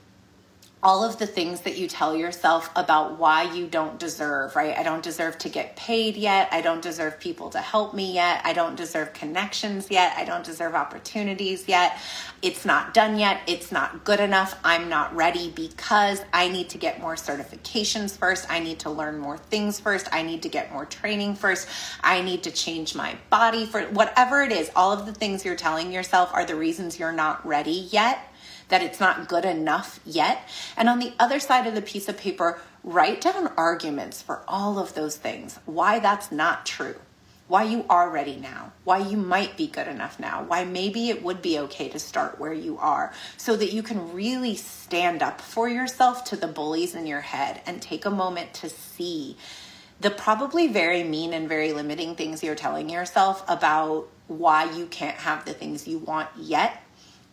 all 0.82 1.04
of 1.04 1.18
the 1.18 1.26
things 1.26 1.60
that 1.62 1.76
you 1.76 1.86
tell 1.86 2.16
yourself 2.16 2.70
about 2.74 3.18
why 3.18 3.42
you 3.42 3.66
don't 3.66 3.98
deserve, 3.98 4.56
right? 4.56 4.76
I 4.78 4.82
don't 4.82 5.02
deserve 5.02 5.36
to 5.38 5.50
get 5.50 5.76
paid 5.76 6.16
yet. 6.16 6.48
I 6.52 6.62
don't 6.62 6.80
deserve 6.80 7.20
people 7.20 7.50
to 7.50 7.58
help 7.58 7.92
me 7.92 8.14
yet. 8.14 8.40
I 8.44 8.54
don't 8.54 8.76
deserve 8.76 9.12
connections 9.12 9.90
yet. 9.90 10.14
I 10.16 10.24
don't 10.24 10.44
deserve 10.44 10.74
opportunities 10.74 11.68
yet. 11.68 11.98
It's 12.40 12.64
not 12.64 12.94
done 12.94 13.18
yet. 13.18 13.42
It's 13.46 13.70
not 13.70 14.04
good 14.04 14.20
enough. 14.20 14.58
I'm 14.64 14.88
not 14.88 15.14
ready 15.14 15.50
because 15.50 16.22
I 16.32 16.48
need 16.48 16.70
to 16.70 16.78
get 16.78 16.98
more 16.98 17.14
certifications 17.14 18.16
first. 18.16 18.50
I 18.50 18.58
need 18.58 18.78
to 18.80 18.90
learn 18.90 19.18
more 19.18 19.36
things 19.36 19.78
first. 19.78 20.08
I 20.12 20.22
need 20.22 20.42
to 20.42 20.48
get 20.48 20.72
more 20.72 20.86
training 20.86 21.34
first. 21.34 21.68
I 22.02 22.22
need 22.22 22.42
to 22.44 22.50
change 22.50 22.94
my 22.94 23.16
body 23.28 23.66
for 23.66 23.82
whatever 23.82 24.40
it 24.40 24.52
is. 24.52 24.70
All 24.74 24.92
of 24.92 25.04
the 25.04 25.12
things 25.12 25.44
you're 25.44 25.56
telling 25.56 25.92
yourself 25.92 26.30
are 26.32 26.46
the 26.46 26.56
reasons 26.56 26.98
you're 26.98 27.12
not 27.12 27.46
ready 27.46 27.88
yet 27.90 28.29
that 28.70 28.83
it's 28.83 29.00
not 29.00 29.28
good 29.28 29.44
enough 29.44 30.00
yet. 30.04 30.48
And 30.76 30.88
on 30.88 30.98
the 30.98 31.12
other 31.18 31.38
side 31.38 31.66
of 31.66 31.74
the 31.74 31.83
piece 31.83 32.09
of 32.09 32.16
paper, 32.16 32.61
write 32.83 33.20
down 33.20 33.48
arguments 33.56 34.22
for 34.22 34.42
all 34.48 34.78
of 34.78 34.94
those 34.94 35.16
things, 35.16 35.59
why 35.66 35.98
that's 35.98 36.33
not 36.33 36.66
true. 36.66 36.96
Why 37.46 37.64
you 37.64 37.85
are 37.90 38.09
ready 38.09 38.37
now, 38.37 38.72
why 38.85 38.98
you 38.98 39.16
might 39.16 39.56
be 39.56 39.66
good 39.66 39.88
enough 39.88 40.20
now, 40.20 40.44
why 40.44 40.64
maybe 40.64 41.09
it 41.09 41.24
would 41.24 41.42
be 41.42 41.59
okay 41.59 41.88
to 41.88 41.98
start 41.98 42.38
where 42.38 42.52
you 42.52 42.78
are, 42.78 43.12
so 43.37 43.56
that 43.56 43.72
you 43.72 43.83
can 43.83 44.12
really 44.12 44.54
stand 44.54 45.20
up 45.20 45.40
for 45.40 45.68
yourself 45.68 46.22
to 46.26 46.37
the 46.37 46.46
bullies 46.46 46.94
in 46.94 47.09
your 47.09 47.22
head 47.22 47.61
and 47.66 47.83
take 47.83 48.04
a 48.04 48.11
moment 48.11 48.54
to 48.54 48.68
see 48.68 49.37
the 50.00 50.11
probably 50.11 50.68
very 50.68 51.02
mean 51.02 51.33
and 51.33 51.48
very 51.48 51.72
limiting 51.72 52.14
things 52.14 52.42
you're 52.44 52.54
telling 52.54 52.88
yourself 52.88 53.44
about 53.48 54.09
why 54.28 54.70
you 54.70 54.87
can't 54.87 55.16
have 55.16 55.44
the 55.44 55.52
things 55.52 55.88
you 55.88 55.98
want 55.98 56.28
yet 56.37 56.80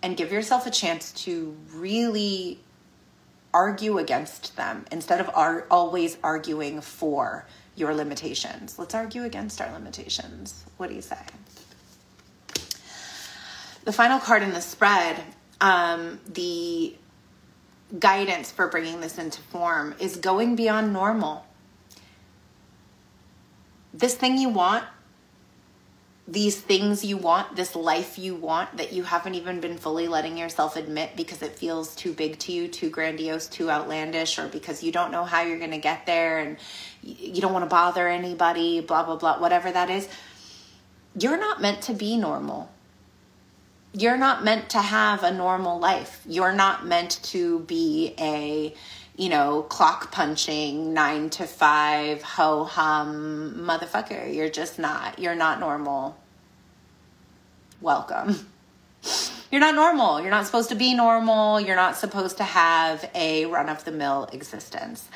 and 0.01 0.15
give 0.15 0.31
yourself 0.31 0.65
a 0.65 0.71
chance 0.71 1.11
to 1.11 1.55
really 1.73 2.59
argue 3.53 3.97
against 3.97 4.55
them 4.55 4.85
instead 4.91 5.19
of 5.19 5.29
ar- 5.33 5.65
always 5.71 6.17
arguing 6.23 6.81
for 6.81 7.45
your 7.75 7.93
limitations. 7.93 8.77
Let's 8.77 8.93
argue 8.93 9.23
against 9.23 9.61
our 9.61 9.71
limitations. 9.71 10.63
What 10.77 10.89
do 10.89 10.95
you 10.95 11.01
say? 11.01 11.17
The 13.85 13.93
final 13.93 14.19
card 14.19 14.43
in 14.43 14.51
the 14.51 14.61
spread, 14.61 15.23
um, 15.61 16.19
the 16.27 16.95
guidance 17.97 18.51
for 18.51 18.67
bringing 18.67 18.99
this 18.99 19.17
into 19.17 19.41
form 19.41 19.95
is 19.99 20.17
going 20.17 20.55
beyond 20.55 20.91
normal. 20.91 21.45
This 23.93 24.13
thing 24.15 24.37
you 24.37 24.49
want 24.49 24.83
these 26.27 26.59
things 26.59 27.05
you 27.05 27.15
want, 27.15 27.55
this 27.55 27.73
life 27.73 28.19
you 28.19 28.35
want 28.35 28.75
that 28.77 28.91
you 28.91 29.03
haven't 29.03 29.35
even 29.35 29.61
been 29.61 29.77
fully 29.77 30.09
letting 30.09 30.37
yourself 30.37 30.75
admit 30.75 31.11
because 31.15 31.41
it 31.41 31.55
feels 31.55 31.95
too 31.95 32.11
big 32.11 32.37
to 32.39 32.51
you, 32.51 32.67
too 32.67 32.89
grandiose, 32.89 33.47
too 33.47 33.71
outlandish, 33.71 34.37
or 34.37 34.49
because 34.49 34.83
you 34.83 34.91
don't 34.91 35.11
know 35.11 35.23
how 35.23 35.41
you're 35.41 35.57
going 35.57 35.71
to 35.71 35.77
get 35.77 36.05
there 36.05 36.39
and 36.39 36.57
you 37.01 37.39
don't 37.39 37.53
want 37.53 37.63
to 37.63 37.69
bother 37.69 38.09
anybody, 38.09 38.81
blah, 38.81 39.03
blah, 39.03 39.15
blah, 39.15 39.39
whatever 39.39 39.71
that 39.71 39.89
is. 39.89 40.09
You're 41.17 41.39
not 41.39 41.61
meant 41.61 41.83
to 41.83 41.93
be 41.93 42.17
normal. 42.17 42.69
You're 43.93 44.17
not 44.17 44.43
meant 44.43 44.69
to 44.71 44.81
have 44.81 45.23
a 45.23 45.31
normal 45.31 45.79
life. 45.79 46.21
You're 46.27 46.51
not 46.51 46.85
meant 46.85 47.19
to 47.23 47.61
be 47.61 48.13
a 48.19 48.75
you 49.17 49.29
know, 49.29 49.63
clock 49.63 50.11
punching, 50.11 50.93
nine 50.93 51.29
to 51.31 51.45
five, 51.45 52.21
ho 52.21 52.63
hum, 52.63 53.55
motherfucker. 53.67 54.33
You're 54.33 54.49
just 54.49 54.77
not. 54.77 55.17
You're 55.17 55.35
not 55.35 55.59
normal. 55.59 56.17
Welcome. 57.81 58.47
You're 59.51 59.61
not 59.61 59.75
normal. 59.75 60.21
You're 60.21 60.29
not 60.29 60.45
supposed 60.45 60.69
to 60.69 60.75
be 60.75 60.93
normal. 60.93 61.59
You're 61.59 61.75
not 61.75 61.97
supposed 61.97 62.37
to 62.37 62.43
have 62.43 63.09
a 63.15 63.45
run 63.45 63.69
of 63.69 63.83
the 63.85 63.91
mill 63.91 64.29
existence. 64.33 65.07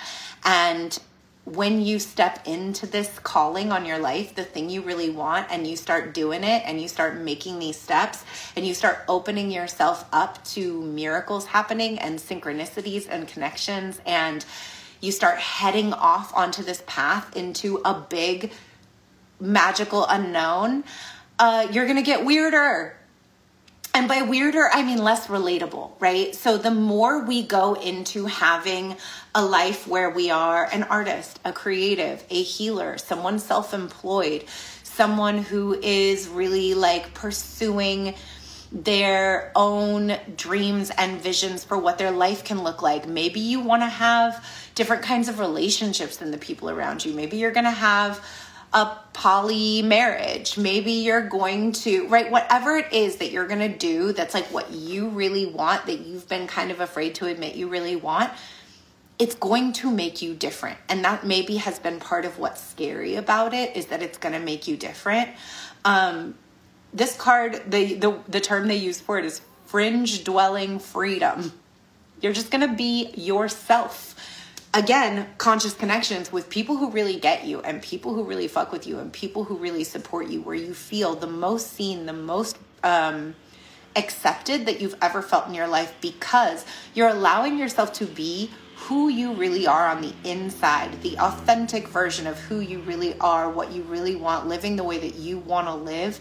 And 0.43 0.97
when 1.45 1.81
you 1.81 1.97
step 1.97 2.47
into 2.47 2.85
this 2.85 3.19
calling 3.19 3.71
on 3.71 3.83
your 3.85 3.97
life, 3.97 4.35
the 4.35 4.43
thing 4.43 4.69
you 4.69 4.81
really 4.81 5.09
want, 5.09 5.47
and 5.49 5.65
you 5.65 5.75
start 5.75 6.13
doing 6.13 6.43
it 6.43 6.63
and 6.65 6.79
you 6.79 6.87
start 6.87 7.17
making 7.17 7.57
these 7.57 7.79
steps 7.79 8.23
and 8.55 8.65
you 8.65 8.73
start 8.73 8.99
opening 9.07 9.49
yourself 9.49 10.05
up 10.13 10.43
to 10.45 10.81
miracles 10.83 11.47
happening 11.47 11.97
and 11.97 12.19
synchronicities 12.19 13.07
and 13.09 13.27
connections, 13.27 13.99
and 14.05 14.45
you 15.01 15.11
start 15.11 15.39
heading 15.39 15.93
off 15.93 16.31
onto 16.35 16.61
this 16.61 16.83
path 16.85 17.35
into 17.35 17.81
a 17.83 17.93
big 17.93 18.51
magical 19.39 20.05
unknown, 20.07 20.83
uh, 21.39 21.67
you're 21.71 21.87
gonna 21.87 22.03
get 22.03 22.23
weirder 22.23 22.95
and 23.93 24.07
by 24.07 24.21
weirder, 24.21 24.69
I 24.71 24.83
mean 24.83 24.99
less 24.99 25.27
relatable, 25.27 25.91
right? 25.99 26.33
So 26.33 26.57
the 26.57 26.71
more 26.71 27.25
we 27.25 27.43
go 27.43 27.73
into 27.73 28.25
having 28.25 28.95
a 29.35 29.43
life 29.43 29.85
where 29.87 30.09
we 30.09 30.29
are 30.29 30.67
an 30.71 30.83
artist, 30.83 31.39
a 31.43 31.51
creative, 31.51 32.23
a 32.29 32.41
healer, 32.41 32.97
someone 32.97 33.37
self 33.37 33.73
employed, 33.73 34.45
someone 34.83 35.39
who 35.39 35.73
is 35.73 36.29
really 36.29 36.73
like 36.73 37.13
pursuing 37.13 38.15
their 38.71 39.51
own 39.55 40.15
dreams 40.37 40.91
and 40.97 41.21
visions 41.21 41.65
for 41.65 41.77
what 41.77 41.97
their 41.97 42.11
life 42.11 42.45
can 42.45 42.63
look 42.63 42.81
like. 42.81 43.05
Maybe 43.05 43.41
you 43.41 43.59
want 43.59 43.81
to 43.81 43.87
have 43.87 44.45
different 44.75 45.03
kinds 45.03 45.27
of 45.27 45.39
relationships 45.39 46.17
than 46.17 46.31
the 46.31 46.37
people 46.37 46.69
around 46.69 47.03
you. 47.03 47.13
Maybe 47.13 47.35
you're 47.37 47.51
going 47.51 47.65
to 47.65 47.71
have 47.71 48.25
a 48.73 48.97
poly 49.13 49.81
marriage. 49.81 50.57
Maybe 50.57 50.93
you're 50.93 51.27
going 51.27 51.73
to, 51.73 52.07
right? 52.07 52.31
Whatever 52.31 52.77
it 52.77 52.93
is 52.93 53.17
that 53.17 53.31
you're 53.31 53.47
going 53.47 53.59
to 53.59 53.77
do 53.77 54.13
that's 54.13 54.33
like 54.33 54.45
what 54.45 54.71
you 54.71 55.09
really 55.09 55.45
want, 55.45 55.85
that 55.87 55.99
you've 55.99 56.27
been 56.29 56.47
kind 56.47 56.71
of 56.71 56.79
afraid 56.79 57.15
to 57.15 57.25
admit 57.27 57.55
you 57.55 57.67
really 57.67 57.97
want, 57.97 58.31
it's 59.19 59.35
going 59.35 59.73
to 59.73 59.91
make 59.91 60.21
you 60.21 60.33
different. 60.33 60.77
And 60.87 61.03
that 61.03 61.25
maybe 61.25 61.57
has 61.57 61.79
been 61.79 61.99
part 61.99 62.25
of 62.25 62.39
what's 62.39 62.63
scary 62.63 63.15
about 63.15 63.53
it 63.53 63.75
is 63.75 63.87
that 63.87 64.01
it's 64.01 64.17
going 64.17 64.33
to 64.33 64.39
make 64.39 64.67
you 64.67 64.77
different. 64.77 65.29
Um, 65.83 66.35
this 66.93 67.15
card, 67.15 67.61
the, 67.69 67.95
the, 67.95 68.19
the 68.27 68.39
term 68.39 68.67
they 68.67 68.77
use 68.77 69.01
for 69.01 69.19
it 69.19 69.25
is 69.25 69.41
fringe 69.65 70.23
dwelling 70.23 70.79
freedom. 70.79 71.53
You're 72.21 72.33
just 72.33 72.51
going 72.51 72.67
to 72.67 72.75
be 72.75 73.11
yourself 73.15 74.10
again, 74.73 75.27
conscious 75.37 75.73
connections 75.73 76.31
with 76.31 76.49
people 76.49 76.77
who 76.77 76.89
really 76.89 77.19
get 77.19 77.45
you 77.45 77.61
and 77.61 77.81
people 77.81 78.13
who 78.13 78.23
really 78.23 78.47
fuck 78.47 78.71
with 78.71 78.87
you 78.87 78.99
and 78.99 79.11
people 79.11 79.43
who 79.43 79.57
really 79.57 79.83
support 79.83 80.27
you, 80.27 80.41
where 80.41 80.55
you 80.55 80.73
feel 80.73 81.15
the 81.15 81.27
most 81.27 81.73
seen, 81.73 82.05
the 82.05 82.13
most 82.13 82.57
um, 82.83 83.35
accepted 83.95 84.65
that 84.65 84.79
you've 84.79 84.95
ever 85.01 85.21
felt 85.21 85.47
in 85.47 85.53
your 85.53 85.67
life 85.67 85.93
because 86.01 86.65
you're 86.93 87.09
allowing 87.09 87.57
yourself 87.57 87.91
to 87.93 88.05
be 88.05 88.49
who 88.75 89.09
you 89.09 89.33
really 89.33 89.67
are 89.67 89.87
on 89.87 90.01
the 90.01 90.13
inside, 90.23 91.01
the 91.03 91.17
authentic 91.19 91.87
version 91.87 92.25
of 92.25 92.39
who 92.39 92.59
you 92.59 92.79
really 92.79 93.17
are, 93.19 93.49
what 93.49 93.71
you 93.71 93.83
really 93.83 94.15
want, 94.15 94.47
living 94.47 94.75
the 94.75 94.83
way 94.83 94.97
that 94.97 95.15
you 95.15 95.37
want 95.37 95.67
to 95.67 95.75
live. 95.75 96.19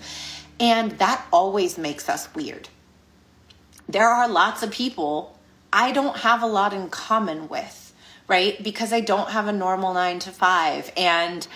And 0.59 0.93
that 0.99 1.25
always 1.33 1.79
makes 1.79 2.09
us 2.09 2.33
weird. 2.35 2.69
There 3.89 4.07
are 4.07 4.29
lots 4.29 4.63
of 4.63 4.71
people 4.71 5.39
I 5.73 5.93
don't 5.93 6.19
have 6.19 6.43
a 6.43 6.47
lot 6.47 6.75
in 6.75 6.91
common 6.91 7.49
with 7.49 7.80
right? 8.31 8.63
Because 8.63 8.93
I 8.93 9.01
don't 9.01 9.29
have 9.29 9.49
a 9.49 9.53
normal 9.53 9.93
nine 9.93 10.21
to 10.21 10.31
five. 10.31 10.91
And 10.97 11.47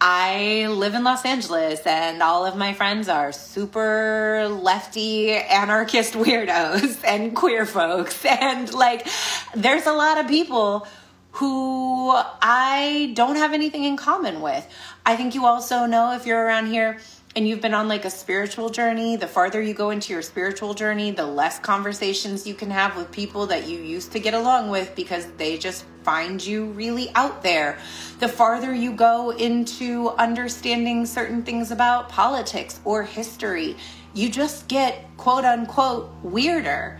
I 0.00 0.68
live 0.68 0.94
in 0.94 1.02
Los 1.02 1.24
Angeles 1.24 1.80
and 1.84 2.22
all 2.22 2.46
of 2.46 2.56
my 2.56 2.72
friends 2.72 3.08
are 3.08 3.32
super 3.32 4.48
lefty 4.48 5.32
anarchist 5.32 6.14
weirdos 6.14 7.04
and 7.06 7.34
queer 7.34 7.66
folks. 7.66 8.24
And 8.30 8.72
like, 8.72 9.06
there's 9.54 9.86
a 9.86 9.92
lot 9.92 10.18
of 10.18 10.28
people 10.28 10.86
who 11.32 12.12
I 12.14 13.12
don't 13.14 13.36
have 13.36 13.52
anything 13.52 13.84
in 13.84 13.96
common 13.96 14.40
with. 14.40 14.66
I 15.04 15.16
think 15.16 15.34
you 15.34 15.46
also 15.46 15.84
know 15.86 16.14
if 16.14 16.26
you're 16.26 16.42
around 16.42 16.66
here 16.66 16.98
and 17.36 17.46
you've 17.46 17.60
been 17.60 17.74
on 17.74 17.86
like 17.86 18.04
a 18.04 18.10
spiritual 18.10 18.70
journey, 18.70 19.14
the 19.14 19.26
farther 19.26 19.62
you 19.62 19.72
go 19.72 19.90
into 19.90 20.12
your 20.12 20.22
spiritual 20.22 20.74
journey, 20.74 21.12
the 21.12 21.26
less 21.26 21.60
conversations 21.60 22.44
you 22.44 22.54
can 22.54 22.70
have 22.70 22.96
with 22.96 23.12
people 23.12 23.46
that 23.46 23.68
you 23.68 23.78
used 23.78 24.10
to 24.12 24.18
get 24.18 24.34
along 24.34 24.68
with 24.68 24.96
because 24.96 25.26
they 25.36 25.56
just 25.56 25.84
find 26.02 26.44
you 26.44 26.66
really 26.66 27.08
out 27.14 27.42
there. 27.42 27.78
The 28.18 28.26
farther 28.26 28.74
you 28.74 28.92
go 28.92 29.30
into 29.30 30.08
understanding 30.10 31.06
certain 31.06 31.44
things 31.44 31.70
about 31.70 32.08
politics 32.08 32.80
or 32.84 33.04
history, 33.04 33.76
you 34.12 34.28
just 34.28 34.66
get 34.66 35.04
quote 35.16 35.44
unquote 35.44 36.12
weirder. 36.24 36.98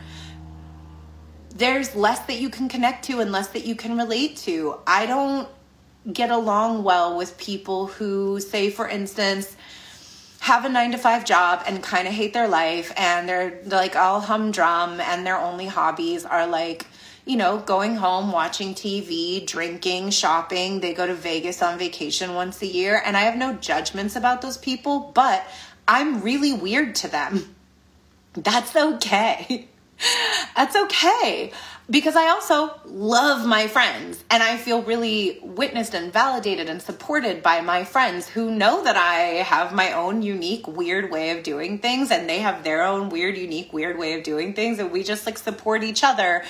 There's 1.56 1.96
less 1.96 2.20
that 2.26 2.38
you 2.40 2.50
can 2.50 2.68
connect 2.68 3.04
to 3.06 3.18
and 3.18 3.32
less 3.32 3.48
that 3.48 3.64
you 3.64 3.74
can 3.74 3.98
relate 3.98 4.36
to. 4.38 4.78
I 4.86 5.06
don't 5.06 5.48
get 6.12 6.30
along 6.30 6.84
well 6.84 7.16
with 7.16 7.36
people 7.36 7.88
who 7.88 8.38
say 8.38 8.70
for 8.70 8.88
instance 8.88 9.56
have 10.40 10.64
a 10.64 10.68
9 10.68 10.92
to 10.92 10.98
5 10.98 11.24
job 11.24 11.62
and 11.66 11.82
kind 11.82 12.08
of 12.08 12.14
hate 12.14 12.32
their 12.32 12.48
life 12.48 12.92
and 12.96 13.28
they're 13.28 13.60
like 13.66 13.94
all 13.94 14.20
humdrum 14.20 15.00
and 15.00 15.26
their 15.26 15.38
only 15.38 15.66
hobbies 15.66 16.24
are 16.24 16.46
like 16.46 16.86
you 17.26 17.36
know, 17.36 17.58
going 17.58 17.94
home, 17.96 18.32
watching 18.32 18.74
TV, 18.74 19.46
drinking, 19.46 20.10
shopping. 20.10 20.80
They 20.80 20.94
go 20.94 21.06
to 21.06 21.14
Vegas 21.14 21.62
on 21.62 21.78
vacation 21.78 22.34
once 22.34 22.60
a 22.62 22.66
year. 22.66 23.00
And 23.04 23.16
I 23.16 23.20
have 23.20 23.36
no 23.36 23.52
judgments 23.52 24.16
about 24.16 24.42
those 24.42 24.56
people, 24.56 25.12
but 25.14 25.44
I'm 25.86 26.22
really 26.22 26.52
weird 26.52 26.94
to 26.96 27.08
them. 27.08 27.54
That's 28.32 28.74
okay. 28.74 29.68
That's 30.56 30.74
okay 30.74 31.52
because 31.90 32.14
I 32.14 32.28
also 32.28 32.72
love 32.84 33.44
my 33.44 33.66
friends 33.66 34.22
and 34.30 34.42
I 34.42 34.56
feel 34.56 34.82
really 34.82 35.40
witnessed 35.42 35.92
and 35.92 36.12
validated 36.12 36.68
and 36.68 36.80
supported 36.80 37.42
by 37.42 37.60
my 37.62 37.82
friends 37.82 38.28
who 38.28 38.52
know 38.52 38.84
that 38.84 38.96
I 38.96 39.42
have 39.42 39.72
my 39.72 39.92
own 39.92 40.22
unique, 40.22 40.68
weird 40.68 41.10
way 41.10 41.30
of 41.36 41.42
doing 41.42 41.80
things 41.80 42.12
and 42.12 42.28
they 42.28 42.38
have 42.38 42.62
their 42.62 42.84
own 42.84 43.08
weird, 43.08 43.36
unique, 43.36 43.72
weird 43.72 43.98
way 43.98 44.14
of 44.14 44.22
doing 44.22 44.54
things. 44.54 44.78
And 44.78 44.92
we 44.92 45.02
just 45.02 45.26
like 45.26 45.36
support 45.36 45.82
each 45.82 46.04
other 46.04 46.44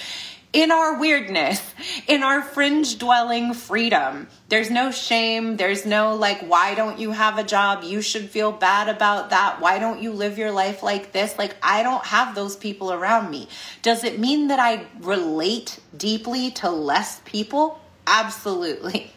in 0.53 0.73
our 0.73 0.99
weirdness, 0.99 1.63
in 2.09 2.23
our 2.23 2.43
fringe 2.43 2.99
dwelling 2.99 3.55
freedom. 3.55 4.27
There's 4.49 4.71
no 4.71 4.91
shame. 4.91 5.57
There's 5.57 5.87
no 5.87 6.17
like, 6.17 6.41
why 6.41 6.75
don't 6.75 6.99
you 6.99 7.13
have 7.13 7.39
a 7.39 7.45
job? 7.45 7.85
You 7.85 8.03
should 8.03 8.31
feel 8.31 8.51
bad 8.51 8.89
about 8.89 9.31
that. 9.31 9.61
Why 9.61 9.79
don't 9.79 10.03
you 10.03 10.13
live 10.13 10.39
your 10.39 10.51
life 10.51 10.83
like 10.83 11.13
this? 11.13 11.39
Like, 11.39 11.55
I 11.63 11.83
don't 11.83 12.05
have 12.05 12.35
those 12.35 12.57
people 12.57 12.93
around 12.93 13.31
me. 13.31 13.49
Does 13.83 14.03
it 14.03 14.19
mean 14.19 14.49
that 14.49 14.59
I 14.59 14.87
relate 15.01 15.79
deeply 15.97 16.51
to 16.53 16.71
less 16.71 17.21
people? 17.25 17.81
Absolutely. 18.07 19.13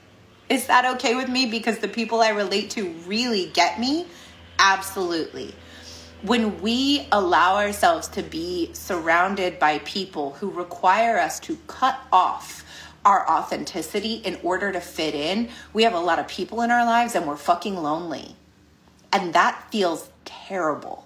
Is 0.50 0.68
that 0.68 0.86
okay 0.96 1.16
with 1.16 1.30
me? 1.30 1.48
Because 1.48 1.80
the 1.80 1.88
people 1.88 2.22
I 2.22 2.30
relate 2.30 2.70
to 2.72 2.90
really 3.08 3.50
get 3.54 3.80
me? 3.80 4.06
Absolutely 4.60 5.56
when 6.24 6.62
we 6.62 7.06
allow 7.12 7.58
ourselves 7.58 8.08
to 8.08 8.24
be 8.24 8.70
surrounded 8.74 9.60
by 9.60 9.80
people 9.80 10.32
who 10.34 10.50
require 10.50 11.18
us 11.18 11.38
to 11.42 11.58
cut 11.68 12.00
off 12.14 12.64
our 13.04 13.30
authenticity 13.30 14.16
in 14.16 14.40
order 14.42 14.72
to 14.72 14.80
fit 14.80 15.14
in, 15.14 15.50
we 15.74 15.84
have 15.84 15.94
a 15.94 16.00
lot 16.00 16.20
of 16.20 16.28
people 16.30 16.62
in 16.62 16.72
our 16.72 16.86
lives 16.86 17.16
and 17.16 17.28
we're 17.28 17.36
fucking 17.36 17.76
lonely. 17.76 18.38
And 19.12 19.34
that 19.34 19.70
feels 19.70 20.10
terrible. 20.24 21.06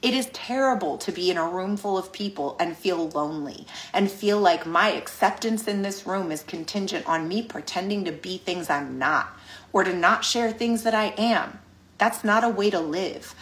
It 0.00 0.14
is 0.14 0.26
terrible 0.32 0.96
to 0.98 1.12
be 1.12 1.30
in 1.30 1.36
a 1.36 1.46
room 1.48 1.76
full 1.76 1.98
of 1.98 2.12
people 2.12 2.56
and 2.58 2.74
feel 2.74 3.08
lonely 3.10 3.66
and 3.92 4.10
feel 4.10 4.40
like 4.40 4.66
my 4.66 4.92
acceptance 4.92 5.68
in 5.68 5.82
this 5.82 6.06
room 6.06 6.32
is 6.32 6.42
contingent 6.42 7.06
on 7.06 7.28
me 7.28 7.42
pretending 7.42 8.06
to 8.06 8.12
be 8.12 8.38
things 8.38 8.70
I'm 8.70 8.98
not 8.98 9.38
or 9.74 9.84
to 9.84 9.94
not 9.94 10.24
share 10.24 10.52
things 10.52 10.84
that 10.84 10.94
I 10.94 11.14
am. 11.18 11.58
That's 11.98 12.24
not 12.24 12.44
a 12.44 12.48
way 12.48 12.70
to 12.70 12.80
live. 12.80 13.34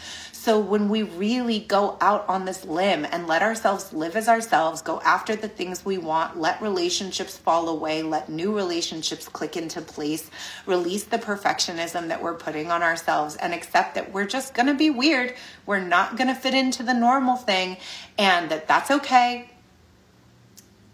So 0.43 0.59
when 0.59 0.89
we 0.89 1.05
really 1.05 1.61
go 1.61 1.97
out 2.01 2.29
on 2.29 2.47
this 2.47 2.65
limb 2.65 3.07
and 3.09 3.29
let 3.29 3.43
ourselves 3.43 3.93
live 3.93 4.17
as 4.17 4.29
ourselves, 4.29 4.83
go 4.83 5.01
after 5.03 5.37
the 5.37 5.47
things 5.47 5.85
we 5.85 5.99
want, 5.99 6.37
let 6.37 6.61
relationships 6.61 7.39
fall 7.39 7.69
away, 7.69 8.03
let 8.03 8.29
new 8.29 8.53
relationships 8.53 9.29
click 9.29 9.57
into 9.57 9.81
place, 9.81 10.33
release 10.67 11.05
the 11.05 11.19
perfectionism 11.19 12.09
that 12.09 12.21
we're 12.21 12.35
putting 12.35 12.73
on 12.73 12.83
ourselves 12.83 13.37
and 13.37 13.55
accept 13.55 13.95
that 13.95 14.13
we're 14.13 14.27
just 14.27 14.53
going 14.53 14.67
to 14.67 14.75
be 14.75 14.91
weird. 14.91 15.33
We're 15.65 15.79
not 15.79 16.17
going 16.17 16.27
to 16.27 16.35
fit 16.35 16.55
into 16.55 16.83
the 16.83 16.93
normal 16.93 17.37
thing 17.37 17.77
and 18.19 18.51
that 18.51 18.67
that's 18.67 18.91
okay 18.91 19.49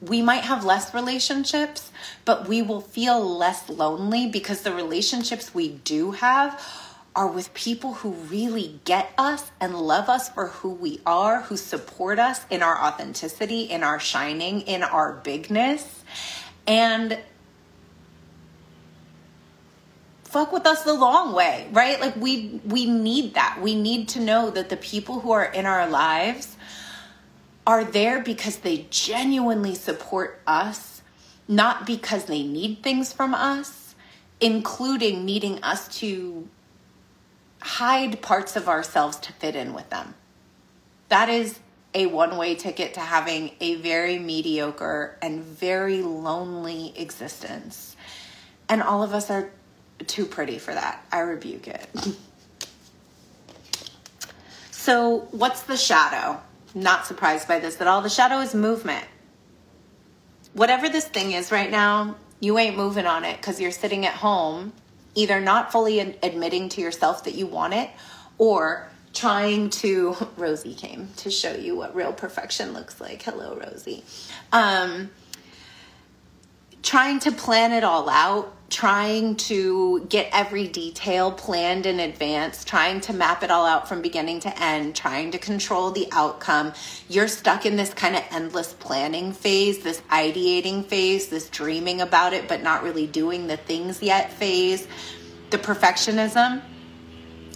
we 0.01 0.23
might 0.23 0.45
have 0.45 0.65
less 0.65 0.95
relationships, 0.95 1.91
but 2.25 2.47
we 2.47 2.63
will 2.63 2.81
feel 2.81 3.21
less 3.21 3.69
lonely 3.69 4.29
because 4.29 4.63
the 4.63 4.73
relationships 4.73 5.53
we 5.53 5.71
do 5.71 6.13
have 6.13 6.63
are 7.15 7.27
with 7.27 7.53
people 7.55 7.95
who 7.95 8.11
really 8.11 8.81
get 8.85 9.13
us 9.19 9.51
and 9.61 9.75
love 9.75 10.09
us 10.09 10.29
for 10.29 10.49
who 10.49 10.71
we 10.71 11.01
are, 11.05 11.43
who 11.43 11.57
support 11.57 12.19
us 12.19 12.45
in 12.51 12.63
our 12.63 12.81
authenticity, 12.81 13.63
in 13.63 13.83
our 13.83 13.99
shining, 13.99 14.61
in 14.63 14.83
our 14.83 15.15
bigness. 15.15 16.05
And 16.67 17.19
fuck 20.29 20.53
with 20.53 20.67
us 20.67 20.85
the 20.85 20.93
long 20.93 21.33
way, 21.33 21.67
right? 21.73 22.01
Like 22.01 22.15
we 22.17 22.61
we 22.65 22.87
need 22.87 23.35
that. 23.35 23.59
We 23.61 23.75
need 23.75 24.09
to 24.11 24.21
know 24.21 24.51
that 24.51 24.69
the 24.69 24.77
people 24.77 25.21
who 25.21 25.33
are 25.33 25.45
in 25.45 25.67
our 25.67 25.89
lives 25.89 26.57
are 27.67 27.85
there 27.85 28.21
because 28.21 28.59
they 28.59 28.87
genuinely 28.91 29.75
support 29.75 30.41
us, 30.47 31.03
not 31.49 31.87
because 31.87 32.27
they 32.27 32.43
need 32.43 32.83
things 32.83 33.13
from 33.13 33.35
us, 33.35 33.95
including 34.41 35.25
needing 35.25 35.63
us 35.63 35.89
to 35.99 36.49
hide 37.61 38.23
parts 38.23 38.57
of 38.57 38.69
ourselves 38.69 39.19
to 39.19 39.33
fit 39.35 39.57
in 39.57 39.75
with 39.75 39.89
them. 39.91 40.15
That 41.09 41.29
is 41.29 41.59
a 41.95 42.07
one 42.07 42.37
way 42.37 42.55
ticket 42.55 42.95
to 42.95 43.01
having 43.01 43.53
a 43.61 43.77
very 43.77 44.19
mediocre 44.19 45.17
and 45.23 45.43
very 45.43 46.03
lonely 46.03 46.93
existence. 46.97 47.97
And 48.69 48.83
all 48.83 49.03
of 49.03 49.15
us 49.15 49.31
are 49.31 49.51
too 50.07 50.27
pretty 50.27 50.59
for 50.59 50.75
that. 50.75 51.05
I 51.11 51.21
rebuke 51.21 51.67
it. 51.69 51.89
so, 54.71 55.29
what's 55.31 55.63
the 55.63 55.77
shadow? 55.77 56.41
Not 56.75 57.07
surprised 57.07 57.49
by 57.49 57.59
this 57.59 57.81
at 57.81 57.87
all. 57.87 58.03
The 58.03 58.11
shadow 58.11 58.41
is 58.41 58.55
movement. 58.55 59.07
Whatever 60.53 60.89
this 60.89 61.07
thing 61.07 61.33
is 61.33 61.51
right 61.51 61.71
now, 61.71 62.17
you 62.41 62.59
ain't 62.59 62.77
moving 62.77 63.07
on 63.07 63.25
it 63.25 63.39
because 63.39 63.61
you're 63.61 63.71
sitting 63.71 64.07
at 64.07 64.15
home 64.15 64.73
either 65.19 65.41
not 65.41 65.73
fully 65.73 65.99
admitting 65.99 66.69
to 66.69 66.81
yourself 66.81 67.25
that 67.25 67.35
you 67.35 67.45
want 67.45 67.75
it 67.75 67.91
or 68.39 68.89
trying 69.13 69.69
to 69.69 70.17
rosie 70.37 70.75
came 70.75 71.09
to 71.17 71.29
show 71.29 71.53
you 71.53 71.75
what 71.75 71.93
real 71.95 72.13
perfection 72.13 72.73
looks 72.73 73.01
like. 73.01 73.21
Hello 73.23 73.57
rosie. 73.57 74.05
Um, 74.53 75.11
trying 76.89 77.19
to 77.19 77.31
plan 77.31 77.73
it 77.73 77.85
all 77.85 78.09
out 78.09 78.55
trying 78.71 79.35
to 79.37 80.07
get 80.09 80.29
every 80.33 80.69
detail 80.69 81.33
planned 81.33 81.87
in 81.87 82.01
advance, 82.01 82.65
trying 82.65 83.01
to 83.01 83.13
map 83.13 83.43
it 83.43 83.51
all 83.51 83.67
out 83.67 83.89
from 83.89 84.03
beginning 84.03 84.41
to 84.41 84.63
end, 84.63 84.95
trying 84.95 85.31
to 85.31 85.39
control 85.39 85.91
the 85.91 86.09
outcome. 86.13 86.73
You're 87.09 87.29
stuck 87.29 87.67
in 87.67 87.77
this 87.77 87.93
kind 87.93 88.17
of 88.17 88.23
endless 88.31 88.73
planning 88.75 89.33
phase, 89.33 89.81
this 89.81 90.01
ideating 90.11 90.85
phase, 90.85 91.29
this 91.29 91.49
dreaming 91.51 92.01
about 92.01 92.33
it, 92.33 92.49
but 92.49 92.63
not 92.63 92.83
really 92.83 93.07
doing 93.07 93.47
the 93.47 93.57
things 93.57 94.03
yet 94.03 94.33
phase. 94.33 94.87
The 95.51 95.59
perfectionism 95.59 96.63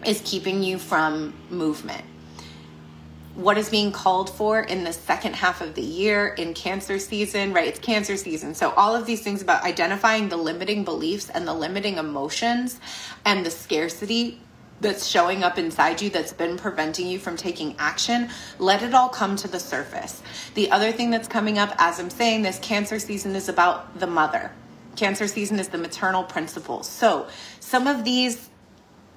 is 0.07 0.21
keeping 0.25 0.63
you 0.63 0.79
from 0.79 1.35
movement 1.51 2.05
what 3.35 3.57
is 3.57 3.71
being 3.71 3.93
called 3.93 4.29
for 4.29 4.61
in 4.61 4.85
the 4.85 4.93
second 4.93 5.35
half 5.35 5.61
of 5.61 5.75
the 5.75 5.83
year 5.83 6.29
in 6.29 6.53
cancer 6.53 6.99
season, 6.99 7.53
right? 7.53 7.67
It's 7.67 7.79
cancer 7.79 8.17
season. 8.17 8.55
So, 8.55 8.73
all 8.73 8.95
of 8.95 9.07
these 9.07 9.23
things 9.23 9.41
about 9.41 9.65
identifying 9.65 10.29
the 10.29 10.37
limiting 10.37 10.85
beliefs 10.85 11.31
and 11.31 11.49
the 11.49 11.55
limiting 11.55 11.97
emotions 11.97 12.79
and 13.25 13.45
the 13.45 13.51
scarcity 13.51 14.41
that's 14.83 15.07
showing 15.07 15.45
up 15.45 15.59
inside 15.59 16.03
you 16.03 16.11
that's 16.11 16.33
been 16.33 16.59
preventing 16.59 17.07
you 17.07 17.19
from 17.19 17.37
taking 17.37 17.75
action, 17.79 18.29
let 18.59 18.83
it 18.83 18.93
all 18.93 19.09
come 19.09 19.37
to 19.37 19.49
the 19.49 19.61
surface. 19.61 20.23
The 20.55 20.71
other 20.71 20.93
thing 20.93 21.11
that's 21.11 21.29
coming 21.29 21.57
up 21.57 21.75
as 21.79 22.01
I'm 22.01 22.11
saying 22.11 22.43
this, 22.43 22.59
cancer 22.59 22.99
season 22.99 23.35
is 23.35 23.49
about 23.49 23.99
the 23.99 24.07
mother. 24.07 24.51
Cancer 24.97 25.27
season 25.27 25.59
is 25.59 25.69
the 25.69 25.79
maternal 25.79 26.25
principle. 26.25 26.83
So, 26.83 27.29
some 27.61 27.87
of 27.87 28.05
these 28.05 28.51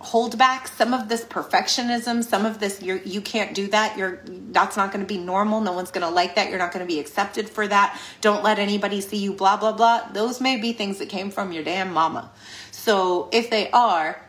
hold 0.05 0.37
back 0.37 0.67
some 0.67 0.93
of 0.93 1.09
this 1.09 1.23
perfectionism 1.25 2.23
some 2.23 2.45
of 2.45 2.59
this 2.59 2.81
you're 2.81 2.97
you 2.99 3.21
can't 3.21 3.53
do 3.55 3.67
that 3.67 3.97
you're 3.97 4.21
that's 4.51 4.77
not 4.77 4.91
going 4.91 5.03
to 5.03 5.07
be 5.07 5.17
normal 5.17 5.61
no 5.61 5.71
one's 5.71 5.91
going 5.91 6.05
to 6.05 6.13
like 6.13 6.35
that 6.35 6.49
you're 6.49 6.59
not 6.59 6.71
going 6.71 6.85
to 6.85 6.91
be 6.91 6.99
accepted 6.99 7.49
for 7.49 7.67
that 7.67 7.99
don't 8.21 8.43
let 8.43 8.59
anybody 8.59 9.01
see 9.01 9.17
you 9.17 9.33
blah 9.33 9.57
blah 9.57 9.71
blah. 9.71 10.07
Those 10.11 10.41
may 10.41 10.57
be 10.57 10.73
things 10.73 10.99
that 10.99 11.09
came 11.09 11.31
from 11.31 11.51
your 11.51 11.63
damn 11.63 11.91
mama. 11.93 12.31
So 12.71 13.29
if 13.31 13.49
they 13.49 13.69
are 13.71 14.21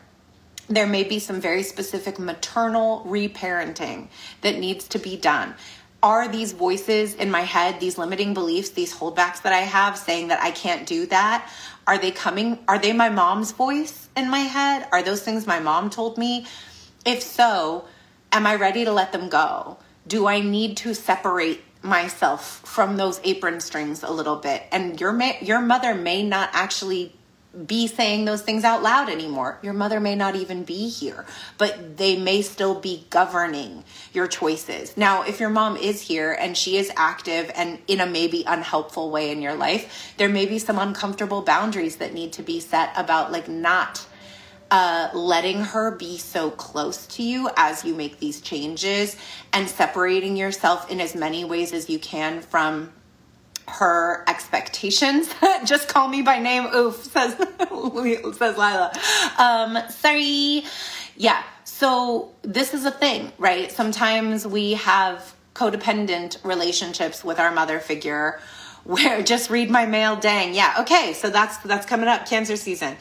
there 0.69 0.87
may 0.87 1.03
be 1.03 1.17
some 1.17 1.39
very 1.39 1.63
specific 1.63 2.19
maternal 2.19 3.01
reparenting 3.07 4.09
that 4.41 4.59
needs 4.59 4.85
to 4.89 4.99
be 4.99 5.15
done 5.15 5.55
are 6.03 6.27
these 6.27 6.51
voices 6.51 7.15
in 7.15 7.31
my 7.31 7.41
head, 7.41 7.79
these 7.79 7.97
limiting 7.97 8.33
beliefs, 8.33 8.69
these 8.69 8.95
holdbacks 8.95 9.41
that 9.41 9.53
I 9.53 9.59
have 9.59 9.97
saying 9.97 10.27
that 10.27 10.41
I 10.41 10.51
can't 10.51 10.85
do 10.85 11.05
that? 11.07 11.49
Are 11.87 11.97
they 11.97 12.11
coming? 12.11 12.59
Are 12.67 12.77
they 12.77 12.93
my 12.93 13.09
mom's 13.09 13.51
voice 13.51 14.09
in 14.15 14.29
my 14.29 14.39
head? 14.39 14.87
Are 14.91 15.01
those 15.01 15.23
things 15.23 15.47
my 15.47 15.59
mom 15.59 15.89
told 15.89 16.17
me? 16.17 16.45
If 17.05 17.23
so, 17.23 17.85
am 18.31 18.45
I 18.45 18.55
ready 18.55 18.85
to 18.85 18.91
let 18.91 19.11
them 19.11 19.29
go? 19.29 19.77
Do 20.05 20.27
I 20.27 20.39
need 20.39 20.77
to 20.77 20.93
separate 20.93 21.63
myself 21.81 22.61
from 22.65 22.97
those 22.97 23.21
apron 23.23 23.59
strings 23.61 24.03
a 24.03 24.11
little 24.11 24.35
bit? 24.35 24.63
And 24.71 24.99
your 24.99 25.13
ma- 25.13 25.39
your 25.41 25.61
mother 25.61 25.95
may 25.95 26.23
not 26.23 26.49
actually 26.53 27.13
be 27.65 27.87
saying 27.87 28.25
those 28.25 28.41
things 28.41 28.63
out 28.63 28.83
loud 28.83 29.09
anymore. 29.09 29.57
Your 29.61 29.73
mother 29.73 29.99
may 29.99 30.15
not 30.15 30.35
even 30.35 30.63
be 30.63 30.89
here, 30.89 31.25
but 31.57 31.97
they 31.97 32.17
may 32.17 32.41
still 32.41 32.79
be 32.79 33.05
governing 33.09 33.83
your 34.13 34.27
choices. 34.27 34.95
Now, 34.95 35.23
if 35.23 35.39
your 35.39 35.49
mom 35.49 35.77
is 35.77 36.01
here 36.01 36.33
and 36.33 36.55
she 36.55 36.77
is 36.77 36.91
active 36.95 37.51
and 37.55 37.79
in 37.87 37.99
a 37.99 38.05
maybe 38.05 38.43
unhelpful 38.45 39.09
way 39.09 39.31
in 39.31 39.41
your 39.41 39.55
life, 39.55 40.13
there 40.17 40.29
may 40.29 40.45
be 40.45 40.59
some 40.59 40.77
uncomfortable 40.77 41.41
boundaries 41.41 41.97
that 41.97 42.13
need 42.13 42.33
to 42.33 42.43
be 42.43 42.59
set 42.59 42.91
about 42.95 43.31
like 43.31 43.47
not 43.47 44.05
uh, 44.69 45.09
letting 45.13 45.63
her 45.63 45.91
be 45.91 46.17
so 46.17 46.51
close 46.51 47.07
to 47.07 47.23
you 47.23 47.49
as 47.55 47.85
you 47.85 47.95
make 47.95 48.19
these 48.19 48.41
changes 48.41 49.15
and 49.53 49.69
separating 49.69 50.35
yourself 50.35 50.91
in 50.91 50.99
as 50.99 51.15
many 51.15 51.45
ways 51.45 51.71
as 51.71 51.89
you 51.89 51.97
can 51.97 52.41
from 52.41 52.91
her 53.67 54.23
expectations. 54.27 55.33
Just 55.65 55.87
call 55.87 56.07
me 56.07 56.21
by 56.21 56.39
name. 56.39 56.65
Oof, 56.73 56.95
says 57.03 57.35
says 58.37 58.57
Lila. 58.57 58.91
Um, 59.37 59.77
sorry. 59.89 60.63
Yeah. 61.15 61.43
So 61.63 62.31
this 62.41 62.73
is 62.73 62.85
a 62.85 62.91
thing, 62.91 63.31
right? 63.37 63.71
Sometimes 63.71 64.47
we 64.47 64.73
have 64.73 65.35
codependent 65.53 66.43
relationships 66.45 67.23
with 67.23 67.39
our 67.39 67.51
mother 67.51 67.79
figure 67.79 68.39
where 68.83 69.21
just 69.33 69.49
read 69.49 69.71
my 69.71 69.87
mail 69.87 70.15
dang 70.15 70.53
yeah 70.53 70.75
okay 70.79 71.13
so 71.13 71.31
that's 71.31 71.57
that's 71.57 71.85
coming 71.87 72.07
up 72.07 72.27
cancer 72.27 72.55
season 72.55 72.95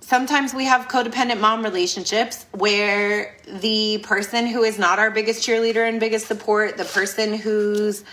sometimes 0.00 0.52
we 0.52 0.64
have 0.66 0.88
codependent 0.88 1.40
mom 1.40 1.62
relationships 1.62 2.44
where 2.52 3.34
the 3.46 3.98
person 4.02 4.46
who 4.46 4.62
is 4.62 4.78
not 4.78 4.98
our 4.98 5.10
biggest 5.10 5.46
cheerleader 5.46 5.88
and 5.88 6.00
biggest 6.00 6.26
support 6.26 6.76
the 6.76 6.84
person 6.84 7.32
whose 7.32 8.04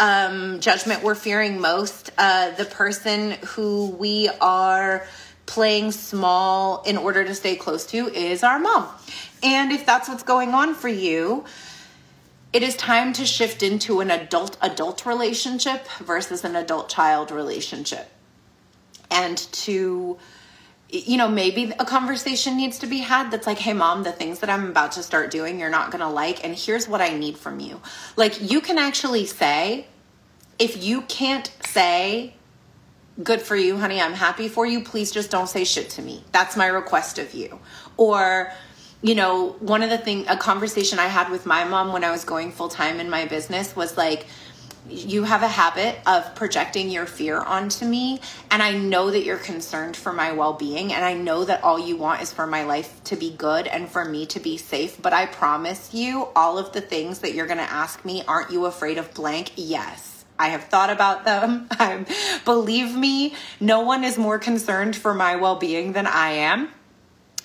um, 0.00 0.60
judgment 0.60 1.04
we're 1.04 1.14
fearing 1.14 1.60
most, 1.60 2.10
uh, 2.18 2.50
the 2.52 2.64
person 2.64 3.32
who 3.48 3.90
we 3.90 4.30
are 4.40 5.06
playing 5.44 5.92
small 5.92 6.82
in 6.82 6.96
order 6.96 7.22
to 7.24 7.34
stay 7.34 7.54
close 7.54 7.84
to 7.86 8.08
is 8.08 8.42
our 8.42 8.58
mom. 8.58 8.88
And 9.42 9.72
if 9.72 9.84
that's 9.84 10.08
what's 10.08 10.22
going 10.22 10.54
on 10.54 10.74
for 10.74 10.88
you, 10.88 11.44
it 12.52 12.62
is 12.62 12.74
time 12.76 13.12
to 13.12 13.26
shift 13.26 13.62
into 13.62 14.00
an 14.00 14.10
adult 14.10 14.56
adult 14.60 15.06
relationship 15.06 15.86
versus 15.98 16.44
an 16.44 16.56
adult 16.56 16.88
child 16.88 17.30
relationship. 17.30 18.10
And 19.10 19.36
to 19.36 20.18
you 20.92 21.16
know, 21.16 21.28
maybe 21.28 21.72
a 21.78 21.84
conversation 21.84 22.56
needs 22.56 22.80
to 22.80 22.86
be 22.86 22.98
had 22.98 23.30
that's 23.30 23.46
like, 23.46 23.58
hey, 23.58 23.72
mom, 23.72 24.02
the 24.02 24.12
things 24.12 24.40
that 24.40 24.50
I'm 24.50 24.68
about 24.68 24.92
to 24.92 25.02
start 25.02 25.30
doing, 25.30 25.60
you're 25.60 25.70
not 25.70 25.92
to 25.92 26.08
like. 26.08 26.44
And 26.44 26.54
here's 26.54 26.88
what 26.88 27.00
I 27.00 27.16
need 27.16 27.38
from 27.38 27.60
you. 27.60 27.80
Like, 28.16 28.50
you 28.50 28.60
can 28.60 28.78
actually 28.78 29.26
say, 29.26 29.86
if 30.60 30.84
you 30.84 31.00
can't 31.02 31.50
say, 31.66 32.34
good 33.22 33.40
for 33.40 33.56
you, 33.56 33.78
honey, 33.78 34.00
I'm 34.00 34.12
happy 34.12 34.46
for 34.46 34.66
you, 34.66 34.82
please 34.82 35.10
just 35.10 35.30
don't 35.30 35.48
say 35.48 35.64
shit 35.64 35.88
to 35.90 36.02
me. 36.02 36.22
That's 36.32 36.56
my 36.56 36.66
request 36.66 37.18
of 37.18 37.32
you. 37.32 37.58
Or, 37.96 38.52
you 39.02 39.14
know, 39.14 39.56
one 39.60 39.82
of 39.82 39.88
the 39.88 39.98
thing, 39.98 40.28
a 40.28 40.36
conversation 40.36 40.98
I 40.98 41.06
had 41.06 41.30
with 41.30 41.46
my 41.46 41.64
mom 41.64 41.92
when 41.94 42.04
I 42.04 42.10
was 42.10 42.24
going 42.24 42.52
full 42.52 42.68
time 42.68 43.00
in 43.00 43.08
my 43.08 43.24
business 43.24 43.74
was 43.74 43.96
like, 43.96 44.26
you 44.88 45.24
have 45.24 45.42
a 45.42 45.48
habit 45.48 45.98
of 46.06 46.34
projecting 46.34 46.90
your 46.90 47.06
fear 47.06 47.38
onto 47.38 47.84
me 47.84 48.18
and 48.50 48.62
i 48.62 48.72
know 48.72 49.10
that 49.10 49.24
you're 49.24 49.36
concerned 49.36 49.94
for 49.94 50.10
my 50.10 50.32
well-being 50.32 50.92
and 50.92 51.04
i 51.04 51.12
know 51.12 51.44
that 51.44 51.62
all 51.62 51.78
you 51.78 51.96
want 51.96 52.22
is 52.22 52.32
for 52.32 52.46
my 52.46 52.64
life 52.64 53.02
to 53.04 53.14
be 53.14 53.30
good 53.30 53.66
and 53.66 53.88
for 53.88 54.04
me 54.06 54.24
to 54.24 54.40
be 54.40 54.56
safe 54.56 55.00
but 55.00 55.12
i 55.12 55.26
promise 55.26 55.92
you 55.92 56.26
all 56.34 56.56
of 56.58 56.72
the 56.72 56.80
things 56.80 57.18
that 57.20 57.34
you're 57.34 57.46
going 57.46 57.58
to 57.58 57.62
ask 57.70 58.04
me 58.06 58.22
aren't 58.26 58.50
you 58.50 58.64
afraid 58.64 58.96
of 58.96 59.12
blank 59.12 59.52
yes 59.54 60.19
I 60.40 60.48
have 60.48 60.64
thought 60.64 60.88
about 60.88 61.24
them. 61.26 61.68
I'm, 61.70 62.06
believe 62.46 62.96
me, 62.96 63.34
no 63.60 63.80
one 63.80 64.04
is 64.04 64.16
more 64.16 64.38
concerned 64.38 64.96
for 64.96 65.12
my 65.12 65.36
well 65.36 65.56
being 65.56 65.92
than 65.92 66.06
I 66.06 66.30
am. 66.30 66.70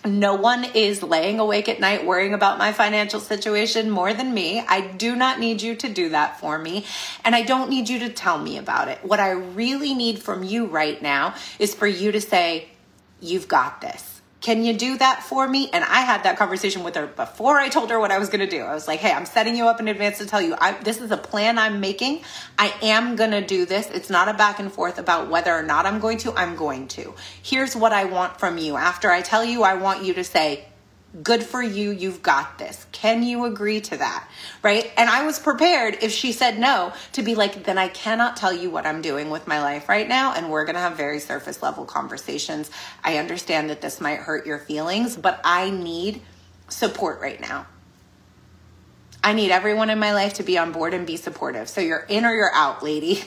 No 0.06 0.36
one 0.36 0.64
is 0.64 1.04
laying 1.04 1.40
awake 1.40 1.68
at 1.68 1.80
night 1.80 2.06
worrying 2.06 2.34
about 2.34 2.58
my 2.58 2.72
financial 2.72 3.20
situation 3.20 3.90
more 3.90 4.14
than 4.14 4.34
me. 4.34 4.62
I 4.62 4.82
do 4.82 5.16
not 5.16 5.40
need 5.40 5.62
you 5.62 5.76
to 5.76 5.90
do 5.90 6.10
that 6.10 6.40
for 6.40 6.58
me, 6.58 6.86
and 7.26 7.36
I 7.36 7.42
don't 7.42 7.70
need 7.70 7.90
you 7.90 8.00
to 8.00 8.10
tell 8.10 8.38
me 8.38 8.58
about 8.58 8.88
it. 8.88 9.00
What 9.04 9.20
I 9.20 9.32
really 9.32 9.94
need 9.94 10.20
from 10.20 10.44
you 10.44 10.68
right 10.68 11.02
now 11.02 11.36
is 11.60 11.76
for 11.76 11.88
you 11.88 12.14
to 12.14 12.22
say, 12.22 12.70
You've 13.20 13.48
got 13.48 13.82
this 13.82 14.15
can 14.46 14.64
you 14.64 14.78
do 14.78 14.96
that 15.00 15.24
for 15.24 15.48
me? 15.48 15.72
And 15.74 15.84
I 15.84 16.02
had 16.02 16.22
that 16.22 16.38
conversation 16.38 16.84
with 16.84 16.94
her 16.94 17.08
before 17.08 17.58
I 17.58 17.68
told 17.68 17.90
her 17.90 18.00
what 18.00 18.12
I 18.12 18.20
was 18.20 18.30
going 18.30 18.42
to 18.42 18.48
do. 18.48 18.62
I 18.62 18.76
was 18.76 18.88
like, 18.88 19.00
hey, 19.00 19.12
I'm 19.12 19.26
setting 19.26 19.56
you 19.56 19.66
up 19.66 19.80
in 19.80 19.88
advance 19.88 20.20
to 20.20 20.28
tell 20.28 20.40
you 20.40 20.54
I, 20.60 20.74
this 20.84 21.02
is 21.02 21.10
a 21.10 21.18
plan 21.18 21.58
I'm 21.58 21.80
making. 21.80 22.22
I 22.60 22.72
am 22.84 23.16
going 23.16 23.32
to 23.32 23.44
do 23.44 23.66
this. 23.66 23.90
It's 23.90 24.12
not 24.12 24.28
a 24.28 24.36
back 24.36 24.60
and 24.60 24.72
forth 24.72 25.00
about 25.00 25.32
whether 25.32 25.52
or 25.52 25.64
not 25.64 25.88
I'm 25.88 26.00
going 26.00 26.20
to. 26.20 26.34
I'm 26.34 26.56
going 26.56 26.88
to. 26.90 27.16
Here's 27.42 27.76
what 27.76 27.92
I 27.92 28.06
want 28.06 28.40
from 28.40 28.60
you. 28.60 28.76
After 28.76 29.10
I 29.10 29.24
tell 29.24 29.44
you, 29.44 29.64
I 29.64 29.74
want 29.74 30.06
you 30.06 30.14
to 30.14 30.24
say, 30.24 30.66
Good 31.24 31.44
for 31.44 31.64
you. 31.64 31.92
You've 31.92 32.22
got 32.22 32.58
this. 32.58 32.86
Can 32.92 33.24
you 33.24 33.46
agree 33.46 33.80
to 33.82 33.98
that? 33.98 34.28
Right. 34.62 34.92
And 34.98 35.10
I 35.10 35.26
was 35.26 35.40
prepared 35.40 36.00
if 36.02 36.12
she 36.12 36.34
said 36.34 36.60
no 36.60 36.92
to 37.14 37.22
be 37.22 37.36
like, 37.36 37.64
then 37.64 37.78
I 37.78 37.88
cannot 37.88 38.36
tell 38.36 38.52
you 38.52 38.70
what 38.70 38.86
I'm 38.86 39.02
doing 39.02 39.30
with 39.30 39.48
my 39.48 39.62
life 39.62 39.88
right 39.88 40.10
now. 40.10 40.34
And 40.34 40.50
we're 40.50 40.66
going 40.66 40.76
to 40.76 40.82
have 40.82 40.98
very 40.98 41.20
surface 41.20 41.64
level 41.64 41.86
conversations. 41.86 42.70
I 43.04 43.18
understand 43.18 43.70
that 43.70 43.82
this 43.82 44.02
might 44.02 44.20
hurt 44.20 44.46
your 44.46 44.60
feelings, 44.60 45.16
but 45.16 45.40
I 45.46 45.70
need 45.70 46.22
support 46.68 47.22
right 47.22 47.40
now. 47.40 47.68
I 49.24 49.34
need 49.34 49.52
everyone 49.52 49.90
in 49.90 50.00
my 50.00 50.14
life 50.14 50.34
to 50.36 50.44
be 50.44 50.58
on 50.58 50.74
board 50.74 50.94
and 50.94 51.08
be 51.08 51.16
supportive. 51.16 51.70
So 51.70 51.80
you're 51.80 52.06
in 52.10 52.26
or 52.26 52.34
you're 52.34 52.54
out, 52.54 52.84
lady. 52.84 53.24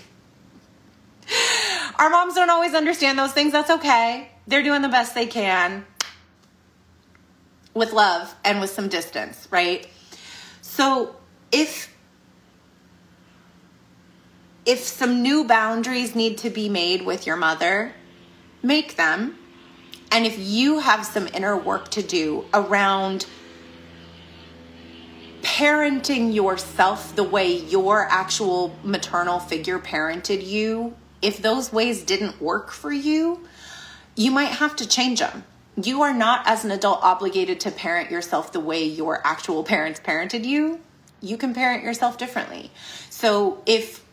Our 1.99 2.11
moms 2.11 2.35
don't 2.35 2.51
always 2.51 2.75
understand 2.75 3.19
those 3.19 3.33
things. 3.33 3.53
That's 3.53 3.71
okay. 3.71 4.31
They're 4.47 4.63
doing 4.63 4.83
the 4.83 4.89
best 4.89 5.15
they 5.15 5.27
can 5.27 5.87
with 7.75 7.93
love 7.93 8.35
and 8.45 8.61
with 8.61 8.71
some 8.71 8.89
distance, 8.89 9.49
right? 9.51 9.87
So 10.63 11.17
if 11.53 11.95
if 14.67 14.81
some 14.81 15.23
new 15.23 15.45
boundaries 15.45 16.15
need 16.15 16.37
to 16.39 16.51
be 16.51 16.69
made 16.69 17.07
with 17.07 17.27
your 17.27 17.37
mother, 17.37 17.95
make 18.63 18.97
them. 18.97 19.39
And 20.13 20.27
if 20.27 20.39
you 20.39 20.81
have 20.81 21.07
some 21.07 21.27
inner 21.29 21.57
work 21.57 21.89
to 21.93 22.03
do 22.03 22.45
around 22.53 23.25
parenting 25.41 26.35
yourself 26.35 27.17
the 27.17 27.23
way 27.23 27.57
your 27.57 28.07
actual 28.11 28.77
maternal 28.83 29.39
figure 29.39 29.79
parented 29.79 30.47
you, 30.47 30.95
if 31.23 31.41
those 31.41 31.73
ways 31.73 32.03
didn't 32.03 32.41
work 32.41 32.71
for 32.71 32.93
you, 32.93 33.47
you 34.17 34.31
might 34.31 34.53
have 34.53 34.77
to 34.77 34.87
change 34.87 35.21
them 35.21 35.45
you 35.83 36.03
are 36.03 36.15
not 36.15 36.47
as 36.47 36.65
an 36.65 36.71
adult 36.71 37.03
obligated 37.03 37.61
to 37.61 37.71
parent 37.71 38.11
yourself 38.11 38.53
the 38.53 38.61
way 38.61 38.85
your 38.85 39.25
actual 39.27 39.65
parents 39.65 40.01
parented 40.01 40.45
you. 40.45 40.81
You 41.21 41.37
can 41.37 41.55
parent 41.55 41.85
yourself 41.85 42.19
differently. 42.19 42.71
So 43.11 43.63
if 43.67 44.05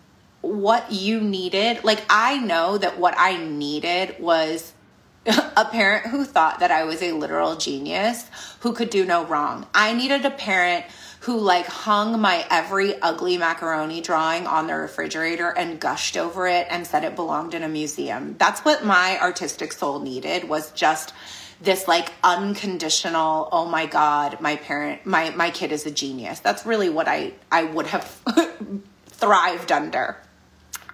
what 0.46 0.92
you 0.92 1.20
needed 1.20 1.84
like 1.84 2.04
i 2.08 2.38
know 2.38 2.78
that 2.78 3.00
what 3.00 3.16
i 3.18 3.36
needed 3.36 4.16
was 4.20 4.74
a 5.26 5.66
parent 5.66 6.06
who 6.06 6.24
thought 6.24 6.60
that 6.60 6.70
i 6.70 6.84
was 6.84 7.02
a 7.02 7.14
literal 7.14 7.56
genius 7.56 8.30
who 8.60 8.74
could 8.74 8.90
do 8.90 9.06
no 9.06 9.26
wrong. 9.26 9.66
I 9.74 9.94
needed 9.94 10.24
a 10.26 10.32
parent 10.32 10.86
who 11.22 11.40
like 11.40 11.66
hung 11.66 12.22
my 12.22 12.46
every 12.52 13.00
ugly 13.02 13.38
macaroni 13.38 14.02
drawing 14.02 14.46
on 14.46 14.68
the 14.68 14.76
refrigerator 14.76 15.50
and 15.50 15.80
gushed 15.80 16.16
over 16.18 16.48
it 16.48 16.68
and 16.70 16.86
said 16.86 17.04
it 17.04 17.16
belonged 17.16 17.56
in 17.56 17.64
a 17.64 17.68
museum. 17.68 18.36
That's 18.38 18.62
what 18.62 18.86
my 18.86 19.20
artistic 19.20 19.72
soul 19.74 20.00
needed 20.00 20.48
was 20.48 20.72
just 20.72 21.14
this 21.62 21.88
like 21.88 22.12
unconditional 22.24 23.50
oh 23.52 23.66
my 23.66 23.86
god 23.86 24.40
my 24.42 24.56
parent 24.56 25.06
my 25.06 25.30
my 25.32 25.50
kid 25.50 25.72
is 25.72 25.86
a 25.86 25.92
genius 25.92 26.40
that's 26.40 26.66
really 26.66 26.90
what 26.90 27.08
i 27.08 27.32
i 27.52 27.64
would 27.64 27.88
have 27.88 28.22
thrived 29.08 29.72
under 29.72 30.18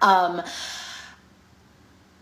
um 0.00 0.42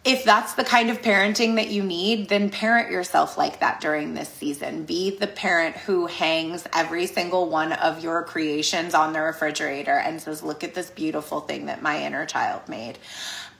if 0.03 0.25
that's 0.25 0.55
the 0.55 0.65
kind 0.65 0.89
of 0.89 1.03
parenting 1.03 1.57
that 1.57 1.69
you 1.69 1.83
need, 1.83 2.31
then 2.31 2.49
parent 2.49 2.91
yourself 2.91 3.37
like 3.37 3.61
that 3.61 3.83
during 3.83 4.15
this 4.15 4.31
season. 4.31 4.85
Be 4.85 5.11
the 5.11 5.27
parent 5.27 5.77
who 5.77 6.07
hangs 6.07 6.67
every 6.75 7.07
single 7.07 7.51
one 7.51 7.75
of 7.75 8.03
your 8.03 8.23
creations 8.23 8.95
on 8.95 9.13
the 9.13 9.21
refrigerator 9.21 9.95
and 9.95 10.21
says, 10.21 10.43
Look 10.43 10.65
at 10.65 10.75
this 10.75 10.89
beautiful 10.91 11.41
thing 11.41 11.67
that 11.67 11.83
my 11.83 12.03
inner 12.03 12.25
child 12.25 12.67
made. 12.67 12.99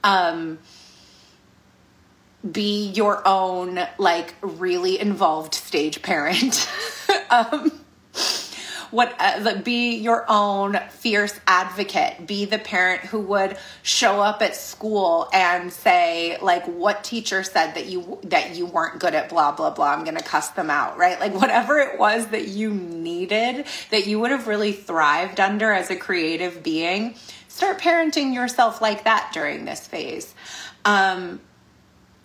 Um, 0.03 0.57
be 2.49 2.89
your 2.91 3.27
own 3.27 3.79
like 3.97 4.35
really 4.41 4.99
involved 4.99 5.53
stage 5.53 6.01
parent. 6.01 6.69
Um 7.29 7.71
what 8.91 9.15
uh, 9.19 9.57
be 9.61 9.95
your 9.95 10.25
own 10.29 10.77
fierce 10.89 11.39
advocate. 11.47 12.27
Be 12.27 12.45
the 12.45 12.59
parent 12.59 13.01
who 13.01 13.19
would 13.21 13.57
show 13.81 14.21
up 14.21 14.41
at 14.41 14.55
school 14.55 15.29
and 15.33 15.71
say 15.71 16.37
like 16.41 16.65
what 16.65 17.03
teacher 17.03 17.41
said 17.41 17.73
that 17.73 17.87
you 17.87 18.19
that 18.23 18.55
you 18.55 18.65
weren't 18.65 18.99
good 18.99 19.15
at 19.15 19.29
blah 19.29 19.53
blah 19.53 19.71
blah. 19.71 19.93
I'm 19.93 20.03
to 20.17 20.23
cuss 20.23 20.49
them 20.49 20.69
out 20.69 20.97
right? 20.97 21.19
Like 21.19 21.33
whatever 21.33 21.79
it 21.79 21.97
was 21.97 22.27
that 22.27 22.49
you 22.49 22.73
needed 22.73 23.65
that 23.89 24.07
you 24.07 24.19
would 24.19 24.31
have 24.31 24.47
really 24.47 24.73
thrived 24.73 25.39
under 25.39 25.71
as 25.71 25.89
a 25.89 25.95
creative 25.95 26.61
being 26.61 27.15
start 27.47 27.79
parenting 27.79 28.33
yourself 28.33 28.81
like 28.81 29.05
that 29.05 29.31
during 29.33 29.65
this 29.65 29.87
phase. 29.87 30.35
Um 30.83 31.39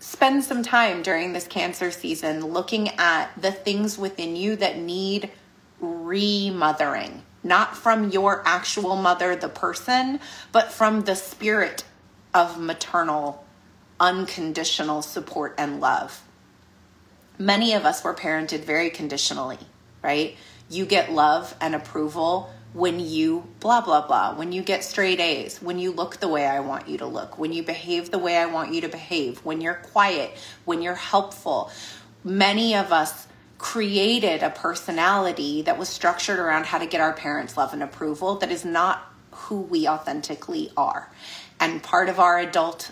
spend 0.07 0.45
some 0.45 0.63
time 0.63 1.03
during 1.03 1.33
this 1.33 1.49
cancer 1.49 1.91
season 1.91 2.41
looking 2.47 2.89
at 2.91 3.29
the 3.43 3.51
things 3.51 3.99
within 3.99 4.37
you 4.37 4.55
that 4.55 4.79
need 4.79 5.29
remothering, 5.81 7.25
not 7.43 7.77
from 7.77 8.11
your 8.11 8.41
actual 8.47 8.95
mother, 8.95 9.35
the 9.35 9.49
person, 9.49 10.21
but 10.53 10.71
from 10.71 11.01
the 11.01 11.17
spirit 11.17 11.83
of 12.33 12.57
maternal, 12.57 13.45
unconditional 13.99 15.03
support 15.03 15.53
and 15.59 15.81
love. 15.81 16.23
Many 17.37 17.75
of 17.75 17.85
us 17.85 18.05
were 18.05 18.15
parented 18.15 18.61
very 18.61 18.91
conditionally, 18.91 19.59
right? 20.03 20.37
You 20.71 20.87
get 20.87 21.11
love 21.11 21.57
and 21.61 21.75
approval 21.75 22.49
when 22.77 23.01
you 23.01 23.43
blah, 23.61 23.81
blah, 23.81 24.07
blah, 24.07 24.35
when 24.35 24.53
you 24.53 24.63
get 24.63 24.85
straight 24.85 25.19
A's, 25.19 25.63
when 25.63 25.79
you 25.79 25.91
look 25.91 26.19
the 26.19 26.29
way 26.29 26.47
I 26.47 26.61
want 26.61 26.89
you 26.89 26.99
to 26.99 27.07
look, 27.07 27.39
when 27.39 27.55
you 27.55 27.63
behave 27.63 28.11
the 28.11 28.19
way 28.19 28.37
I 28.37 28.45
want 28.45 28.75
you 28.75 28.83
to 28.83 28.89
behave, 28.89 29.39
when 29.39 29.63
you're 29.63 29.81
quiet, 29.93 30.37
when 30.67 30.83
you're 30.83 30.95
helpful. 30.95 31.71
Many 32.23 32.77
of 32.77 32.93
us 32.93 33.29
created 33.57 34.43
a 34.43 34.51
personality 34.51 35.63
that 35.63 35.79
was 35.79 35.89
structured 35.89 36.39
around 36.39 36.67
how 36.67 36.77
to 36.77 36.85
get 36.85 37.01
our 37.01 37.15
parents' 37.15 37.57
love 37.57 37.73
and 37.73 37.83
approval 37.83 38.35
that 38.37 38.51
is 38.51 38.63
not 38.63 39.11
who 39.31 39.63
we 39.63 39.89
authentically 39.89 40.71
are. 40.77 41.11
And 41.59 41.83
part 41.83 42.11
of 42.11 42.21
our 42.21 42.39
adult 42.39 42.91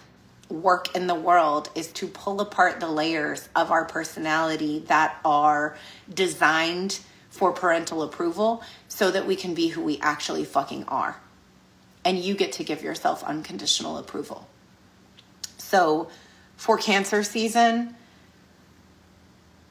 work 0.48 0.96
in 0.96 1.08
the 1.08 1.14
world 1.14 1.68
is 1.74 1.88
to 1.88 2.06
pull 2.06 2.40
apart 2.40 2.80
the 2.80 2.88
layers 2.88 3.50
of 3.54 3.70
our 3.70 3.84
personality 3.84 4.78
that 4.86 5.20
are 5.26 5.76
designed 6.12 7.00
for 7.34 7.50
parental 7.50 8.00
approval 8.00 8.62
so 8.86 9.10
that 9.10 9.26
we 9.26 9.34
can 9.34 9.54
be 9.54 9.66
who 9.66 9.82
we 9.82 9.98
actually 9.98 10.44
fucking 10.44 10.84
are. 10.84 11.20
And 12.04 12.16
you 12.16 12.34
get 12.34 12.52
to 12.52 12.64
give 12.64 12.80
yourself 12.80 13.24
unconditional 13.24 13.98
approval. 13.98 14.46
So, 15.58 16.08
for 16.56 16.78
cancer 16.78 17.24
season, 17.24 17.96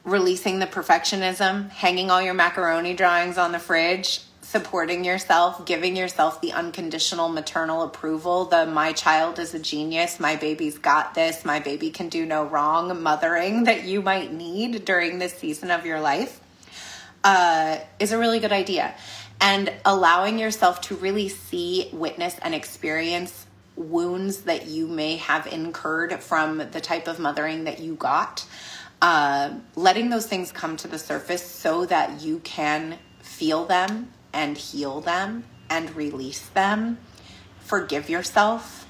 releasing 0.04 0.58
the 0.58 0.66
perfectionism, 0.66 1.70
hanging 1.70 2.10
all 2.10 2.20
your 2.20 2.34
macaroni 2.34 2.92
drawings 2.92 3.38
on 3.38 3.52
the 3.52 3.58
fridge, 3.58 4.20
supporting 4.42 5.02
yourself, 5.02 5.64
giving 5.64 5.96
yourself 5.96 6.42
the 6.42 6.52
unconditional 6.52 7.30
maternal 7.30 7.82
approval, 7.82 8.44
the 8.44 8.66
my 8.66 8.92
child 8.92 9.38
is 9.38 9.54
a 9.54 9.58
genius, 9.58 10.20
my 10.20 10.36
baby's 10.36 10.76
got 10.76 11.14
this, 11.14 11.46
my 11.46 11.60
baby 11.60 11.90
can 11.90 12.10
do 12.10 12.26
no 12.26 12.44
wrong 12.44 13.02
mothering 13.02 13.64
that 13.64 13.84
you 13.84 14.02
might 14.02 14.34
need 14.34 14.84
during 14.84 15.18
this 15.18 15.32
season 15.32 15.70
of 15.70 15.86
your 15.86 16.00
life 16.00 16.40
uh, 17.24 17.78
is 17.98 18.12
a 18.12 18.18
really 18.18 18.38
good 18.38 18.52
idea. 18.52 18.94
And 19.40 19.72
allowing 19.84 20.38
yourself 20.38 20.80
to 20.82 20.94
really 20.96 21.28
see, 21.28 21.88
witness, 21.92 22.38
and 22.40 22.54
experience 22.54 23.46
wounds 23.76 24.42
that 24.42 24.66
you 24.66 24.86
may 24.86 25.16
have 25.16 25.46
incurred 25.48 26.22
from 26.22 26.58
the 26.58 26.80
type 26.80 27.08
of 27.08 27.18
mothering 27.18 27.64
that 27.64 27.80
you 27.80 27.96
got. 27.96 28.46
Uh, 29.02 29.54
letting 29.74 30.10
those 30.10 30.26
things 30.26 30.52
come 30.52 30.76
to 30.76 30.88
the 30.88 30.98
surface 30.98 31.44
so 31.44 31.84
that 31.86 32.22
you 32.22 32.38
can 32.40 32.98
feel 33.20 33.64
them 33.64 34.12
and 34.32 34.56
heal 34.56 35.00
them 35.00 35.44
and 35.68 35.94
release 35.96 36.46
them. 36.50 36.98
Forgive 37.58 38.08
yourself 38.08 38.83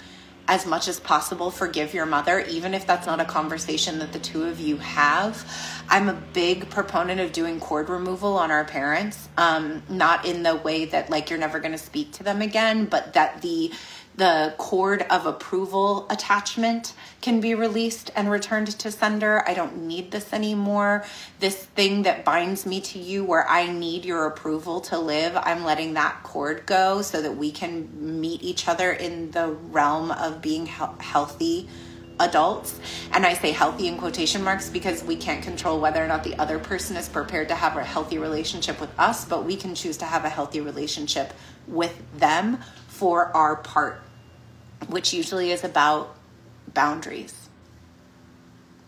as 0.46 0.66
much 0.66 0.88
as 0.88 1.00
possible 1.00 1.50
forgive 1.50 1.94
your 1.94 2.06
mother, 2.06 2.40
even 2.40 2.74
if 2.74 2.86
that's 2.86 3.06
not 3.06 3.20
a 3.20 3.24
conversation 3.24 3.98
that 3.98 4.12
the 4.12 4.18
two 4.18 4.44
of 4.44 4.60
you 4.60 4.76
have. 4.76 5.50
I'm 5.88 6.08
a 6.08 6.14
big 6.14 6.70
proponent 6.70 7.20
of 7.20 7.32
doing 7.32 7.60
cord 7.60 7.88
removal 7.88 8.36
on 8.36 8.50
our 8.50 8.64
parents, 8.64 9.28
um, 9.36 9.82
not 9.88 10.24
in 10.26 10.42
the 10.42 10.56
way 10.56 10.84
that 10.86 11.10
like 11.10 11.30
you're 11.30 11.38
never 11.38 11.60
going 11.60 11.72
to 11.72 11.78
speak 11.78 12.12
to 12.12 12.22
them 12.22 12.42
again, 12.42 12.84
but 12.84 13.14
that 13.14 13.42
the 13.42 13.72
the 14.16 14.54
cord 14.58 15.02
of 15.10 15.26
approval 15.26 16.06
attachment 16.08 16.94
can 17.20 17.40
be 17.40 17.54
released 17.54 18.10
and 18.14 18.30
returned 18.30 18.68
to 18.68 18.90
sender. 18.90 19.42
I 19.46 19.54
don't 19.54 19.86
need 19.86 20.12
this 20.12 20.32
anymore. 20.32 21.04
This 21.40 21.56
thing 21.56 22.04
that 22.04 22.24
binds 22.24 22.64
me 22.64 22.80
to 22.82 22.98
you, 22.98 23.24
where 23.24 23.48
I 23.48 23.66
need 23.66 24.04
your 24.04 24.26
approval 24.26 24.80
to 24.82 24.98
live, 24.98 25.36
I'm 25.36 25.64
letting 25.64 25.94
that 25.94 26.22
cord 26.22 26.64
go 26.66 27.02
so 27.02 27.22
that 27.22 27.36
we 27.36 27.50
can 27.50 28.20
meet 28.20 28.42
each 28.42 28.68
other 28.68 28.92
in 28.92 29.32
the 29.32 29.48
realm 29.48 30.12
of 30.12 30.40
being 30.40 30.66
he- 30.66 30.84
healthy 31.00 31.68
adults. 32.20 32.78
And 33.12 33.26
I 33.26 33.34
say 33.34 33.50
healthy 33.50 33.88
in 33.88 33.98
quotation 33.98 34.44
marks 34.44 34.68
because 34.70 35.02
we 35.02 35.16
can't 35.16 35.42
control 35.42 35.80
whether 35.80 36.04
or 36.04 36.06
not 36.06 36.22
the 36.22 36.36
other 36.36 36.60
person 36.60 36.96
is 36.96 37.08
prepared 37.08 37.48
to 37.48 37.56
have 37.56 37.76
a 37.76 37.82
healthy 37.82 38.18
relationship 38.18 38.80
with 38.80 38.96
us, 38.98 39.24
but 39.24 39.44
we 39.44 39.56
can 39.56 39.74
choose 39.74 39.96
to 39.96 40.04
have 40.04 40.24
a 40.24 40.28
healthy 40.28 40.60
relationship 40.60 41.32
with 41.66 42.00
them 42.16 42.58
for 42.86 43.36
our 43.36 43.56
part 43.56 44.03
which 44.88 45.12
usually 45.12 45.50
is 45.50 45.64
about 45.64 46.16
boundaries. 46.72 47.48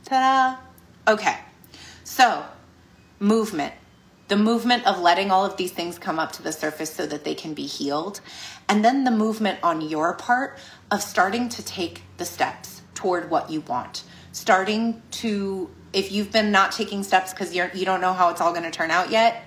Ta 0.04 0.58
da! 1.06 1.12
Okay, 1.12 1.38
so 2.04 2.44
movement. 3.18 3.74
The 4.28 4.36
movement 4.36 4.86
of 4.86 4.98
letting 4.98 5.30
all 5.30 5.44
of 5.44 5.56
these 5.56 5.70
things 5.70 5.98
come 5.98 6.18
up 6.18 6.32
to 6.32 6.42
the 6.42 6.52
surface 6.52 6.92
so 6.92 7.06
that 7.06 7.22
they 7.22 7.34
can 7.34 7.54
be 7.54 7.66
healed. 7.66 8.20
And 8.68 8.84
then 8.84 9.04
the 9.04 9.12
movement 9.12 9.60
on 9.62 9.80
your 9.80 10.14
part 10.14 10.58
of 10.90 11.00
starting 11.00 11.48
to 11.50 11.64
take 11.64 12.02
the 12.16 12.24
steps 12.24 12.82
toward 12.94 13.30
what 13.30 13.50
you 13.50 13.60
want. 13.60 14.02
Starting 14.32 15.00
to, 15.12 15.70
if 15.92 16.10
you've 16.10 16.32
been 16.32 16.50
not 16.50 16.72
taking 16.72 17.04
steps 17.04 17.32
because 17.32 17.54
you're 17.54 17.68
don't 17.68 18.00
know 18.00 18.12
how 18.12 18.30
it's 18.30 18.40
all 18.40 18.50
going 18.50 18.64
to 18.64 18.70
turn 18.70 18.90
out 18.90 19.10
yet, 19.10 19.44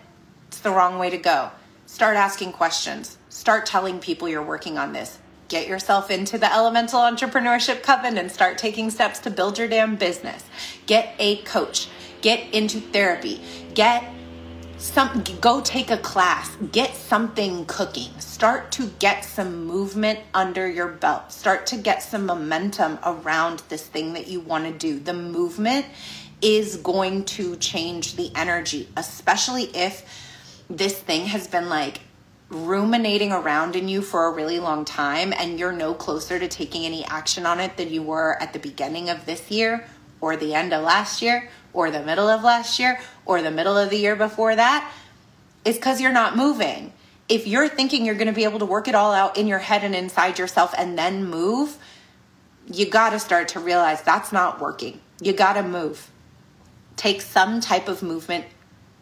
it's 0.48 0.62
the 0.62 0.72
wrong 0.72 0.98
way 0.98 1.10
to 1.10 1.18
go. 1.18 1.52
Start 1.86 2.16
asking 2.16 2.54
questions. 2.54 3.18
Start 3.28 3.66
telling 3.66 4.00
people 4.00 4.30
you're 4.30 4.42
working 4.42 4.78
on 4.78 4.94
this 4.94 5.20
get 5.50 5.68
yourself 5.68 6.10
into 6.10 6.38
the 6.38 6.54
Elemental 6.54 7.02
Entrepreneurship 7.02 7.84
Coven 7.84 8.18
and 8.18 8.32
start 8.32 8.58
taking 8.58 8.89
steps 8.89 9.20
to 9.20 9.30
build 9.30 9.58
your 9.58 9.68
damn 9.68 9.95
business. 9.95 10.45
Get 10.86 11.16
a 11.20 11.38
coach, 11.41 11.89
get 12.22 12.54
into 12.54 12.80
therapy, 12.80 13.41
get 13.74 14.04
some 14.78 15.24
go 15.41 15.60
take 15.60 15.91
a 15.91 15.97
class, 15.97 16.56
get 16.72 16.95
something 16.95 17.66
cooking. 17.66 18.18
Start 18.20 18.72
to 18.74 18.88
get 19.00 19.26
some 19.26 19.66
movement 19.66 20.20
under 20.34 20.70
your 20.70 20.88
belt. 20.88 21.34
Start 21.34 21.66
to 21.68 21.78
get 21.78 22.02
some 22.02 22.26
momentum 22.26 22.97
around 23.04 23.62
this 23.68 23.86
thing 23.86 24.14
that 24.14 24.28
you 24.28 24.39
want 24.39 24.64
to 24.64 24.72
do. 24.72 24.97
The 24.97 25.14
movement 25.14 25.86
is 26.41 26.78
going 26.78 27.26
to 27.26 27.58
change 27.58 28.16
the 28.16 28.32
energy, 28.36 28.88
especially 28.95 29.64
if 29.76 30.06
this 30.70 30.97
thing 30.97 31.26
has 31.26 31.47
been 31.47 31.68
like 31.68 32.00
ruminating 32.50 33.32
around 33.32 33.76
in 33.76 33.88
you 33.88 34.02
for 34.02 34.26
a 34.26 34.32
really 34.34 34.60
long 34.60 34.84
time 34.84 35.32
and 35.34 35.60
you're 35.60 35.72
no 35.72 35.93
closer 35.93 36.39
to 36.39 36.47
taking 36.47 36.86
any 36.86 37.06
action 37.06 37.45
on 37.45 37.60
it 37.60 37.78
than 37.78 37.89
you 37.89 38.02
were 38.02 38.41
at 38.41 38.54
the 38.54 38.60
beginning 38.60 39.10
of 39.10 39.26
this 39.26 39.52
year 39.52 39.86
or 40.20 40.36
the 40.36 40.54
end 40.54 40.74
of 40.74 40.84
last 40.84 41.22
year 41.22 41.50
or 41.74 41.91
the 41.91 42.04
middle 42.04 42.28
of 42.28 42.43
last 42.43 42.80
year 42.80 43.00
or 43.26 43.41
the 43.41 43.52
middle 43.52 43.78
of 43.78 43.89
the 43.91 43.97
year 43.97 44.16
before 44.16 44.56
that, 44.56 44.91
it's 45.64 45.78
because 45.78 46.02
you're 46.02 46.12
not 46.12 46.36
moving. 46.36 46.91
If 47.28 47.45
you're 47.45 47.70
thinking 47.70 48.06
you're 48.06 48.16
going 48.16 48.28
to 48.28 48.34
be 48.34 48.43
able 48.43 48.60
to 48.60 48.66
work 48.66 48.88
it 48.88 48.95
all 48.95 49.14
out 49.14 49.38
in 49.38 49.45
your 49.45 49.60
head 49.60 49.84
and 49.84 49.93
inside 49.93 50.39
yourself 50.39 50.74
and 50.76 50.97
then 50.97 51.26
move, 51.26 51.78
you 52.72 52.89
got 52.89 53.12
to 53.12 53.20
start 53.20 53.50
to 53.50 53.60
realize 53.60 54.02
that's 54.02 54.32
not 54.32 54.60
working. 54.60 55.00
You 55.22 55.34
got 55.34 55.54
to 55.54 55.64
move. 55.64 56.10
Take 56.95 57.22
some 57.22 57.62
type 57.62 57.88
of 57.88 58.04
movement, 58.04 58.45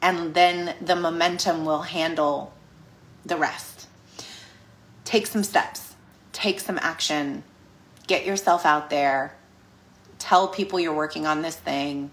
and 0.02 0.34
then 0.34 0.76
the 0.82 0.96
momentum 0.96 1.66
will 1.66 1.82
handle 1.82 2.54
the 3.28 3.38
rest. 3.38 3.88
Take 5.04 5.28
some 5.28 5.44
steps, 5.44 5.96
take 6.34 6.60
some 6.60 6.80
action, 6.82 7.44
get 8.08 8.26
yourself 8.26 8.66
out 8.66 8.90
there, 8.90 9.36
tell 10.20 10.48
people 10.48 10.80
you're 10.80 10.96
working 10.96 11.26
on 11.26 11.42
this 11.42 11.56
thing. 11.56 12.12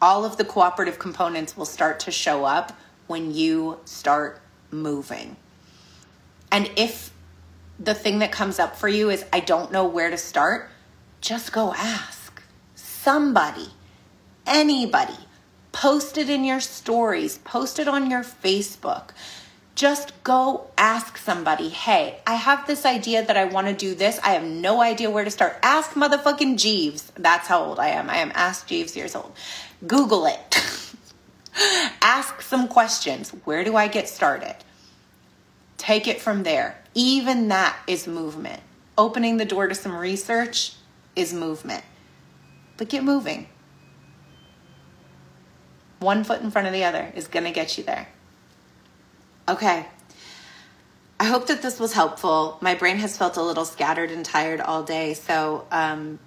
All 0.00 0.24
of 0.24 0.36
the 0.36 0.44
cooperative 0.44 0.98
components 0.98 1.56
will 1.56 1.64
start 1.64 2.00
to 2.00 2.10
show 2.10 2.44
up 2.44 2.72
when 3.06 3.34
you 3.34 3.78
start 3.84 4.40
moving. 4.70 5.36
And 6.50 6.70
if 6.76 7.12
the 7.78 7.94
thing 7.94 8.18
that 8.20 8.32
comes 8.32 8.58
up 8.58 8.76
for 8.76 8.88
you 8.88 9.10
is, 9.10 9.24
I 9.32 9.40
don't 9.40 9.72
know 9.72 9.86
where 9.86 10.10
to 10.10 10.18
start, 10.18 10.68
just 11.20 11.52
go 11.52 11.72
ask 11.74 12.42
somebody, 12.74 13.68
anybody 14.46 15.16
Post 15.72 16.18
it 16.18 16.28
in 16.28 16.44
your 16.44 16.60
stories, 16.60 17.38
post 17.38 17.78
it 17.78 17.88
on 17.88 18.10
your 18.10 18.22
Facebook. 18.22 19.10
Just 19.74 20.12
go 20.22 20.66
ask 20.76 21.16
somebody, 21.16 21.70
hey, 21.70 22.20
I 22.26 22.34
have 22.34 22.66
this 22.66 22.84
idea 22.84 23.24
that 23.24 23.38
I 23.38 23.46
want 23.46 23.68
to 23.68 23.72
do 23.72 23.94
this. 23.94 24.20
I 24.22 24.34
have 24.34 24.44
no 24.44 24.82
idea 24.82 25.10
where 25.10 25.24
to 25.24 25.30
start. 25.30 25.56
Ask 25.62 25.92
motherfucking 25.92 26.58
Jeeves. 26.58 27.10
That's 27.16 27.48
how 27.48 27.64
old 27.64 27.78
I 27.78 27.88
am. 27.88 28.10
I 28.10 28.16
am 28.16 28.32
Ask 28.34 28.66
Jeeves 28.66 28.94
years 28.94 29.16
old. 29.16 29.32
Google 29.86 30.26
it. 30.26 30.62
ask 32.02 32.42
some 32.42 32.68
questions. 32.68 33.30
Where 33.44 33.64
do 33.64 33.74
I 33.74 33.88
get 33.88 34.10
started? 34.10 34.56
Take 35.78 36.06
it 36.06 36.20
from 36.20 36.42
there. 36.42 36.78
Even 36.94 37.48
that 37.48 37.76
is 37.86 38.06
movement. 38.06 38.60
Opening 38.98 39.38
the 39.38 39.46
door 39.46 39.68
to 39.68 39.74
some 39.74 39.96
research 39.96 40.74
is 41.16 41.32
movement. 41.32 41.82
But 42.76 42.90
get 42.90 43.04
moving 43.04 43.48
one 46.02 46.24
foot 46.24 46.42
in 46.42 46.50
front 46.50 46.66
of 46.66 46.72
the 46.72 46.84
other 46.84 47.12
is 47.14 47.28
going 47.28 47.44
to 47.44 47.52
get 47.52 47.78
you 47.78 47.84
there. 47.84 48.08
Okay. 49.48 49.86
I 51.18 51.24
hope 51.24 51.46
that 51.46 51.62
this 51.62 51.78
was 51.78 51.92
helpful. 51.92 52.58
My 52.60 52.74
brain 52.74 52.96
has 52.96 53.16
felt 53.16 53.36
a 53.36 53.42
little 53.42 53.64
scattered 53.64 54.10
and 54.10 54.24
tired 54.24 54.60
all 54.60 54.82
day, 54.82 55.14
so 55.14 55.66
um, 55.70 56.18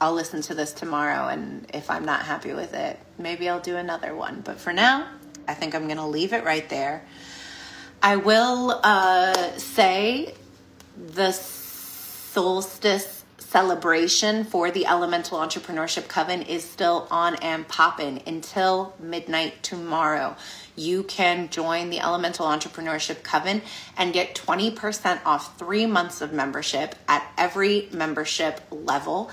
I'll 0.00 0.14
listen 0.14 0.42
to 0.42 0.54
this 0.54 0.72
tomorrow, 0.72 1.26
and 1.28 1.66
if 1.74 1.90
I'm 1.90 2.04
not 2.04 2.22
happy 2.22 2.52
with 2.52 2.72
it, 2.72 3.00
maybe 3.18 3.48
I'll 3.48 3.60
do 3.60 3.76
another 3.76 4.14
one. 4.14 4.42
But 4.42 4.60
for 4.60 4.72
now, 4.72 5.08
I 5.48 5.54
think 5.54 5.74
I'm 5.74 5.86
going 5.86 5.96
to 5.96 6.06
leave 6.06 6.32
it 6.32 6.44
right 6.44 6.68
there. 6.68 7.02
I 8.02 8.16
will 8.16 8.78
uh, 8.84 9.56
say 9.56 10.34
the 10.96 11.32
solstice 11.32 13.15
celebration 13.48 14.44
for 14.44 14.70
the 14.70 14.86
Elemental 14.86 15.38
Entrepreneurship 15.38 16.08
Coven 16.08 16.42
is 16.42 16.64
still 16.64 17.06
on 17.10 17.36
and 17.36 17.66
popping 17.68 18.20
until 18.26 18.94
midnight 18.98 19.62
tomorrow. 19.62 20.36
You 20.74 21.04
can 21.04 21.48
join 21.48 21.90
the 21.90 22.00
Elemental 22.00 22.46
Entrepreneurship 22.46 23.22
Coven 23.22 23.62
and 23.96 24.12
get 24.12 24.34
20% 24.34 25.20
off 25.24 25.58
three 25.58 25.86
months 25.86 26.20
of 26.20 26.32
membership 26.32 26.96
at 27.08 27.26
every 27.38 27.88
membership 27.92 28.60
level. 28.70 29.30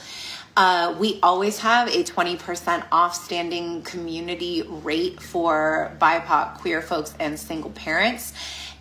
Uh, 0.56 0.96
we 1.00 1.20
always 1.24 1.60
have 1.60 1.88
a 1.88 2.04
20% 2.04 2.86
off 2.92 3.16
standing 3.16 3.82
community 3.82 4.62
rate 4.62 5.20
for 5.20 5.92
BIPOC, 6.00 6.60
queer 6.60 6.82
folks, 6.82 7.16
and 7.20 7.40
single 7.40 7.72
parents, 7.72 8.34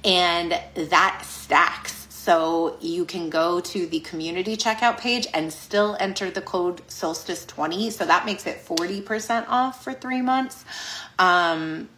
and 0.05 0.53
that 0.75 1.25
stacks. 1.25 2.02
So 2.23 2.77
you 2.81 3.05
can 3.05 3.31
go 3.31 3.59
to 3.59 3.85
the 3.85 3.99
community 3.99 4.57
checkout 4.57 4.97
page 4.97 5.27
and 5.35 5.53
still 5.53 5.97
enter 5.99 6.31
the 6.31 6.41
code 6.41 6.87
solstice20. 6.87 7.91
So 7.91 8.07
that 8.07 8.25
makes 8.25 8.47
it 8.47 8.65
40% 8.65 9.47
off 9.49 9.83
for 9.83 9.93
three 9.93 10.23
months. 10.23 10.65
Um, 11.19 11.89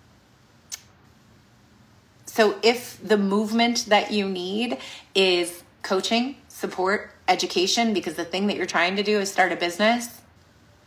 so 2.24 2.58
if 2.62 2.98
the 3.06 3.18
movement 3.18 3.84
that 3.90 4.12
you 4.12 4.26
need 4.26 4.78
is 5.14 5.62
coaching, 5.82 6.36
support, 6.48 7.10
education, 7.28 7.92
because 7.92 8.14
the 8.14 8.24
thing 8.24 8.46
that 8.46 8.56
you're 8.56 8.64
trying 8.64 8.96
to 8.96 9.02
do 9.02 9.18
is 9.18 9.30
start 9.30 9.52
a 9.52 9.56
business, 9.56 10.22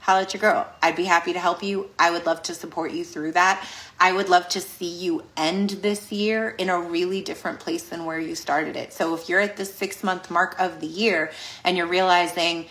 holla 0.07 0.21
at 0.21 0.33
your 0.33 0.39
girl. 0.39 0.65
I'd 0.81 0.95
be 0.95 1.03
happy 1.03 1.33
to 1.33 1.39
help 1.39 1.61
you. 1.61 1.89
I 1.99 2.11
would 2.11 2.25
love 2.25 2.41
to 2.43 2.55
support 2.55 2.93
you 2.93 3.03
through 3.03 3.33
that. 3.33 3.67
I 3.99 4.13
would 4.13 4.29
love 4.29 4.47
to 4.49 4.61
see 4.61 4.87
you 4.87 5.25
end 5.35 5.71
this 5.71 6.13
year 6.13 6.51
in 6.51 6.69
a 6.69 6.79
really 6.79 7.21
different 7.21 7.59
place 7.59 7.83
than 7.83 8.05
where 8.05 8.17
you 8.17 8.33
started 8.33 8.77
it. 8.77 8.93
So 8.93 9.13
if 9.15 9.27
you're 9.27 9.41
at 9.41 9.57
the 9.57 9.65
six 9.65 10.05
month 10.05 10.31
mark 10.31 10.57
of 10.59 10.79
the 10.79 10.87
year 10.87 11.31
and 11.65 11.75
you're 11.75 11.87
realizing, 11.87 12.67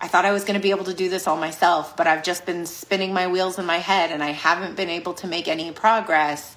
I 0.00 0.08
thought 0.08 0.24
I 0.24 0.32
was 0.32 0.42
going 0.42 0.58
to 0.58 0.62
be 0.62 0.70
able 0.70 0.86
to 0.86 0.94
do 0.94 1.08
this 1.08 1.28
all 1.28 1.36
myself, 1.36 1.96
but 1.96 2.08
I've 2.08 2.24
just 2.24 2.44
been 2.44 2.66
spinning 2.66 3.14
my 3.14 3.28
wheels 3.28 3.60
in 3.60 3.64
my 3.64 3.78
head 3.78 4.10
and 4.10 4.20
I 4.20 4.32
haven't 4.32 4.74
been 4.74 4.90
able 4.90 5.14
to 5.14 5.28
make 5.28 5.46
any 5.46 5.70
progress. 5.70 6.56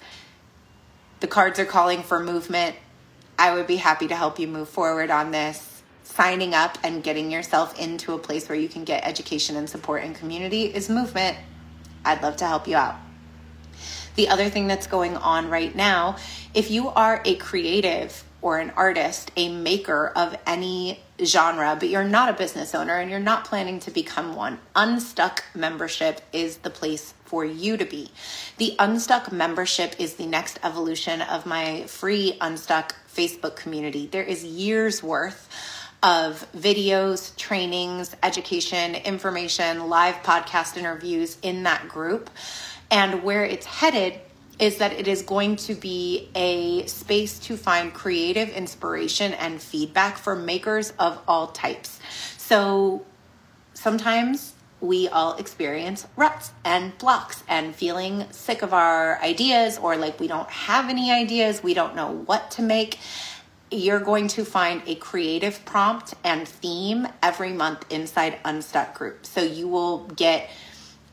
The 1.20 1.28
cards 1.28 1.60
are 1.60 1.66
calling 1.66 2.02
for 2.02 2.20
movement. 2.20 2.76
I 3.38 3.54
would 3.54 3.68
be 3.68 3.76
happy 3.76 4.08
to 4.08 4.16
help 4.16 4.40
you 4.40 4.48
move 4.48 4.70
forward 4.70 5.12
on 5.12 5.30
this 5.30 5.79
signing 6.10 6.54
up 6.54 6.78
and 6.84 7.04
getting 7.04 7.32
yourself 7.32 7.80
into 7.80 8.14
a 8.14 8.18
place 8.18 8.50
where 8.50 8.58
you 8.58 8.68
can 8.68 8.84
get 8.84 9.08
education 9.08 9.56
and 9.56 9.70
support 9.70 10.04
and 10.04 10.16
community 10.16 10.64
is 10.64 10.90
movement. 10.90 11.38
I'd 12.04 12.22
love 12.22 12.36
to 12.38 12.46
help 12.46 12.68
you 12.68 12.76
out. 12.76 12.96
The 14.16 14.28
other 14.28 14.50
thing 14.50 14.68
that's 14.68 14.88
going 14.88 15.16
on 15.16 15.50
right 15.50 15.74
now, 15.74 16.18
if 16.54 16.72
you 16.72 16.90
are 16.90 17.22
a 17.24 17.36
creative 17.36 18.26
or 18.42 18.58
an 18.58 18.72
artist, 18.76 19.32
a 19.38 19.50
maker 19.50 20.12
of 20.16 20.36
any 20.46 21.00
genre, 21.24 21.78
but 21.80 21.90
you're 21.90 22.04
not 22.04 22.30
a 22.30 22.34
business 22.34 22.74
owner 22.74 22.98
and 22.98 23.12
you're 23.12 23.20
not 23.20 23.46
planning 23.46 23.80
to 23.82 23.92
become 23.92 24.36
one, 24.36 24.60
Unstuck 24.76 25.44
membership 25.54 26.22
is 26.34 26.58
the 26.58 26.70
place 26.70 27.14
for 27.24 27.46
you 27.46 27.78
to 27.78 27.86
be. 27.86 28.10
The 28.58 28.76
Unstuck 28.80 29.32
membership 29.32 29.96
is 30.00 30.16
the 30.16 30.26
next 30.26 30.60
evolution 30.64 31.22
of 31.22 31.46
my 31.46 31.84
free 31.84 32.38
Unstuck 32.42 32.96
Facebook 33.14 33.56
community. 33.56 34.08
There 34.08 34.24
is 34.24 34.44
years 34.44 35.04
worth 35.04 35.48
of 36.02 36.48
videos, 36.56 37.36
trainings, 37.36 38.16
education, 38.24 38.96
information, 38.96 39.90
live 39.90 40.16
podcast 40.24 40.78
interviews 40.78 41.38
in 41.42 41.64
that 41.64 41.88
group. 41.90 42.30
And 42.90 43.24
where 43.24 43.44
it's 43.44 43.66
headed 43.66 44.20
is 44.60 44.78
that 44.78 44.94
it 44.94 45.08
is 45.08 45.22
going 45.22 45.56
to 45.56 45.74
be 45.74 46.30
a 46.36 46.86
space 46.86 47.40
to 47.40 47.56
find 47.56 47.94
creative 47.94 48.50
inspiration 48.50 49.34
and 49.34 49.62
feedback 49.62 50.18
for 50.18 50.36
makers 50.36 50.92
of 51.00 51.20
all 51.28 51.48
types. 51.48 52.00
So 52.38 53.06
sometimes 53.74 54.54
we 54.82 55.08
all 55.10 55.36
experience 55.36 56.08
ruts 56.16 56.52
and 56.64 56.98
blocks 56.98 57.44
and 57.48 57.76
feeling 57.76 58.26
sick 58.32 58.62
of 58.62 58.74
our 58.74 59.22
ideas 59.22 59.78
or 59.78 59.98
like 59.98 60.20
we 60.20 60.28
don't 60.28 60.50
have 60.50 60.90
any 60.90 61.12
ideas, 61.12 61.62
we 61.62 61.74
don't 61.74 61.96
know 61.96 62.12
what 62.12 62.52
to 62.52 62.62
make 62.62 63.00
you're 63.72 64.00
going 64.00 64.28
to 64.30 64.46
find 64.46 64.82
a 64.88 64.96
creative 64.96 65.64
prompt 65.66 66.14
and 66.24 66.48
theme 66.48 67.08
every 67.22 67.52
month 67.52 67.86
inside 67.90 68.40
Unstuck 68.44 68.96
Group. 68.98 69.26
So 69.26 69.42
you 69.42 69.68
will 69.68 70.06
get 70.08 70.50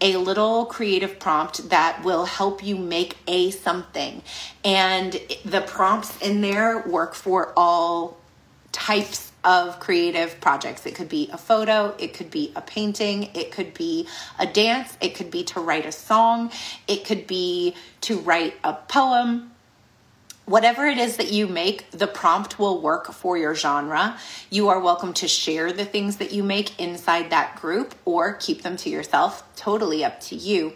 a 0.01 0.17
little 0.17 0.67
creative 0.67 1.19
prompt 1.19 1.71
that 1.71 2.05
will 2.05 2.27
help 2.27 2.63
you 2.63 2.77
make 2.77 3.17
a 3.27 3.51
something. 3.51 4.23
And 4.65 5.19
the 5.45 5.63
prompts 5.63 6.21
in 6.21 6.41
there 6.41 6.81
work 6.87 7.15
for 7.15 7.53
all 7.57 8.19
types 8.73 9.33
of 9.43 9.79
creative 9.79 10.39
projects. 10.41 10.85
It 10.87 10.95
could 10.95 11.09
be 11.09 11.31
a 11.33 11.39
photo, 11.39 11.95
it 11.99 12.15
could 12.15 12.31
be 12.31 12.53
a 12.57 12.61
painting, 12.61 13.31
it 13.35 13.53
could 13.53 13.73
be 13.73 14.09
a 14.39 14.47
dance, 14.47 14.99
it 15.01 15.15
could 15.15 15.31
be 15.31 15.45
to 15.45 15.61
write 15.61 15.87
a 15.87 15.93
song, 15.93 16.51
it 16.89 17.05
could 17.07 17.27
be 17.27 17.75
to 18.03 18.19
write 18.19 18.55
a 18.65 18.75
poem 18.75 19.53
whatever 20.47 20.87
it 20.87 20.97
is 20.97 21.17
that 21.19 21.31
you 21.33 21.47
make, 21.47 21.91
the 21.91 22.07
prompt 22.07 22.59
will 22.59 22.81
work 22.81 23.13
for 23.13 23.37
your 23.37 23.55
genre. 23.55 24.19
You 24.49 24.69
are 24.69 24.81
welcome 24.81 25.13
to 25.15 25.29
share 25.29 25.73
the 25.73 25.85
things 25.85 26.17
that 26.17 26.33
you 26.33 26.43
make 26.43 26.81
inside 26.81 27.31
that 27.31 27.61
group 27.61 27.95
or 28.05 28.35
keep 28.35 28.63
them 28.63 28.77
to 28.79 28.89
yourself. 28.89 29.45
Totally 29.57 30.05
up 30.05 30.21
to 30.21 30.37
you. 30.37 30.73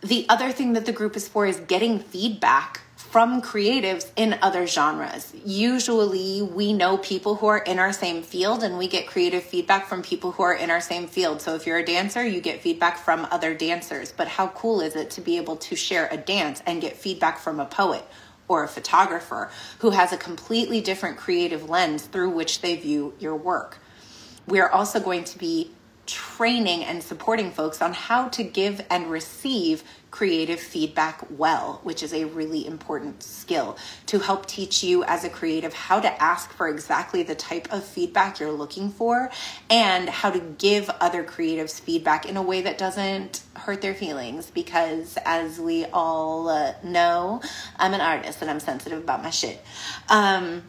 The 0.00 0.26
other 0.28 0.52
thing 0.52 0.74
that 0.74 0.86
the 0.86 0.92
group 0.92 1.16
is 1.16 1.26
for 1.26 1.46
is 1.46 1.58
getting 1.58 1.98
feedback 1.98 2.82
from 3.10 3.40
creatives 3.40 4.10
in 4.16 4.38
other 4.42 4.66
genres. 4.66 5.32
Usually, 5.44 6.42
we 6.42 6.74
know 6.74 6.98
people 6.98 7.36
who 7.36 7.46
are 7.46 7.58
in 7.58 7.78
our 7.78 7.92
same 7.92 8.22
field 8.22 8.62
and 8.62 8.76
we 8.76 8.86
get 8.86 9.06
creative 9.06 9.42
feedback 9.42 9.86
from 9.88 10.02
people 10.02 10.32
who 10.32 10.42
are 10.42 10.54
in 10.54 10.70
our 10.70 10.80
same 10.80 11.06
field. 11.06 11.40
So, 11.40 11.54
if 11.54 11.66
you're 11.66 11.78
a 11.78 11.84
dancer, 11.84 12.26
you 12.26 12.40
get 12.40 12.60
feedback 12.60 12.98
from 12.98 13.26
other 13.30 13.54
dancers. 13.54 14.12
But 14.12 14.28
how 14.28 14.48
cool 14.48 14.80
is 14.82 14.94
it 14.94 15.10
to 15.10 15.22
be 15.22 15.38
able 15.38 15.56
to 15.56 15.74
share 15.74 16.08
a 16.10 16.18
dance 16.18 16.62
and 16.66 16.82
get 16.82 16.96
feedback 16.96 17.38
from 17.38 17.60
a 17.60 17.64
poet? 17.64 18.04
Or 18.46 18.64
a 18.64 18.68
photographer 18.68 19.50
who 19.80 19.90
has 19.90 20.10
a 20.10 20.16
completely 20.16 20.80
different 20.80 21.18
creative 21.18 21.68
lens 21.68 22.04
through 22.04 22.30
which 22.30 22.62
they 22.62 22.76
view 22.76 23.12
your 23.18 23.36
work. 23.36 23.78
We 24.46 24.60
are 24.60 24.70
also 24.70 25.00
going 25.00 25.24
to 25.24 25.38
be 25.38 25.70
training 26.08 26.84
and 26.84 27.02
supporting 27.02 27.50
folks 27.52 27.80
on 27.80 27.92
how 27.92 28.28
to 28.30 28.42
give 28.42 28.84
and 28.90 29.10
receive 29.10 29.84
creative 30.10 30.58
feedback 30.58 31.22
well, 31.30 31.80
which 31.84 32.02
is 32.02 32.14
a 32.14 32.24
really 32.24 32.66
important 32.66 33.22
skill 33.22 33.76
to 34.06 34.18
help 34.18 34.46
teach 34.46 34.82
you 34.82 35.04
as 35.04 35.22
a 35.22 35.28
creative 35.28 35.74
how 35.74 36.00
to 36.00 36.22
ask 36.22 36.50
for 36.50 36.66
exactly 36.66 37.22
the 37.22 37.34
type 37.34 37.70
of 37.70 37.84
feedback 37.84 38.40
you're 38.40 38.50
looking 38.50 38.90
for 38.90 39.30
and 39.68 40.08
how 40.08 40.30
to 40.30 40.40
give 40.40 40.88
other 41.00 41.22
creatives 41.22 41.78
feedback 41.78 42.26
in 42.26 42.38
a 42.38 42.42
way 42.42 42.62
that 42.62 42.78
doesn't 42.78 43.42
hurt 43.54 43.82
their 43.82 43.94
feelings. 43.94 44.50
Because 44.50 45.18
as 45.26 45.60
we 45.60 45.84
all 45.86 46.48
uh, 46.48 46.72
know, 46.82 47.42
I'm 47.76 47.92
an 47.92 48.00
artist 48.00 48.40
and 48.40 48.50
I'm 48.50 48.60
sensitive 48.60 48.98
about 48.98 49.22
my 49.22 49.30
shit. 49.30 49.62
Um, 50.08 50.62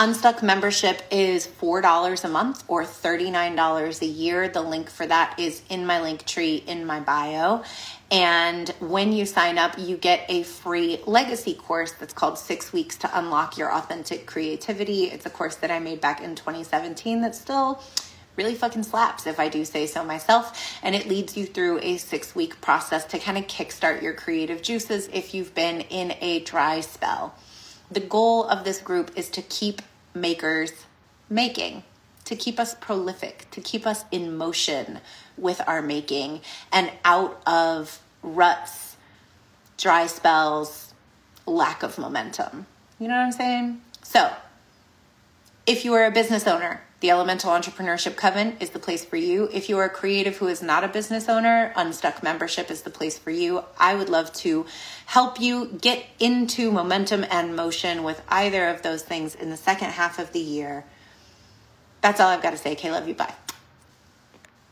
Unstuck 0.00 0.44
membership 0.44 1.02
is 1.10 1.44
$4 1.44 2.22
a 2.24 2.28
month 2.28 2.62
or 2.68 2.84
$39 2.84 4.00
a 4.00 4.06
year. 4.06 4.48
The 4.48 4.62
link 4.62 4.90
for 4.90 5.04
that 5.04 5.40
is 5.40 5.60
in 5.68 5.86
my 5.86 6.00
link 6.00 6.24
tree 6.24 6.62
in 6.68 6.86
my 6.86 7.00
bio. 7.00 7.64
And 8.08 8.68
when 8.78 9.12
you 9.12 9.26
sign 9.26 9.58
up, 9.58 9.76
you 9.76 9.96
get 9.96 10.24
a 10.28 10.44
free 10.44 11.00
legacy 11.04 11.52
course 11.52 11.94
that's 11.98 12.12
called 12.12 12.38
Six 12.38 12.72
Weeks 12.72 12.96
to 12.98 13.18
Unlock 13.18 13.58
Your 13.58 13.74
Authentic 13.74 14.24
Creativity. 14.24 15.06
It's 15.06 15.26
a 15.26 15.30
course 15.30 15.56
that 15.56 15.72
I 15.72 15.80
made 15.80 16.00
back 16.00 16.22
in 16.22 16.36
2017 16.36 17.20
that's 17.20 17.40
still 17.40 17.82
really 18.36 18.54
fucking 18.54 18.84
slaps, 18.84 19.26
if 19.26 19.40
I 19.40 19.48
do 19.48 19.64
say 19.64 19.88
so 19.88 20.04
myself. 20.04 20.78
And 20.80 20.94
it 20.94 21.08
leads 21.08 21.36
you 21.36 21.44
through 21.44 21.80
a 21.80 21.96
six 21.96 22.36
week 22.36 22.60
process 22.60 23.04
to 23.06 23.18
kind 23.18 23.36
of 23.36 23.48
kickstart 23.48 24.00
your 24.00 24.14
creative 24.14 24.62
juices 24.62 25.08
if 25.12 25.34
you've 25.34 25.56
been 25.56 25.80
in 25.80 26.14
a 26.20 26.38
dry 26.38 26.82
spell. 26.82 27.34
The 27.90 28.00
goal 28.00 28.44
of 28.44 28.64
this 28.64 28.80
group 28.80 29.10
is 29.16 29.30
to 29.30 29.42
keep 29.42 29.82
makers 30.14 30.72
making, 31.30 31.84
to 32.24 32.36
keep 32.36 32.60
us 32.60 32.74
prolific, 32.74 33.50
to 33.52 33.60
keep 33.60 33.86
us 33.86 34.04
in 34.10 34.36
motion 34.36 35.00
with 35.36 35.60
our 35.66 35.80
making 35.80 36.40
and 36.72 36.90
out 37.04 37.40
of 37.46 38.00
ruts, 38.22 38.96
dry 39.76 40.06
spells, 40.06 40.92
lack 41.46 41.82
of 41.82 41.98
momentum. 41.98 42.66
You 42.98 43.08
know 43.08 43.14
what 43.14 43.22
I'm 43.22 43.32
saying? 43.32 43.80
So, 44.02 44.32
if 45.66 45.84
you 45.84 45.94
are 45.94 46.04
a 46.04 46.10
business 46.10 46.46
owner, 46.46 46.82
the 47.00 47.10
Elemental 47.10 47.52
Entrepreneurship 47.52 48.16
Coven 48.16 48.56
is 48.58 48.70
the 48.70 48.80
place 48.80 49.04
for 49.04 49.16
you. 49.16 49.48
If 49.52 49.68
you 49.68 49.78
are 49.78 49.84
a 49.84 49.90
creative 49.90 50.38
who 50.38 50.48
is 50.48 50.60
not 50.60 50.82
a 50.82 50.88
business 50.88 51.28
owner, 51.28 51.72
Unstuck 51.76 52.24
membership 52.24 52.72
is 52.72 52.82
the 52.82 52.90
place 52.90 53.16
for 53.16 53.30
you. 53.30 53.62
I 53.78 53.94
would 53.94 54.08
love 54.08 54.32
to 54.34 54.66
help 55.06 55.40
you 55.40 55.78
get 55.80 56.04
into 56.18 56.72
momentum 56.72 57.24
and 57.30 57.54
motion 57.54 58.02
with 58.02 58.20
either 58.28 58.68
of 58.68 58.82
those 58.82 59.02
things 59.02 59.36
in 59.36 59.50
the 59.50 59.56
second 59.56 59.90
half 59.90 60.18
of 60.18 60.32
the 60.32 60.40
year. 60.40 60.84
That's 62.00 62.20
all 62.20 62.28
I've 62.28 62.42
got 62.42 62.50
to 62.50 62.58
say. 62.58 62.72
Okay, 62.72 62.90
love 62.90 63.06
you. 63.06 63.14
Bye. 63.14 63.34